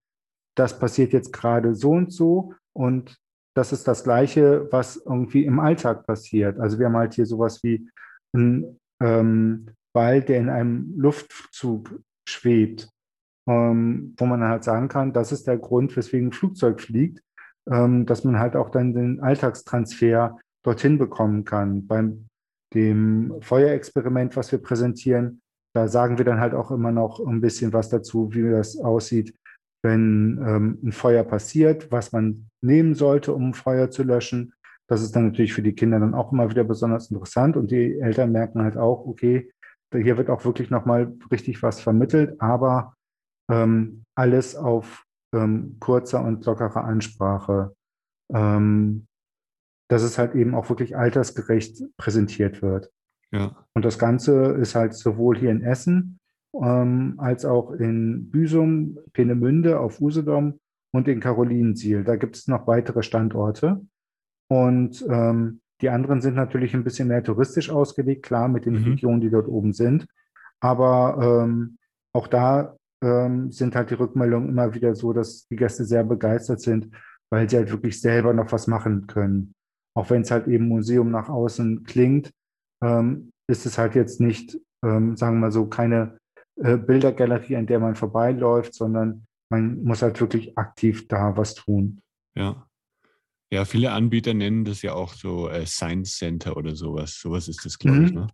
das 0.56 0.78
passiert 0.78 1.12
jetzt 1.12 1.32
gerade 1.32 1.74
so 1.74 1.90
und 1.90 2.12
so 2.12 2.54
und 2.72 3.18
das 3.54 3.72
ist 3.72 3.86
das 3.86 4.04
Gleiche, 4.04 4.68
was 4.70 4.96
irgendwie 4.96 5.44
im 5.44 5.60
Alltag 5.60 6.06
passiert. 6.06 6.58
Also 6.58 6.78
wir 6.78 6.86
haben 6.86 6.96
halt 6.96 7.14
hier 7.14 7.26
sowas 7.26 7.62
wie 7.62 7.88
ein 8.34 8.78
ähm, 9.00 9.66
Ball, 9.94 10.22
der 10.22 10.38
in 10.38 10.48
einem 10.48 10.94
Luftzug 10.96 12.00
schwebt, 12.28 12.88
ähm, 13.48 14.14
wo 14.18 14.26
man 14.26 14.42
halt 14.42 14.64
sagen 14.64 14.88
kann, 14.88 15.12
das 15.12 15.30
ist 15.30 15.46
der 15.46 15.58
Grund, 15.58 15.96
weswegen 15.96 16.28
ein 16.28 16.32
Flugzeug 16.32 16.80
fliegt, 16.80 17.22
ähm, 17.70 18.06
dass 18.06 18.24
man 18.24 18.38
halt 18.38 18.56
auch 18.56 18.70
dann 18.70 18.92
den 18.92 19.20
Alltagstransfer 19.20 20.38
dorthin 20.64 20.98
bekommen 20.98 21.44
kann. 21.44 21.86
Beim 21.86 22.26
dem 22.74 23.36
Feuerexperiment, 23.40 24.36
was 24.36 24.50
wir 24.50 24.58
präsentieren, 24.60 25.40
da 25.74 25.86
sagen 25.86 26.18
wir 26.18 26.24
dann 26.24 26.40
halt 26.40 26.54
auch 26.54 26.70
immer 26.70 26.90
noch 26.90 27.20
ein 27.24 27.40
bisschen 27.40 27.72
was 27.72 27.88
dazu, 27.88 28.32
wie 28.32 28.50
das 28.50 28.76
aussieht, 28.78 29.34
wenn 29.82 30.42
ähm, 30.44 30.78
ein 30.82 30.92
Feuer 30.92 31.24
passiert, 31.24 31.92
was 31.92 32.12
man 32.12 32.48
nehmen 32.64 32.94
sollte, 32.94 33.32
um 33.32 33.54
Feuer 33.54 33.90
zu 33.90 34.02
löschen. 34.02 34.54
Das 34.86 35.02
ist 35.02 35.14
dann 35.14 35.26
natürlich 35.26 35.54
für 35.54 35.62
die 35.62 35.74
Kinder 35.74 36.00
dann 36.00 36.14
auch 36.14 36.32
immer 36.32 36.50
wieder 36.50 36.64
besonders 36.64 37.10
interessant 37.10 37.56
und 37.56 37.70
die 37.70 37.98
Eltern 37.98 38.32
merken 38.32 38.62
halt 38.62 38.76
auch, 38.76 39.06
okay, 39.06 39.50
hier 39.92 40.16
wird 40.16 40.28
auch 40.28 40.44
wirklich 40.44 40.70
nochmal 40.70 41.14
richtig 41.30 41.62
was 41.62 41.80
vermittelt, 41.80 42.40
aber 42.40 42.94
ähm, 43.50 44.04
alles 44.16 44.56
auf 44.56 45.04
ähm, 45.32 45.76
kurzer 45.78 46.24
und 46.24 46.44
lockerer 46.44 46.84
Ansprache. 46.84 47.76
Ähm, 48.32 49.06
dass 49.88 50.02
es 50.02 50.18
halt 50.18 50.34
eben 50.34 50.54
auch 50.54 50.68
wirklich 50.68 50.96
altersgerecht 50.96 51.82
präsentiert 51.96 52.62
wird. 52.62 52.90
Ja. 53.32 53.64
Und 53.74 53.84
das 53.84 53.98
Ganze 53.98 54.52
ist 54.52 54.74
halt 54.74 54.94
sowohl 54.94 55.36
hier 55.36 55.50
in 55.50 55.62
Essen 55.62 56.18
ähm, 56.54 57.14
als 57.18 57.44
auch 57.44 57.72
in 57.72 58.30
Büsum, 58.30 58.98
Peenemünde 59.12 59.78
auf 59.80 60.00
Usedom 60.00 60.60
und 60.94 61.08
in 61.08 61.20
Karolinensiel. 61.20 62.04
Da 62.04 62.16
gibt 62.16 62.36
es 62.36 62.48
noch 62.48 62.66
weitere 62.66 63.02
Standorte. 63.02 63.80
Und 64.48 65.04
ähm, 65.08 65.60
die 65.80 65.90
anderen 65.90 66.20
sind 66.20 66.36
natürlich 66.36 66.74
ein 66.74 66.84
bisschen 66.84 67.08
mehr 67.08 67.22
touristisch 67.22 67.70
ausgelegt, 67.70 68.24
klar, 68.24 68.48
mit 68.48 68.66
den 68.66 68.80
mhm. 68.80 68.84
Regionen, 68.84 69.20
die 69.20 69.30
dort 69.30 69.48
oben 69.48 69.72
sind. 69.72 70.06
Aber 70.60 71.44
ähm, 71.44 71.78
auch 72.14 72.28
da 72.28 72.76
ähm, 73.02 73.50
sind 73.50 73.74
halt 73.74 73.90
die 73.90 73.94
Rückmeldungen 73.94 74.48
immer 74.48 74.74
wieder 74.74 74.94
so, 74.94 75.12
dass 75.12 75.46
die 75.48 75.56
Gäste 75.56 75.84
sehr 75.84 76.04
begeistert 76.04 76.60
sind, 76.60 76.90
weil 77.30 77.50
sie 77.50 77.56
halt 77.56 77.70
wirklich 77.70 78.00
selber 78.00 78.32
noch 78.32 78.52
was 78.52 78.66
machen 78.66 79.06
können 79.06 79.54
auch 79.94 80.10
wenn 80.10 80.22
es 80.22 80.30
halt 80.30 80.48
eben 80.48 80.68
Museum 80.68 81.10
nach 81.10 81.28
außen 81.28 81.84
klingt, 81.84 82.30
ähm, 82.82 83.30
ist 83.48 83.64
es 83.66 83.78
halt 83.78 83.94
jetzt 83.94 84.20
nicht, 84.20 84.58
ähm, 84.84 85.16
sagen 85.16 85.36
wir 85.36 85.40
mal 85.40 85.52
so, 85.52 85.66
keine 85.66 86.18
äh, 86.56 86.76
Bildergalerie, 86.76 87.56
an 87.56 87.66
der 87.66 87.78
man 87.78 87.94
vorbeiläuft, 87.94 88.74
sondern 88.74 89.26
man 89.50 89.82
muss 89.84 90.02
halt 90.02 90.20
wirklich 90.20 90.56
aktiv 90.56 91.08
da 91.08 91.36
was 91.36 91.54
tun. 91.54 92.00
Ja. 92.34 92.66
Ja, 93.50 93.64
viele 93.64 93.92
Anbieter 93.92 94.34
nennen 94.34 94.64
das 94.64 94.82
ja 94.82 94.94
auch 94.94 95.12
so 95.12 95.48
äh, 95.48 95.66
Science 95.66 96.16
Center 96.16 96.56
oder 96.56 96.74
sowas. 96.74 97.20
Sowas 97.20 97.46
ist 97.46 97.64
das, 97.64 97.78
glaube 97.78 97.98
mhm. 97.98 98.04
ich, 98.04 98.12
ne? 98.12 98.26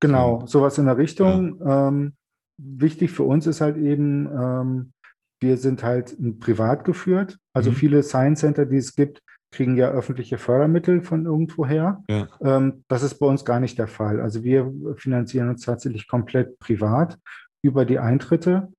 Genau, 0.00 0.46
sowas 0.46 0.78
in 0.78 0.86
der 0.86 0.96
Richtung. 0.96 1.60
Ja. 1.60 1.88
Ähm, 1.88 2.14
wichtig 2.56 3.10
für 3.10 3.24
uns 3.24 3.46
ist 3.46 3.60
halt 3.60 3.76
eben, 3.76 4.26
ähm, 4.26 4.92
wir 5.40 5.58
sind 5.58 5.82
halt 5.82 6.16
privat 6.40 6.84
geführt. 6.84 7.38
Also 7.52 7.70
mhm. 7.70 7.74
viele 7.74 8.02
Science 8.02 8.40
Center, 8.40 8.64
die 8.64 8.78
es 8.78 8.94
gibt, 8.94 9.22
kriegen 9.52 9.76
ja 9.76 9.90
öffentliche 9.90 10.38
Fördermittel 10.38 11.02
von 11.02 11.26
irgendwoher. 11.26 12.02
Ja. 12.08 12.28
Ähm, 12.40 12.84
das 12.88 13.02
ist 13.02 13.18
bei 13.18 13.26
uns 13.26 13.44
gar 13.44 13.60
nicht 13.60 13.78
der 13.78 13.88
Fall. 13.88 14.20
Also 14.20 14.44
wir 14.44 14.72
finanzieren 14.96 15.48
uns 15.48 15.64
tatsächlich 15.64 16.08
komplett 16.08 16.58
privat 16.58 17.18
über 17.62 17.84
die 17.84 17.98
Eintritte. 17.98 18.72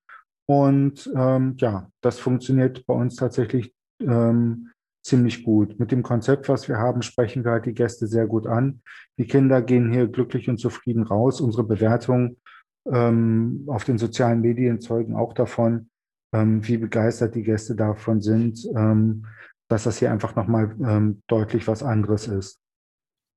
Und 0.52 1.10
ähm, 1.16 1.56
ja, 1.60 1.90
das 2.02 2.20
funktioniert 2.20 2.86
bei 2.86 2.94
uns 2.94 3.16
tatsächlich 3.16 3.74
ähm, 4.02 4.70
ziemlich 5.02 5.46
gut. 5.46 5.80
Mit 5.80 5.94
dem 5.94 6.04
Konzept, 6.04 6.50
was 6.50 6.68
wir 6.68 6.78
haben, 6.78 7.04
sprechen 7.04 7.46
wir 7.46 7.52
halt 7.52 7.68
die 7.68 7.74
Gäste 7.74 8.06
sehr 8.06 8.28
gut 8.28 8.48
an. 8.48 8.82
Die 9.18 9.28
Kinder 9.28 9.62
gehen 9.62 9.94
hier 9.94 10.08
glücklich 10.08 10.50
und 10.50 10.58
zufrieden 10.58 11.04
raus. 11.04 11.40
Unsere 11.40 11.64
Bewertungen 11.64 12.42
ähm, 12.86 13.64
auf 13.68 13.86
den 13.86 13.98
sozialen 13.98 14.42
Medien 14.42 14.82
zeugen 14.82 15.16
auch 15.16 15.32
davon, 15.34 15.90
ähm, 16.34 16.68
wie 16.68 16.76
begeistert 16.76 17.34
die 17.36 17.44
Gäste 17.44 17.74
davon 17.74 18.20
sind. 18.20 18.68
Ähm, 18.76 19.28
dass 19.70 19.84
das 19.84 20.00
hier 20.00 20.12
einfach 20.12 20.36
nochmal 20.36 20.76
ähm, 20.86 21.24
deutlich 21.28 21.66
was 21.70 21.82
anderes 21.82 22.28
ist. 22.28 22.60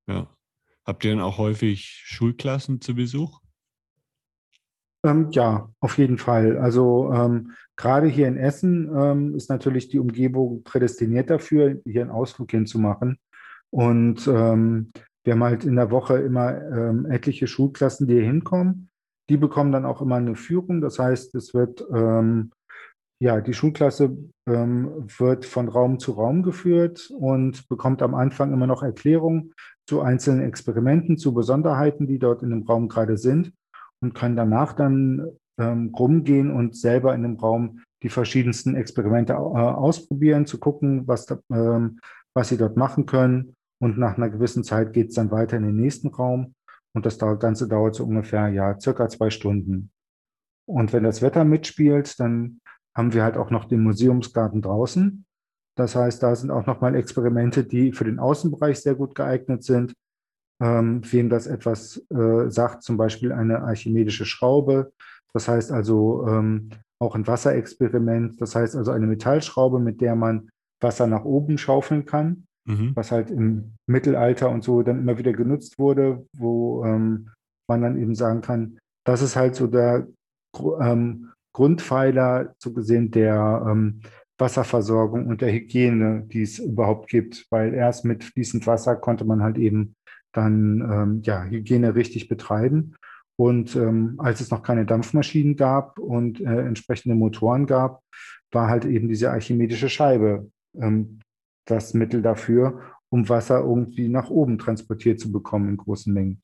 Ja. 0.08 0.28
Habt 0.84 1.04
ihr 1.04 1.12
dann 1.12 1.20
auch 1.20 1.38
häufig 1.38 1.84
Schulklassen 1.84 2.80
zu 2.80 2.96
Besuch? 2.96 3.43
Ähm, 5.04 5.28
ja, 5.30 5.68
auf 5.80 5.98
jeden 5.98 6.16
Fall. 6.16 6.56
Also 6.56 7.12
ähm, 7.12 7.52
gerade 7.76 8.06
hier 8.06 8.26
in 8.26 8.38
Essen 8.38 8.90
ähm, 8.96 9.34
ist 9.34 9.50
natürlich 9.50 9.88
die 9.88 9.98
Umgebung 9.98 10.64
prädestiniert 10.64 11.28
dafür, 11.28 11.78
hier 11.84 12.02
einen 12.02 12.10
Ausflug 12.10 12.50
hinzumachen. 12.50 13.18
Und 13.70 14.26
ähm, 14.26 14.92
wir 15.24 15.34
haben 15.34 15.44
halt 15.44 15.64
in 15.64 15.76
der 15.76 15.90
Woche 15.90 16.16
immer 16.18 16.58
ähm, 16.58 17.06
etliche 17.06 17.46
Schulklassen, 17.46 18.06
die 18.06 18.14
hier 18.14 18.24
hinkommen. 18.24 18.88
Die 19.28 19.36
bekommen 19.36 19.72
dann 19.72 19.84
auch 19.84 20.00
immer 20.00 20.16
eine 20.16 20.36
Führung. 20.36 20.80
Das 20.80 20.98
heißt, 20.98 21.34
es 21.34 21.52
wird 21.52 21.84
ähm, 21.92 22.52
ja, 23.20 23.40
die 23.40 23.54
Schulklasse 23.54 24.18
wird 24.46 25.46
von 25.46 25.68
Raum 25.68 25.98
zu 25.98 26.12
Raum 26.12 26.42
geführt 26.42 27.10
und 27.16 27.66
bekommt 27.68 28.02
am 28.02 28.14
Anfang 28.14 28.52
immer 28.52 28.66
noch 28.66 28.82
Erklärungen 28.82 29.54
zu 29.86 30.02
einzelnen 30.02 30.42
Experimenten, 30.42 31.16
zu 31.16 31.32
Besonderheiten, 31.32 32.06
die 32.06 32.18
dort 32.18 32.42
in 32.42 32.50
dem 32.50 32.64
Raum 32.64 32.88
gerade 32.88 33.16
sind 33.16 33.52
und 34.04 34.14
kann 34.14 34.36
danach 34.36 34.74
dann 34.74 35.30
ähm, 35.58 35.94
rumgehen 35.94 36.50
und 36.50 36.76
selber 36.76 37.14
in 37.14 37.22
dem 37.22 37.36
Raum 37.36 37.80
die 38.02 38.10
verschiedensten 38.10 38.74
Experimente 38.76 39.32
äh, 39.32 39.36
ausprobieren, 39.36 40.44
zu 40.44 40.58
gucken, 40.58 41.08
was, 41.08 41.24
da, 41.24 41.38
ähm, 41.50 42.00
was 42.34 42.50
sie 42.50 42.58
dort 42.58 42.76
machen 42.76 43.06
können. 43.06 43.56
Und 43.80 43.96
nach 43.96 44.18
einer 44.18 44.28
gewissen 44.28 44.62
Zeit 44.62 44.92
geht 44.92 45.08
es 45.08 45.14
dann 45.14 45.30
weiter 45.30 45.56
in 45.56 45.62
den 45.62 45.76
nächsten 45.76 46.08
Raum. 46.08 46.54
Und 46.94 47.06
das 47.06 47.18
Ganze 47.18 47.66
dauert 47.66 47.94
so 47.94 48.04
ungefähr, 48.04 48.48
ja, 48.48 48.78
circa 48.78 49.08
zwei 49.08 49.30
Stunden. 49.30 49.90
Und 50.66 50.92
wenn 50.92 51.02
das 51.02 51.22
Wetter 51.22 51.44
mitspielt, 51.44 52.20
dann 52.20 52.60
haben 52.94 53.14
wir 53.14 53.24
halt 53.24 53.38
auch 53.38 53.50
noch 53.50 53.64
den 53.64 53.82
Museumsgarten 53.82 54.60
draußen. 54.60 55.24
Das 55.76 55.96
heißt, 55.96 56.22
da 56.22 56.36
sind 56.36 56.50
auch 56.50 56.66
nochmal 56.66 56.94
Experimente, 56.94 57.64
die 57.64 57.92
für 57.92 58.04
den 58.04 58.18
Außenbereich 58.18 58.80
sehr 58.80 58.94
gut 58.94 59.14
geeignet 59.14 59.64
sind. 59.64 59.94
Ähm, 60.60 61.02
wem 61.10 61.28
das 61.28 61.46
etwas 61.46 62.04
äh, 62.10 62.48
sagt, 62.48 62.82
zum 62.84 62.96
Beispiel 62.96 63.32
eine 63.32 63.62
archimedische 63.62 64.24
Schraube. 64.24 64.92
Das 65.32 65.48
heißt 65.48 65.72
also 65.72 66.26
ähm, 66.28 66.70
auch 67.00 67.14
ein 67.14 67.26
Wasserexperiment. 67.26 68.40
Das 68.40 68.54
heißt 68.54 68.76
also 68.76 68.92
eine 68.92 69.06
Metallschraube, 69.06 69.80
mit 69.80 70.00
der 70.00 70.14
man 70.14 70.48
Wasser 70.80 71.06
nach 71.06 71.24
oben 71.24 71.58
schaufeln 71.58 72.04
kann, 72.04 72.46
mhm. 72.66 72.92
was 72.94 73.10
halt 73.10 73.30
im 73.30 73.74
Mittelalter 73.86 74.50
und 74.50 74.62
so 74.62 74.82
dann 74.82 75.00
immer 75.00 75.18
wieder 75.18 75.32
genutzt 75.32 75.78
wurde, 75.78 76.26
wo 76.36 76.84
ähm, 76.84 77.30
man 77.68 77.82
dann 77.82 78.00
eben 78.00 78.14
sagen 78.14 78.40
kann, 78.40 78.78
das 79.04 79.22
ist 79.22 79.36
halt 79.36 79.54
so 79.54 79.66
der 79.66 80.06
ähm, 80.80 81.32
Grundpfeiler 81.52 82.54
so 82.58 82.72
gesehen 82.72 83.10
der 83.10 83.66
ähm, 83.68 84.00
Wasserversorgung 84.38 85.26
und 85.26 85.40
der 85.40 85.52
Hygiene, 85.52 86.24
die 86.26 86.42
es 86.42 86.58
überhaupt 86.58 87.08
gibt, 87.08 87.46
weil 87.50 87.72
erst 87.72 88.04
mit 88.04 88.24
fließend 88.24 88.66
Wasser 88.66 88.96
konnte 88.96 89.24
man 89.24 89.42
halt 89.42 89.58
eben 89.58 89.93
dann 90.34 90.80
ähm, 90.80 91.22
ja, 91.22 91.44
Hygiene 91.44 91.94
richtig 91.94 92.28
betreiben. 92.28 92.96
Und 93.36 93.74
ähm, 93.74 94.14
als 94.18 94.40
es 94.40 94.50
noch 94.50 94.62
keine 94.62 94.84
Dampfmaschinen 94.84 95.56
gab 95.56 95.98
und 95.98 96.40
äh, 96.40 96.60
entsprechende 96.60 97.16
Motoren 97.16 97.66
gab, 97.66 98.02
war 98.52 98.68
halt 98.68 98.84
eben 98.84 99.08
diese 99.08 99.30
archimedische 99.30 99.88
Scheibe 99.88 100.50
ähm, 100.76 101.20
das 101.66 101.94
Mittel 101.94 102.22
dafür, 102.22 102.80
um 103.10 103.28
Wasser 103.28 103.60
irgendwie 103.60 104.08
nach 104.08 104.30
oben 104.30 104.58
transportiert 104.58 105.18
zu 105.18 105.32
bekommen 105.32 105.68
in 105.70 105.76
großen 105.76 106.12
Mengen. 106.12 106.42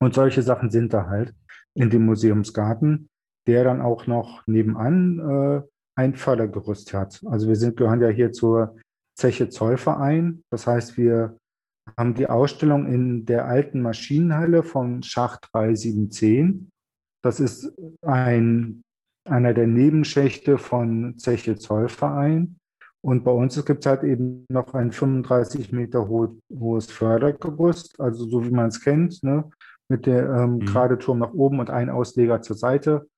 Und 0.00 0.14
solche 0.14 0.42
Sachen 0.42 0.70
sind 0.70 0.92
da 0.92 1.06
halt 1.06 1.34
in 1.74 1.90
dem 1.90 2.06
Museumsgarten, 2.06 3.08
der 3.46 3.64
dann 3.64 3.80
auch 3.80 4.06
noch 4.06 4.46
nebenan 4.46 5.18
äh, 5.18 5.62
ein 5.96 6.14
Fördergerüst 6.14 6.94
hat. 6.94 7.22
Also 7.26 7.48
wir 7.48 7.56
sind, 7.56 7.76
gehören 7.76 8.00
ja 8.00 8.08
hier 8.08 8.32
zur 8.32 8.76
Zeche 9.16 9.48
Zollverein. 9.48 10.42
Das 10.50 10.66
heißt, 10.66 10.96
wir 10.96 11.36
haben 11.96 12.14
die 12.14 12.28
Ausstellung 12.28 12.86
in 12.86 13.26
der 13.26 13.46
alten 13.46 13.80
Maschinenhalle 13.82 14.62
von 14.62 15.02
Schacht 15.02 15.48
3710. 15.52 16.70
Das 17.22 17.40
ist 17.40 17.72
ein, 18.02 18.82
einer 19.24 19.54
der 19.54 19.66
Nebenschächte 19.66 20.58
von 20.58 21.18
Zeche 21.18 21.56
Zollverein. 21.56 22.58
Und 23.00 23.24
bei 23.24 23.30
uns 23.30 23.64
gibt 23.64 23.84
es 23.84 23.90
halt 23.90 24.02
eben 24.02 24.44
noch 24.48 24.74
ein 24.74 24.90
35 24.92 25.72
Meter 25.72 26.08
ho 26.08 26.36
hohes 26.52 26.90
Fördergerüst, 26.90 28.00
also 28.00 28.26
so 28.26 28.44
wie 28.44 28.50
man 28.50 28.68
es 28.68 28.80
kennt, 28.80 29.22
ne? 29.22 29.48
mit 29.88 30.06
der 30.06 30.28
ähm, 30.28 30.54
mhm. 30.54 30.60
gerade 30.66 30.98
Turm 30.98 31.18
nach 31.18 31.32
oben 31.32 31.60
und 31.60 31.70
ein 31.70 31.90
Ausleger 31.90 32.42
zur 32.42 32.56
Seite, 32.56 33.08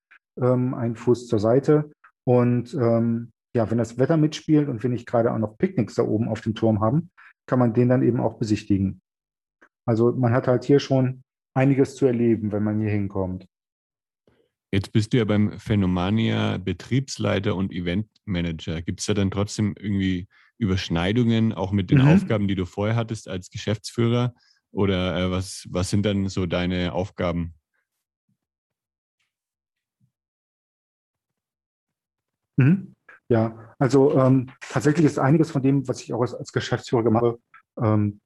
ähm, 0.41 0.75
ein 0.75 0.97
Fuß 0.97 1.27
zur 1.27 1.39
Seite. 1.39 1.91
Und 2.25 2.75
ähm, 2.75 3.33
ja, 3.55 3.69
wenn 3.71 3.79
das 3.79 3.99
Wetter 3.99 4.17
mitspielt 4.17 4.69
und 4.69 4.83
wir 4.83 4.91
nicht 4.91 5.07
gerade 5.07 5.33
auch 5.33 5.39
noch 5.39 5.59
Picknicks 5.59 5.95
da 5.95 6.03
oben 6.03 6.29
auf 6.29 6.43
dem 6.43 6.55
Turm 6.55 6.81
haben, 6.81 7.11
kann 7.51 7.59
man 7.59 7.75
den 7.75 7.89
dann 7.89 8.05
eben 8.05 8.21
auch 8.21 8.39
besichtigen. 8.39 9.03
Also 9.85 10.13
man 10.13 10.33
hat 10.33 10.47
halt 10.47 10.63
hier 10.63 10.79
schon 10.79 11.25
einiges 11.53 11.97
zu 11.97 12.07
erleben, 12.07 12.53
wenn 12.53 12.63
man 12.63 12.81
hier 12.81 12.91
hinkommt. 12.91 13.45
Jetzt 14.73 14.93
bist 14.93 15.13
du 15.13 15.17
ja 15.17 15.25
beim 15.25 15.59
Phenomania 15.59 16.59
Betriebsleiter 16.59 17.57
und 17.57 17.73
Eventmanager. 17.73 18.83
Gibt 18.83 19.01
es 19.01 19.07
da 19.07 19.15
dann 19.15 19.33
trotzdem 19.33 19.75
irgendwie 19.77 20.29
Überschneidungen 20.59 21.53
auch 21.53 21.73
mit 21.73 21.91
den 21.91 22.03
mhm. 22.03 22.07
Aufgaben, 22.11 22.47
die 22.47 22.55
du 22.55 22.67
vorher 22.67 22.95
hattest 22.95 23.27
als 23.27 23.51
Geschäftsführer? 23.51 24.33
Oder 24.71 25.17
äh, 25.17 25.31
was, 25.33 25.67
was 25.71 25.91
sind 25.91 26.07
dann 26.07 26.29
so 26.29 26.47
deine 26.47 26.93
Aufgaben? 26.93 27.55
Mhm. 32.57 32.95
Ja, 33.31 33.75
also 33.79 34.19
ähm, 34.19 34.51
tatsächlich 34.61 35.07
ist 35.07 35.19
einiges 35.19 35.53
von 35.53 35.63
dem, 35.63 35.87
was 35.87 36.03
ich 36.03 36.13
auch 36.13 36.21
als, 36.21 36.35
als 36.35 36.53
Geschäftsführer 36.53 37.05
gemacht 37.05 37.25
habe, 37.25 37.41
ähm, 37.81 38.21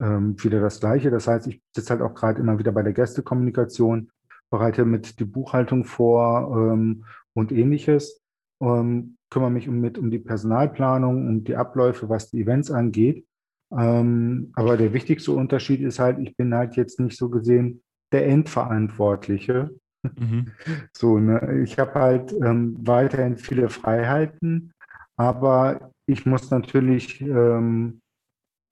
ähm, 0.00 0.42
wieder 0.42 0.60
das 0.60 0.80
Gleiche. 0.80 1.10
Das 1.12 1.28
heißt, 1.28 1.46
ich 1.46 1.62
sitze 1.74 1.90
halt 1.90 2.02
auch 2.02 2.14
gerade 2.14 2.40
immer 2.40 2.58
wieder 2.58 2.72
bei 2.72 2.82
der 2.82 2.92
Gästekommunikation, 2.92 4.10
bereite 4.50 4.84
mit 4.84 5.20
die 5.20 5.24
Buchhaltung 5.24 5.84
vor 5.84 6.56
ähm, 6.56 7.04
und 7.34 7.52
ähnliches, 7.52 8.20
ähm, 8.60 9.16
kümmere 9.30 9.52
mich 9.52 9.68
um, 9.68 9.80
mit 9.80 9.96
um 9.96 10.10
die 10.10 10.18
Personalplanung, 10.18 11.28
um 11.28 11.44
die 11.44 11.54
Abläufe, 11.56 12.08
was 12.08 12.30
die 12.30 12.40
Events 12.42 12.70
angeht. 12.72 13.24
Ähm, 13.70 14.50
aber 14.54 14.76
der 14.76 14.92
wichtigste 14.92 15.32
Unterschied 15.32 15.80
ist 15.80 16.00
halt, 16.00 16.18
ich 16.18 16.36
bin 16.36 16.52
halt 16.52 16.74
jetzt 16.74 16.98
nicht 16.98 17.16
so 17.16 17.30
gesehen 17.30 17.82
der 18.10 18.26
Endverantwortliche. 18.26 19.70
Mhm. 20.02 20.52
So, 20.96 21.18
ne? 21.18 21.62
Ich 21.64 21.78
habe 21.78 21.94
halt 21.94 22.32
ähm, 22.32 22.76
weiterhin 22.86 23.36
viele 23.36 23.68
Freiheiten, 23.68 24.72
aber 25.16 25.92
ich 26.06 26.26
muss 26.26 26.50
natürlich 26.50 27.20
ähm, 27.20 28.00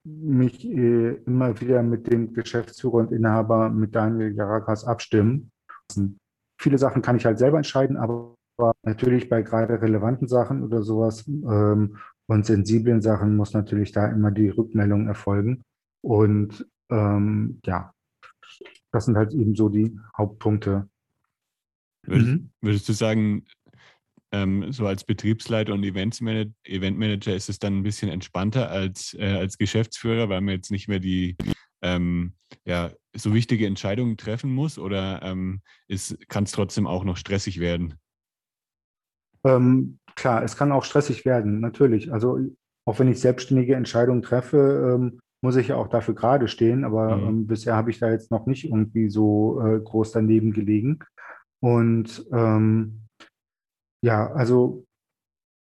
mich 0.05 0.65
äh, 0.65 1.13
immer 1.25 1.59
wieder 1.61 1.83
mit 1.83 2.11
dem 2.11 2.33
Geschäftsführer 2.33 2.95
und 2.95 3.11
Inhaber, 3.11 3.69
mit 3.69 3.95
Daniel 3.95 4.35
Jarakas 4.35 4.85
abstimmen. 4.85 5.51
Viele 6.59 6.77
Sachen 6.77 7.01
kann 7.01 7.17
ich 7.17 7.25
halt 7.25 7.39
selber 7.39 7.57
entscheiden, 7.57 7.97
aber 7.97 8.35
natürlich 8.83 9.29
bei 9.29 9.41
gerade 9.41 9.81
relevanten 9.81 10.27
Sachen 10.27 10.63
oder 10.63 10.83
sowas 10.83 11.27
ähm, 11.27 11.97
und 12.27 12.45
sensiblen 12.45 13.01
Sachen 13.01 13.35
muss 13.35 13.53
natürlich 13.53 13.91
da 13.91 14.07
immer 14.07 14.31
die 14.31 14.49
Rückmeldung 14.49 15.07
erfolgen. 15.07 15.63
Und 16.03 16.67
ähm, 16.91 17.59
ja, 17.65 17.93
das 18.91 19.05
sind 19.05 19.17
halt 19.17 19.33
eben 19.33 19.55
so 19.55 19.69
die 19.69 19.97
Hauptpunkte. 20.17 20.87
Würdest, 22.03 22.29
mhm. 22.29 22.51
würdest 22.61 22.89
du 22.89 22.93
sagen, 22.93 23.45
ähm, 24.31 24.71
so 24.71 24.87
als 24.87 25.03
Betriebsleiter 25.03 25.73
und 25.73 25.83
Eventmanager, 25.83 26.51
Eventmanager 26.63 27.35
ist 27.35 27.49
es 27.49 27.59
dann 27.59 27.77
ein 27.77 27.83
bisschen 27.83 28.09
entspannter 28.09 28.69
als, 28.69 29.13
äh, 29.19 29.35
als 29.37 29.57
Geschäftsführer, 29.57 30.29
weil 30.29 30.41
man 30.41 30.55
jetzt 30.55 30.71
nicht 30.71 30.87
mehr 30.87 30.99
die 30.99 31.35
ähm, 31.81 32.33
ja, 32.65 32.91
so 33.15 33.33
wichtige 33.33 33.65
Entscheidungen 33.65 34.17
treffen 34.17 34.53
muss 34.53 34.79
oder 34.79 35.21
ähm, 35.23 35.61
kann 36.27 36.45
es 36.45 36.51
trotzdem 36.51 36.87
auch 36.87 37.03
noch 37.03 37.17
stressig 37.17 37.59
werden? 37.59 37.95
Ähm, 39.43 39.99
klar, 40.15 40.43
es 40.43 40.55
kann 40.55 40.71
auch 40.71 40.83
stressig 40.83 41.25
werden, 41.25 41.59
natürlich. 41.59 42.13
Also 42.13 42.39
auch 42.85 42.99
wenn 42.99 43.09
ich 43.09 43.19
selbstständige 43.19 43.75
Entscheidungen 43.75 44.21
treffe, 44.21 44.95
ähm, 44.95 45.19
muss 45.43 45.55
ich 45.55 45.69
ja 45.69 45.75
auch 45.75 45.87
dafür 45.87 46.13
gerade 46.13 46.47
stehen. 46.47 46.83
Aber 46.83 47.17
mhm. 47.17 47.27
ähm, 47.27 47.47
bisher 47.47 47.75
habe 47.75 47.89
ich 47.89 47.99
da 47.99 48.11
jetzt 48.11 48.31
noch 48.31 48.45
nicht 48.45 48.65
irgendwie 48.65 49.09
so 49.09 49.59
äh, 49.61 49.79
groß 49.79 50.11
daneben 50.11 50.53
gelegen. 50.53 50.99
Und 51.61 52.25
ähm, 52.33 53.01
ja, 54.03 54.31
also 54.31 54.85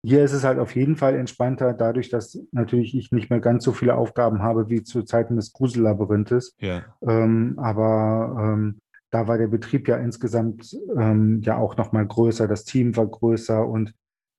hier 0.06 0.24
ist 0.24 0.34
es 0.34 0.44
halt 0.44 0.60
auf 0.60 0.76
jeden 0.76 0.98
Fall 0.98 1.16
entspannter, 1.16 1.74
dadurch, 1.74 2.10
dass 2.10 2.38
natürlich 2.52 2.96
ich 2.96 3.12
nicht 3.12 3.30
mehr 3.30 3.40
ganz 3.40 3.64
so 3.64 3.72
viele 3.72 3.96
Aufgaben 3.96 4.42
habe 4.42 4.70
wie 4.70 4.84
zu 4.84 5.04
Zeiten 5.04 5.38
des 5.38 5.54
Grusellabyrinthes. 5.54 6.56
Ja. 6.60 6.84
Ähm, 7.02 7.58
aber 7.58 8.36
ähm, 8.38 8.80
da 9.12 9.28
war 9.28 9.38
der 9.38 9.48
Betrieb 9.48 9.88
ja 9.88 9.98
insgesamt 9.98 10.76
ähm, 10.98 11.42
ja 11.42 11.58
auch 11.58 11.78
noch 11.78 11.94
mal 11.94 12.06
größer, 12.06 12.48
das 12.48 12.66
Team 12.66 12.98
war 12.98 13.08
größer 13.08 13.66
und 13.66 13.94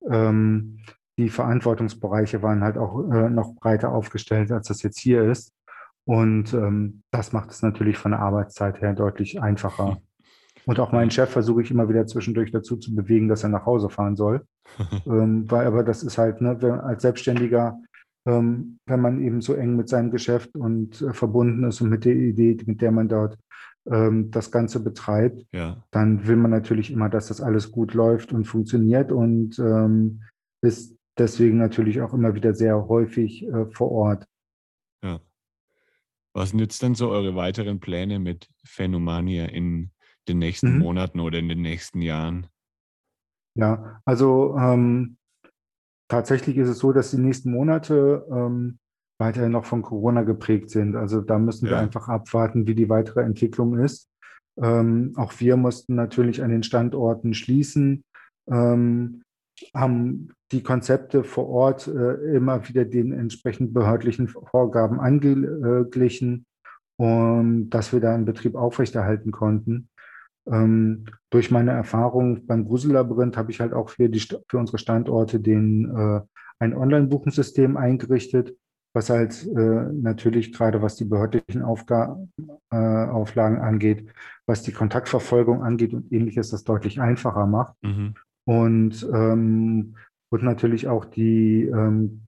ähm, 0.07 0.79
die 1.17 1.29
Verantwortungsbereiche 1.29 2.43
waren 2.43 2.61
halt 2.61 2.77
auch 2.77 3.09
äh, 3.09 3.29
noch 3.29 3.55
breiter 3.55 3.91
aufgestellt, 3.91 4.51
als 4.51 4.67
das 4.67 4.83
jetzt 4.83 4.99
hier 4.99 5.23
ist. 5.23 5.51
Und 6.03 6.53
ähm, 6.53 7.01
das 7.11 7.31
macht 7.31 7.49
es 7.49 7.63
natürlich 7.63 7.97
von 7.97 8.11
der 8.11 8.19
Arbeitszeit 8.19 8.81
her 8.81 8.93
deutlich 8.93 9.41
einfacher. 9.41 9.97
Und 10.65 10.79
auch 10.79 10.91
meinen 10.91 11.11
Chef 11.11 11.29
versuche 11.29 11.61
ich 11.61 11.71
immer 11.71 11.89
wieder 11.89 12.07
zwischendurch 12.07 12.51
dazu 12.51 12.77
zu 12.77 12.93
bewegen, 12.95 13.27
dass 13.27 13.43
er 13.43 13.49
nach 13.49 13.65
Hause 13.65 13.89
fahren 13.89 14.15
soll. 14.15 14.45
ähm, 15.05 15.49
weil 15.49 15.67
aber 15.67 15.83
das 15.83 16.03
ist 16.03 16.17
halt, 16.17 16.41
ne, 16.41 16.57
wenn, 16.61 16.71
als 16.71 17.03
Selbstständiger, 17.03 17.79
ähm, 18.27 18.79
wenn 18.87 19.01
man 19.01 19.21
eben 19.21 19.41
so 19.41 19.53
eng 19.53 19.75
mit 19.75 19.89
seinem 19.89 20.11
Geschäft 20.11 20.55
und 20.55 21.01
äh, 21.01 21.13
verbunden 21.13 21.63
ist 21.65 21.81
und 21.81 21.89
mit 21.89 22.05
der 22.05 22.15
Idee, 22.15 22.57
mit 22.65 22.81
der 22.81 22.91
man 22.91 23.07
dort 23.07 23.37
ähm, 23.87 24.31
das 24.31 24.51
Ganze 24.51 24.79
betreibt, 24.79 25.45
ja. 25.53 25.83
dann 25.91 26.27
will 26.27 26.35
man 26.35 26.51
natürlich 26.51 26.91
immer, 26.91 27.09
dass 27.09 27.27
das 27.27 27.41
alles 27.41 27.71
gut 27.71 27.93
läuft 27.93 28.33
und 28.33 28.45
funktioniert 28.45 29.11
und 29.11 29.59
ähm, 29.59 30.23
ist 30.61 30.97
deswegen 31.17 31.57
natürlich 31.57 32.01
auch 32.01 32.13
immer 32.13 32.33
wieder 32.33 32.53
sehr 32.55 32.87
häufig 32.87 33.45
äh, 33.45 33.65
vor 33.67 33.91
Ort. 33.91 34.25
Ja. 35.03 35.19
Was 36.33 36.49
sind 36.49 36.59
jetzt 36.59 36.81
dann 36.81 36.95
so 36.95 37.09
eure 37.09 37.35
weiteren 37.35 37.79
Pläne 37.79 38.19
mit 38.19 38.49
Phänomania 38.63 39.45
in 39.45 39.91
den 40.27 40.39
nächsten 40.39 40.73
mhm. 40.73 40.79
Monaten 40.79 41.19
oder 41.19 41.39
in 41.39 41.49
den 41.49 41.61
nächsten 41.61 42.01
Jahren? 42.01 42.47
Ja, 43.57 44.01
also 44.05 44.55
ähm, 44.57 45.17
tatsächlich 46.09 46.57
ist 46.57 46.69
es 46.69 46.79
so, 46.79 46.91
dass 46.91 47.11
die 47.11 47.17
nächsten 47.17 47.51
Monate 47.51 48.25
ähm, 48.29 48.79
weiterhin 49.17 49.51
noch 49.51 49.65
von 49.65 49.81
Corona 49.81 50.23
geprägt 50.23 50.69
sind. 50.69 50.95
Also 50.95 51.21
da 51.21 51.39
müssen 51.39 51.65
ja. 51.65 51.71
wir 51.71 51.79
einfach 51.79 52.09
abwarten, 52.09 52.67
wie 52.67 52.75
die 52.75 52.89
weitere 52.89 53.21
Entwicklung 53.21 53.79
ist. 53.79 54.09
Ähm, 54.61 55.13
auch 55.15 55.33
wir 55.39 55.57
mussten 55.57 55.95
natürlich 55.95 56.43
an 56.43 56.51
den 56.51 56.63
Standorten 56.63 57.33
schließen, 57.33 58.03
ähm, 58.49 59.23
haben 59.73 60.31
die 60.51 60.63
Konzepte 60.63 61.23
vor 61.23 61.47
Ort 61.47 61.87
äh, 61.87 62.35
immer 62.35 62.67
wieder 62.67 62.85
den 62.85 63.11
entsprechend 63.11 63.73
behördlichen 63.73 64.27
Vorgaben 64.27 64.99
angeglichen 64.99 66.45
und 66.97 67.69
dass 67.69 67.91
wir 67.91 67.99
da 67.99 68.13
einen 68.13 68.25
Betrieb 68.25 68.55
aufrechterhalten 68.55 69.31
konnten. 69.31 69.89
Ähm, 70.47 71.05
durch 71.29 71.51
meine 71.51 71.71
Erfahrung 71.71 72.45
beim 72.45 72.65
Grusellabyrinth 72.65 73.37
habe 73.37 73.51
ich 73.51 73.59
halt 73.59 73.73
auch 73.73 73.89
für, 73.89 74.09
die, 74.09 74.19
für 74.19 74.57
unsere 74.57 74.77
Standorte 74.77 75.39
den, 75.39 75.95
äh, 75.95 76.21
ein 76.59 76.75
Online-Buchungssystem 76.75 77.77
eingerichtet, 77.77 78.55
was 78.93 79.09
halt 79.09 79.45
äh, 79.45 79.91
natürlich 79.91 80.53
gerade 80.53 80.81
was 80.81 80.95
die 80.95 81.05
behördlichen 81.05 81.61
Aufga 81.61 82.17
äh, 82.71 82.75
Auflagen 82.75 83.59
angeht, 83.59 84.07
was 84.45 84.61
die 84.61 84.71
Kontaktverfolgung 84.71 85.63
angeht 85.63 85.93
und 85.93 86.11
ähnliches, 86.11 86.49
das 86.51 86.63
deutlich 86.63 87.01
einfacher 87.01 87.45
macht. 87.45 87.75
Mhm. 87.81 88.13
Und, 88.47 89.07
ähm, 89.11 89.95
und 90.29 90.43
natürlich 90.43 90.87
auch 90.87 91.05
die, 91.05 91.63
ähm, 91.63 92.21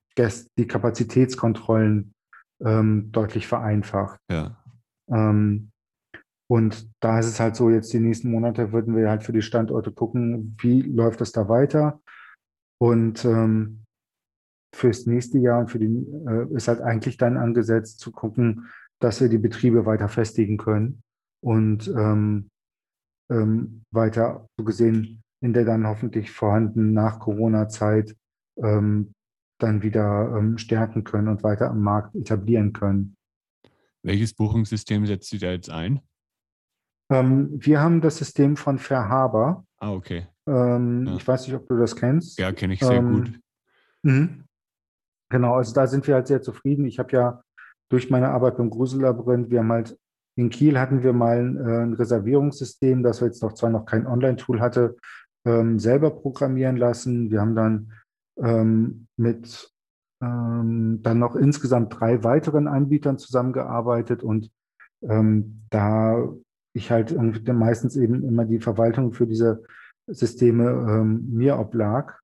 die 0.57 0.67
Kapazitätskontrollen 0.67 2.13
ähm, 2.59 3.11
deutlich 3.11 3.47
vereinfacht. 3.47 4.19
Ja. 4.29 4.57
Ähm, 5.09 5.69
und 6.49 6.89
da 7.01 7.19
ist 7.19 7.27
es 7.27 7.39
halt 7.39 7.55
so, 7.55 7.69
jetzt 7.69 7.91
die 7.91 7.99
nächsten 7.99 8.31
Monate 8.31 8.71
würden 8.71 8.95
wir 8.95 9.09
halt 9.09 9.23
für 9.23 9.33
die 9.33 9.41
Standorte 9.41 9.91
gucken, 9.91 10.55
wie 10.59 10.81
läuft 10.81 11.21
es 11.21 11.33
da 11.33 11.49
weiter. 11.49 12.01
Und 12.79 13.25
ähm, 13.25 13.83
fürs 14.73 15.05
nächste 15.07 15.39
Jahr 15.39 15.59
und 15.59 15.71
für 15.71 15.79
die 15.79 16.05
äh, 16.27 16.53
ist 16.55 16.67
halt 16.67 16.81
eigentlich 16.81 17.17
dann 17.17 17.37
angesetzt 17.37 17.99
zu 17.99 18.11
gucken, 18.11 18.69
dass 18.99 19.19
wir 19.19 19.29
die 19.29 19.37
Betriebe 19.37 19.85
weiter 19.85 20.07
festigen 20.07 20.57
können 20.57 21.01
und 21.43 21.87
ähm, 21.87 22.49
ähm, 23.31 23.83
weiter 23.91 24.47
so 24.57 24.63
gesehen 24.63 25.21
in 25.41 25.53
der 25.53 25.65
dann 25.65 25.85
hoffentlich 25.85 26.31
vorhandenen 26.31 26.93
nach 26.93 27.19
Corona-Zeit 27.19 28.15
ähm, 28.57 29.13
dann 29.59 29.81
wieder 29.81 30.35
ähm, 30.37 30.57
stärken 30.57 31.03
können 31.03 31.27
und 31.27 31.43
weiter 31.43 31.69
am 31.69 31.81
Markt 31.81 32.15
etablieren 32.15 32.73
können. 32.73 33.15
Welches 34.03 34.33
Buchungssystem 34.33 35.05
setzt 35.05 35.29
Sie 35.29 35.39
da 35.39 35.51
jetzt 35.51 35.69
ein? 35.69 36.01
Ähm, 37.09 37.49
wir 37.53 37.79
haben 37.81 38.01
das 38.01 38.17
System 38.17 38.57
von 38.57 38.77
Verhaber. 38.79 39.65
Ah, 39.79 39.91
okay. 39.91 40.27
Ähm, 40.47 41.05
ja. 41.07 41.15
Ich 41.15 41.27
weiß 41.27 41.47
nicht, 41.47 41.55
ob 41.55 41.67
du 41.67 41.77
das 41.77 41.95
kennst. 41.95 42.39
Ja, 42.39 42.51
kenne 42.51 42.73
ich 42.73 42.79
sehr 42.79 42.97
ähm, 42.97 43.13
gut. 43.13 43.39
Mh. 44.03 44.29
Genau, 45.29 45.55
also 45.55 45.73
da 45.73 45.87
sind 45.87 46.07
wir 46.07 46.15
halt 46.15 46.27
sehr 46.27 46.41
zufrieden. 46.41 46.85
Ich 46.85 46.99
habe 46.99 47.11
ja 47.11 47.41
durch 47.89 48.09
meine 48.09 48.29
Arbeit 48.29 48.57
beim 48.57 48.69
Grusellabyrinth, 48.69 49.49
wir 49.49 49.59
haben 49.59 49.71
halt 49.71 49.97
in 50.37 50.49
Kiel 50.49 50.79
hatten 50.79 51.01
wir 51.01 51.13
mal 51.13 51.39
ein, 51.39 51.57
äh, 51.57 51.81
ein 51.81 51.93
Reservierungssystem, 51.93 53.01
das 53.01 53.21
wir 53.21 53.27
jetzt 53.27 53.41
noch 53.41 53.53
zwar 53.53 53.71
noch 53.71 53.85
kein 53.85 54.05
Online-Tool 54.05 54.61
hatte, 54.61 54.95
ähm, 55.45 55.79
selber 55.79 56.11
programmieren 56.11 56.77
lassen. 56.77 57.31
Wir 57.31 57.41
haben 57.41 57.55
dann 57.55 57.91
ähm, 58.37 59.07
mit 59.17 59.71
ähm, 60.21 60.99
dann 61.01 61.19
noch 61.19 61.35
insgesamt 61.35 61.99
drei 61.99 62.23
weiteren 62.23 62.67
Anbietern 62.67 63.17
zusammengearbeitet 63.17 64.23
und 64.23 64.51
ähm, 65.01 65.63
da 65.71 66.23
ich 66.77 66.91
halt 66.91 67.15
meistens 67.47 67.95
eben 67.95 68.23
immer 68.23 68.45
die 68.45 68.59
Verwaltung 68.59 69.13
für 69.13 69.27
diese 69.27 69.63
Systeme 70.07 70.69
ähm, 70.69 71.29
mir 71.31 71.59
oblag, 71.59 72.19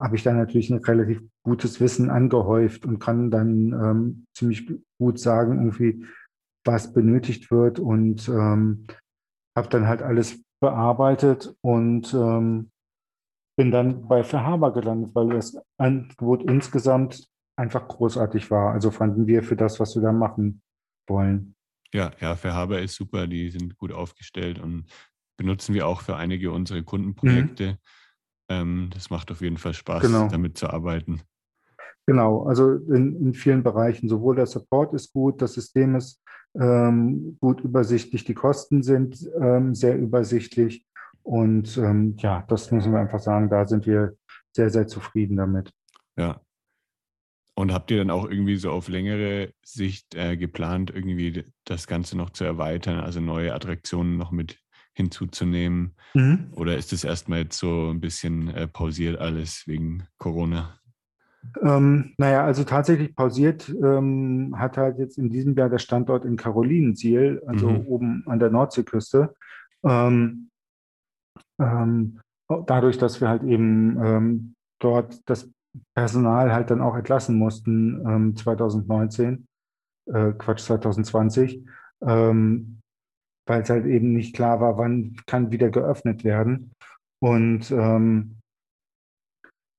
habe 0.00 0.16
ich 0.16 0.22
dann 0.22 0.36
natürlich 0.36 0.70
ein 0.70 0.82
relativ 0.82 1.22
gutes 1.42 1.80
Wissen 1.80 2.10
angehäuft 2.10 2.84
und 2.84 2.98
kann 2.98 3.30
dann 3.30 3.72
ähm, 3.72 4.26
ziemlich 4.34 4.70
gut 4.98 5.18
sagen, 5.18 5.58
irgendwie, 5.58 6.04
was 6.64 6.92
benötigt 6.92 7.50
wird 7.50 7.78
und 7.78 8.28
ähm, 8.28 8.86
habe 9.56 9.68
dann 9.70 9.86
halt 9.86 10.02
alles 10.02 10.42
bearbeitet 10.60 11.54
und 11.62 12.12
ähm, 12.12 12.70
bin 13.56 13.70
dann 13.70 14.06
bei 14.06 14.22
Verhaber 14.22 14.72
gelandet, 14.72 15.14
weil 15.14 15.30
das 15.30 15.58
Angebot 15.78 16.42
insgesamt 16.42 17.28
einfach 17.58 17.88
großartig 17.88 18.50
war. 18.50 18.72
Also 18.72 18.90
fanden 18.90 19.26
wir 19.26 19.42
für 19.42 19.56
das, 19.56 19.80
was 19.80 19.94
wir 19.94 20.02
da 20.02 20.12
machen 20.12 20.60
wollen. 21.08 21.55
Ja, 21.96 22.10
ja, 22.20 22.36
Verhaber 22.36 22.82
ist 22.82 22.94
super, 22.94 23.26
die 23.26 23.50
sind 23.50 23.78
gut 23.78 23.90
aufgestellt 23.90 24.58
und 24.58 24.84
benutzen 25.38 25.74
wir 25.74 25.86
auch 25.86 26.02
für 26.02 26.14
einige 26.14 26.50
unserer 26.50 26.82
Kundenprojekte. 26.82 27.72
Mhm. 27.72 27.76
Ähm, 28.50 28.90
das 28.92 29.08
macht 29.08 29.30
auf 29.30 29.40
jeden 29.40 29.56
Fall 29.56 29.72
Spaß, 29.72 30.02
genau. 30.02 30.28
damit 30.28 30.58
zu 30.58 30.68
arbeiten. 30.68 31.22
Genau, 32.06 32.42
also 32.42 32.74
in, 32.74 33.16
in, 33.16 33.32
vielen 33.32 33.62
Bereichen. 33.62 34.10
Sowohl 34.10 34.36
der 34.36 34.44
Support 34.44 34.92
ist 34.92 35.10
gut, 35.14 35.40
das 35.40 35.54
System 35.54 35.96
ist 35.96 36.22
ähm, 36.54 37.38
gut 37.40 37.62
übersichtlich, 37.62 38.24
die 38.24 38.34
Kosten 38.34 38.82
sind 38.82 39.26
ähm, 39.40 39.74
sehr 39.74 39.96
übersichtlich. 39.96 40.86
Und 41.22 41.78
ähm, 41.78 42.14
ja, 42.18 42.44
das 42.46 42.70
müssen 42.72 42.92
wir 42.92 43.00
einfach 43.00 43.20
sagen, 43.20 43.48
da 43.48 43.66
sind 43.66 43.86
wir 43.86 44.14
sehr, 44.54 44.68
sehr 44.68 44.86
zufrieden 44.86 45.38
damit. 45.38 45.72
Ja. 46.18 46.42
Und 47.58 47.72
habt 47.72 47.90
ihr 47.90 47.96
dann 47.96 48.10
auch 48.10 48.28
irgendwie 48.28 48.56
so 48.56 48.70
auf 48.70 48.88
längere 48.88 49.50
Sicht 49.64 50.14
äh, 50.14 50.36
geplant, 50.36 50.92
irgendwie 50.94 51.44
das 51.64 51.86
Ganze 51.86 52.16
noch 52.16 52.28
zu 52.30 52.44
erweitern, 52.44 53.00
also 53.00 53.20
neue 53.20 53.54
Attraktionen 53.54 54.18
noch 54.18 54.30
mit 54.30 54.58
hinzuzunehmen? 54.92 55.96
Mhm. 56.12 56.52
Oder 56.52 56.76
ist 56.76 56.92
es 56.92 57.02
erstmal 57.02 57.40
jetzt 57.40 57.58
so 57.58 57.90
ein 57.90 58.00
bisschen 58.00 58.48
äh, 58.48 58.68
pausiert 58.68 59.18
alles 59.18 59.66
wegen 59.66 60.06
Corona? 60.18 60.78
Ähm, 61.62 62.12
naja, 62.18 62.44
also 62.44 62.62
tatsächlich 62.64 63.16
pausiert 63.16 63.68
ähm, 63.68 64.54
hat 64.58 64.76
halt 64.76 64.98
jetzt 64.98 65.16
in 65.16 65.30
diesem 65.30 65.54
Jahr 65.54 65.70
der 65.70 65.78
Standort 65.78 66.26
in 66.26 66.36
Karolinenziel, 66.36 67.42
also 67.46 67.70
mhm. 67.70 67.86
oben 67.86 68.22
an 68.26 68.38
der 68.38 68.50
Nordseeküste. 68.50 69.34
Ähm, 69.82 70.50
ähm 71.58 72.20
dadurch, 72.66 72.98
dass 72.98 73.20
wir 73.20 73.28
halt 73.28 73.42
eben 73.42 73.98
ähm, 74.04 74.54
dort 74.78 75.28
das 75.28 75.50
Personal 75.94 76.52
halt 76.52 76.70
dann 76.70 76.80
auch 76.80 76.96
entlassen 76.96 77.36
mussten 77.38 78.34
2019, 78.36 79.46
ähm, 80.08 80.14
äh, 80.14 80.32
Quatsch 80.32 80.60
2020, 80.60 81.64
weil 82.00 83.62
es 83.62 83.70
halt 83.70 83.86
eben 83.86 84.12
nicht 84.12 84.34
klar 84.34 84.60
war, 84.60 84.76
wann 84.76 85.16
kann 85.26 85.50
wieder 85.50 85.70
geöffnet 85.70 86.24
werden. 86.24 86.72
Und 87.20 87.70
ähm, 87.70 88.36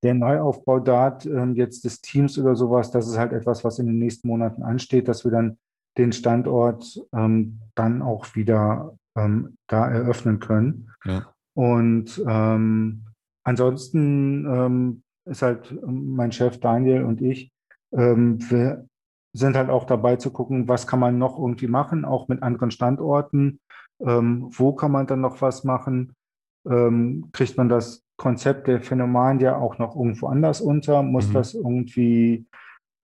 der 0.03 0.13
Neuaufbau 0.13 0.79
dort 0.79 1.25
ähm, 1.25 1.55
jetzt 1.55 1.83
des 1.83 2.01
Teams 2.01 2.37
oder 2.37 2.55
sowas, 2.55 2.91
das 2.91 3.07
ist 3.07 3.17
halt 3.17 3.33
etwas, 3.33 3.63
was 3.63 3.79
in 3.79 3.87
den 3.87 3.99
nächsten 3.99 4.27
Monaten 4.27 4.63
ansteht, 4.63 5.07
dass 5.07 5.23
wir 5.23 5.31
dann 5.31 5.57
den 5.97 6.11
Standort 6.13 6.99
ähm, 7.13 7.59
dann 7.75 8.01
auch 8.01 8.35
wieder 8.35 8.95
ähm, 9.17 9.57
da 9.67 9.89
eröffnen 9.89 10.39
können. 10.39 10.91
Ja. 11.05 11.33
Und 11.55 12.23
ähm, 12.27 13.05
ansonsten 13.43 14.45
ähm, 14.45 15.03
ist 15.27 15.41
halt 15.41 15.77
mein 15.85 16.31
Chef 16.31 16.59
Daniel 16.59 17.03
und 17.03 17.21
ich, 17.21 17.51
wir 17.91 18.85
sind 19.37 19.55
halt 19.55 19.69
auch 19.69 19.85
dabei 19.85 20.15
zu 20.15 20.31
gucken, 20.31 20.67
was 20.67 20.87
kann 20.87 20.99
man 20.99 21.17
noch 21.17 21.37
irgendwie 21.37 21.67
machen, 21.67 22.05
auch 22.05 22.27
mit 22.27 22.43
anderen 22.43 22.71
Standorten. 22.71 23.59
Ähm, 23.99 24.49
wo 24.51 24.73
kann 24.73 24.91
man 24.91 25.07
dann 25.07 25.21
noch 25.21 25.41
was 25.41 25.63
machen? 25.63 26.13
Ähm, 26.67 27.29
kriegt 27.31 27.57
man 27.57 27.69
das 27.69 28.03
Konzept 28.17 28.67
der 28.67 28.81
Phänomania 28.81 29.57
auch 29.57 29.77
noch 29.77 29.95
irgendwo 29.95 30.27
anders 30.27 30.61
unter? 30.61 31.03
Muss 31.03 31.29
mhm. 31.29 31.33
das 31.33 31.53
irgendwie, 31.53 32.47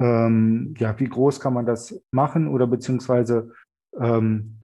ähm, 0.02 0.74
ja, 0.78 1.00
wie 1.00 1.08
groß 1.08 1.40
kann 1.40 1.54
man 1.54 1.66
das 1.66 2.02
machen 2.12 2.48
oder 2.48 2.68
beziehungsweise 2.68 3.52
ähm, 4.00 4.60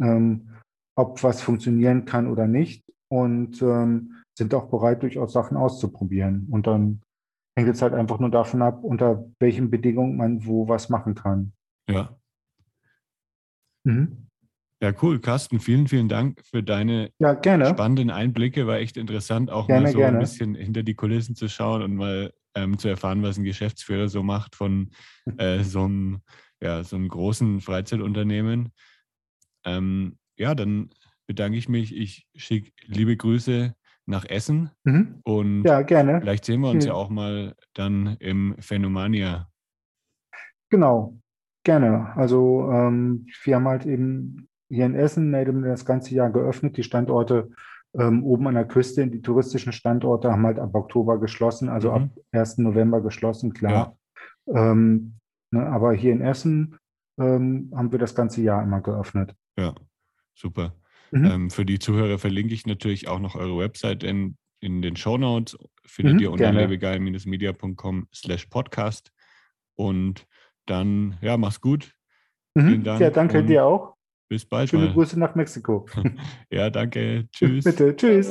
ähm, 0.01 0.51
ob 0.97 1.23
was 1.23 1.41
funktionieren 1.41 2.05
kann 2.05 2.27
oder 2.27 2.47
nicht 2.47 2.85
und 3.09 3.57
sind 3.57 4.55
auch 4.55 4.71
bereit, 4.71 5.03
durchaus 5.03 5.33
Sachen 5.33 5.57
auszuprobieren. 5.57 6.47
Und 6.51 6.67
dann 6.67 7.03
hängt 7.57 7.69
jetzt 7.69 7.83
halt 7.83 7.95
einfach 7.95 8.19
nur 8.19 8.31
davon 8.31 8.63
ab, 8.63 8.83
unter 8.83 9.29
welchen 9.39 9.71
Bedingungen 9.71 10.17
man 10.17 10.47
wo 10.47 10.69
was 10.69 10.89
machen 10.89 11.15
kann. 11.15 11.53
Ja. 11.89 12.17
Mhm. 13.85 14.27
Ja, 14.83 14.95
cool. 15.03 15.21
Carsten, 15.21 15.61
vielen, 15.61 15.89
vielen 15.89 16.09
Dank 16.09 16.43
für 16.47 16.63
deine 16.63 17.11
ja, 17.19 17.39
spannenden 17.43 18.11
Einblicke. 18.11 18.67
War 18.67 18.79
echt 18.79 18.97
interessant, 18.97 19.51
auch 19.51 19.67
gerne, 19.67 19.83
mal 19.83 19.93
so 19.93 19.99
gerne. 19.99 20.17
ein 20.17 20.21
bisschen 20.21 20.55
hinter 20.55 20.83
die 20.83 20.95
Kulissen 20.95 21.35
zu 21.35 21.49
schauen 21.49 21.83
und 21.83 21.97
mal 21.97 22.33
ähm, 22.55 22.79
zu 22.79 22.89
erfahren, 22.89 23.23
was 23.23 23.39
ein 23.39 23.45
Geschäftsführer 23.45 24.09
so 24.09 24.23
macht 24.23 24.57
von 24.57 24.91
äh, 25.39 25.63
so, 25.63 25.85
einem, 25.85 26.21
ja, 26.61 26.83
so 26.85 26.97
einem 26.97 27.09
großen 27.09 27.61
Freizeitunternehmen. 27.61 28.73
Ähm, 29.65 30.19
ja, 30.37 30.55
dann 30.55 30.91
bedanke 31.27 31.59
ich 31.59 31.69
mich. 31.69 31.95
Ich 31.97 32.27
schicke 32.35 32.73
liebe 32.87 33.17
Grüße 33.17 33.75
nach 34.07 34.25
Essen. 34.25 34.71
Mhm. 34.85 35.21
Und 35.23 35.65
Ja, 35.65 35.83
gerne. 35.83 36.21
vielleicht 36.21 36.45
sehen 36.45 36.61
wir 36.63 36.71
uns 36.71 36.85
ja 36.85 36.93
Vielen- 36.93 36.97
auch 37.05 37.11
mal 37.11 37.55
dann 37.75 38.17
im 38.19 38.57
Phänomania. 38.59 39.49
Genau, 40.71 41.19
gerne. 41.65 42.13
Also 42.17 42.69
ähm, 42.73 43.27
wir 43.45 43.57
haben 43.57 43.69
halt 43.69 43.87
eben 43.87 44.49
hier 44.69 44.87
in 44.87 44.95
Essen 44.95 45.33
weniger 45.33 45.69
das 45.69 45.85
ganze 45.85 46.15
Jahr 46.15 46.31
geöffnet. 46.31 46.77
Die 46.77 46.83
Standorte 46.85 47.51
ähm, 47.99 48.23
oben 48.25 48.47
an 48.47 48.55
der 48.55 48.67
Küste, 48.67 49.07
die 49.09 49.21
touristischen 49.23 49.73
Standorte 49.73 50.31
haben 50.31 50.47
halt 50.47 50.59
ab 50.59 50.75
Oktober 50.75 51.19
geschlossen, 51.19 51.69
also 51.69 51.89
Mhm. 51.91 51.95
ab 51.95 52.09
1. 52.33 52.59
November 52.59 53.01
geschlossen, 53.01 53.53
klar. 53.53 53.97
Ähm, 54.47 55.15
ne, 55.51 55.67
aber 55.67 55.93
hier 55.93 56.13
in 56.13 56.21
Essen 56.21 56.79
ähm, 57.19 57.73
haben 57.75 57.93
wir 57.93 57.99
das 57.99 58.15
ganze 58.15 58.43
Jahr 58.43 58.63
immer 58.63 58.81
geöffnet. 58.81 59.35
Ja, 59.59 59.75
super. 60.35 60.75
Mhm. 61.11 61.25
Ähm, 61.27 61.51
für 61.51 61.65
die 61.65 61.79
Zuhörer 61.79 62.19
verlinke 62.19 62.55
ich 62.55 62.67
natürlich 62.67 63.09
auch 63.09 63.19
noch 63.19 63.35
eure 63.35 63.59
Website 63.59 64.05
in, 64.05 64.37
in 64.61 64.81
den 64.83 64.97
Show 64.97 65.19
Notes. 65.19 65.57
Findet 65.85 66.15
Mhm, 66.17 66.21
ihr 66.21 66.31
unter 66.31 66.53
lebegeil-media.com 66.53 68.07
slash 68.15 68.47
podcast. 68.47 69.13
Und 69.77 70.27
dann, 70.67 71.17
ja, 71.21 71.37
mach's 71.37 71.61
gut. 71.61 71.95
vielen 72.57 72.81
Mhm. 72.81 72.85
Dank 72.85 73.01
Ja, 73.01 73.11
danke 73.11 73.45
dir 73.45 73.65
auch. 73.67 73.97
Bis 74.31 74.45
bald 74.45 74.69
Schöne 74.71 74.87
mal. 74.87 74.95
Grüße 74.95 75.19
nach 75.19 75.35
Mexiko. 75.35 75.87
Ja, 76.51 76.71
danke. 76.71 77.27
Tschüss. 77.33 77.65
Bitte, 77.65 77.97
tschüss. 77.97 78.31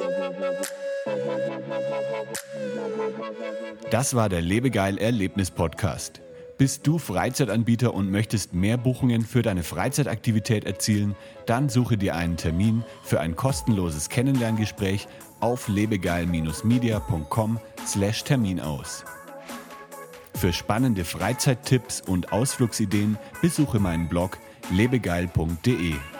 Das 3.92 4.16
war 4.16 4.30
der 4.30 4.40
Lebegeil 4.40 4.98
Erlebnis 4.98 5.52
Podcast. 5.52 6.22
Bist 6.58 6.88
du 6.88 7.00
Freizeitanbieter 7.00 7.94
und 7.94 8.10
möchtest 8.12 8.54
mehr 8.54 8.78
Buchungen 8.78 9.24
für 9.24 9.42
deine 9.42 9.64
Freizeitaktivität 9.64 10.64
erzielen? 10.64 11.18
Dann 11.46 11.68
suche 11.68 11.98
dir 11.98 12.16
einen 12.16 12.38
Termin 12.38 12.86
für 13.04 13.20
ein 13.20 13.36
kostenloses 13.36 14.08
Kennenlerngespräch 14.08 15.06
auf 15.42 15.68
lebegeil-media.com/termin 15.68 18.62
aus. 18.62 19.04
Für 20.34 20.54
spannende 20.54 21.04
Freizeittipps 21.04 22.00
und 22.00 22.32
Ausflugsideen 22.32 23.18
besuche 23.42 23.80
meinen 23.80 24.08
Blog 24.08 24.38
lebegeil.de. 24.72 26.19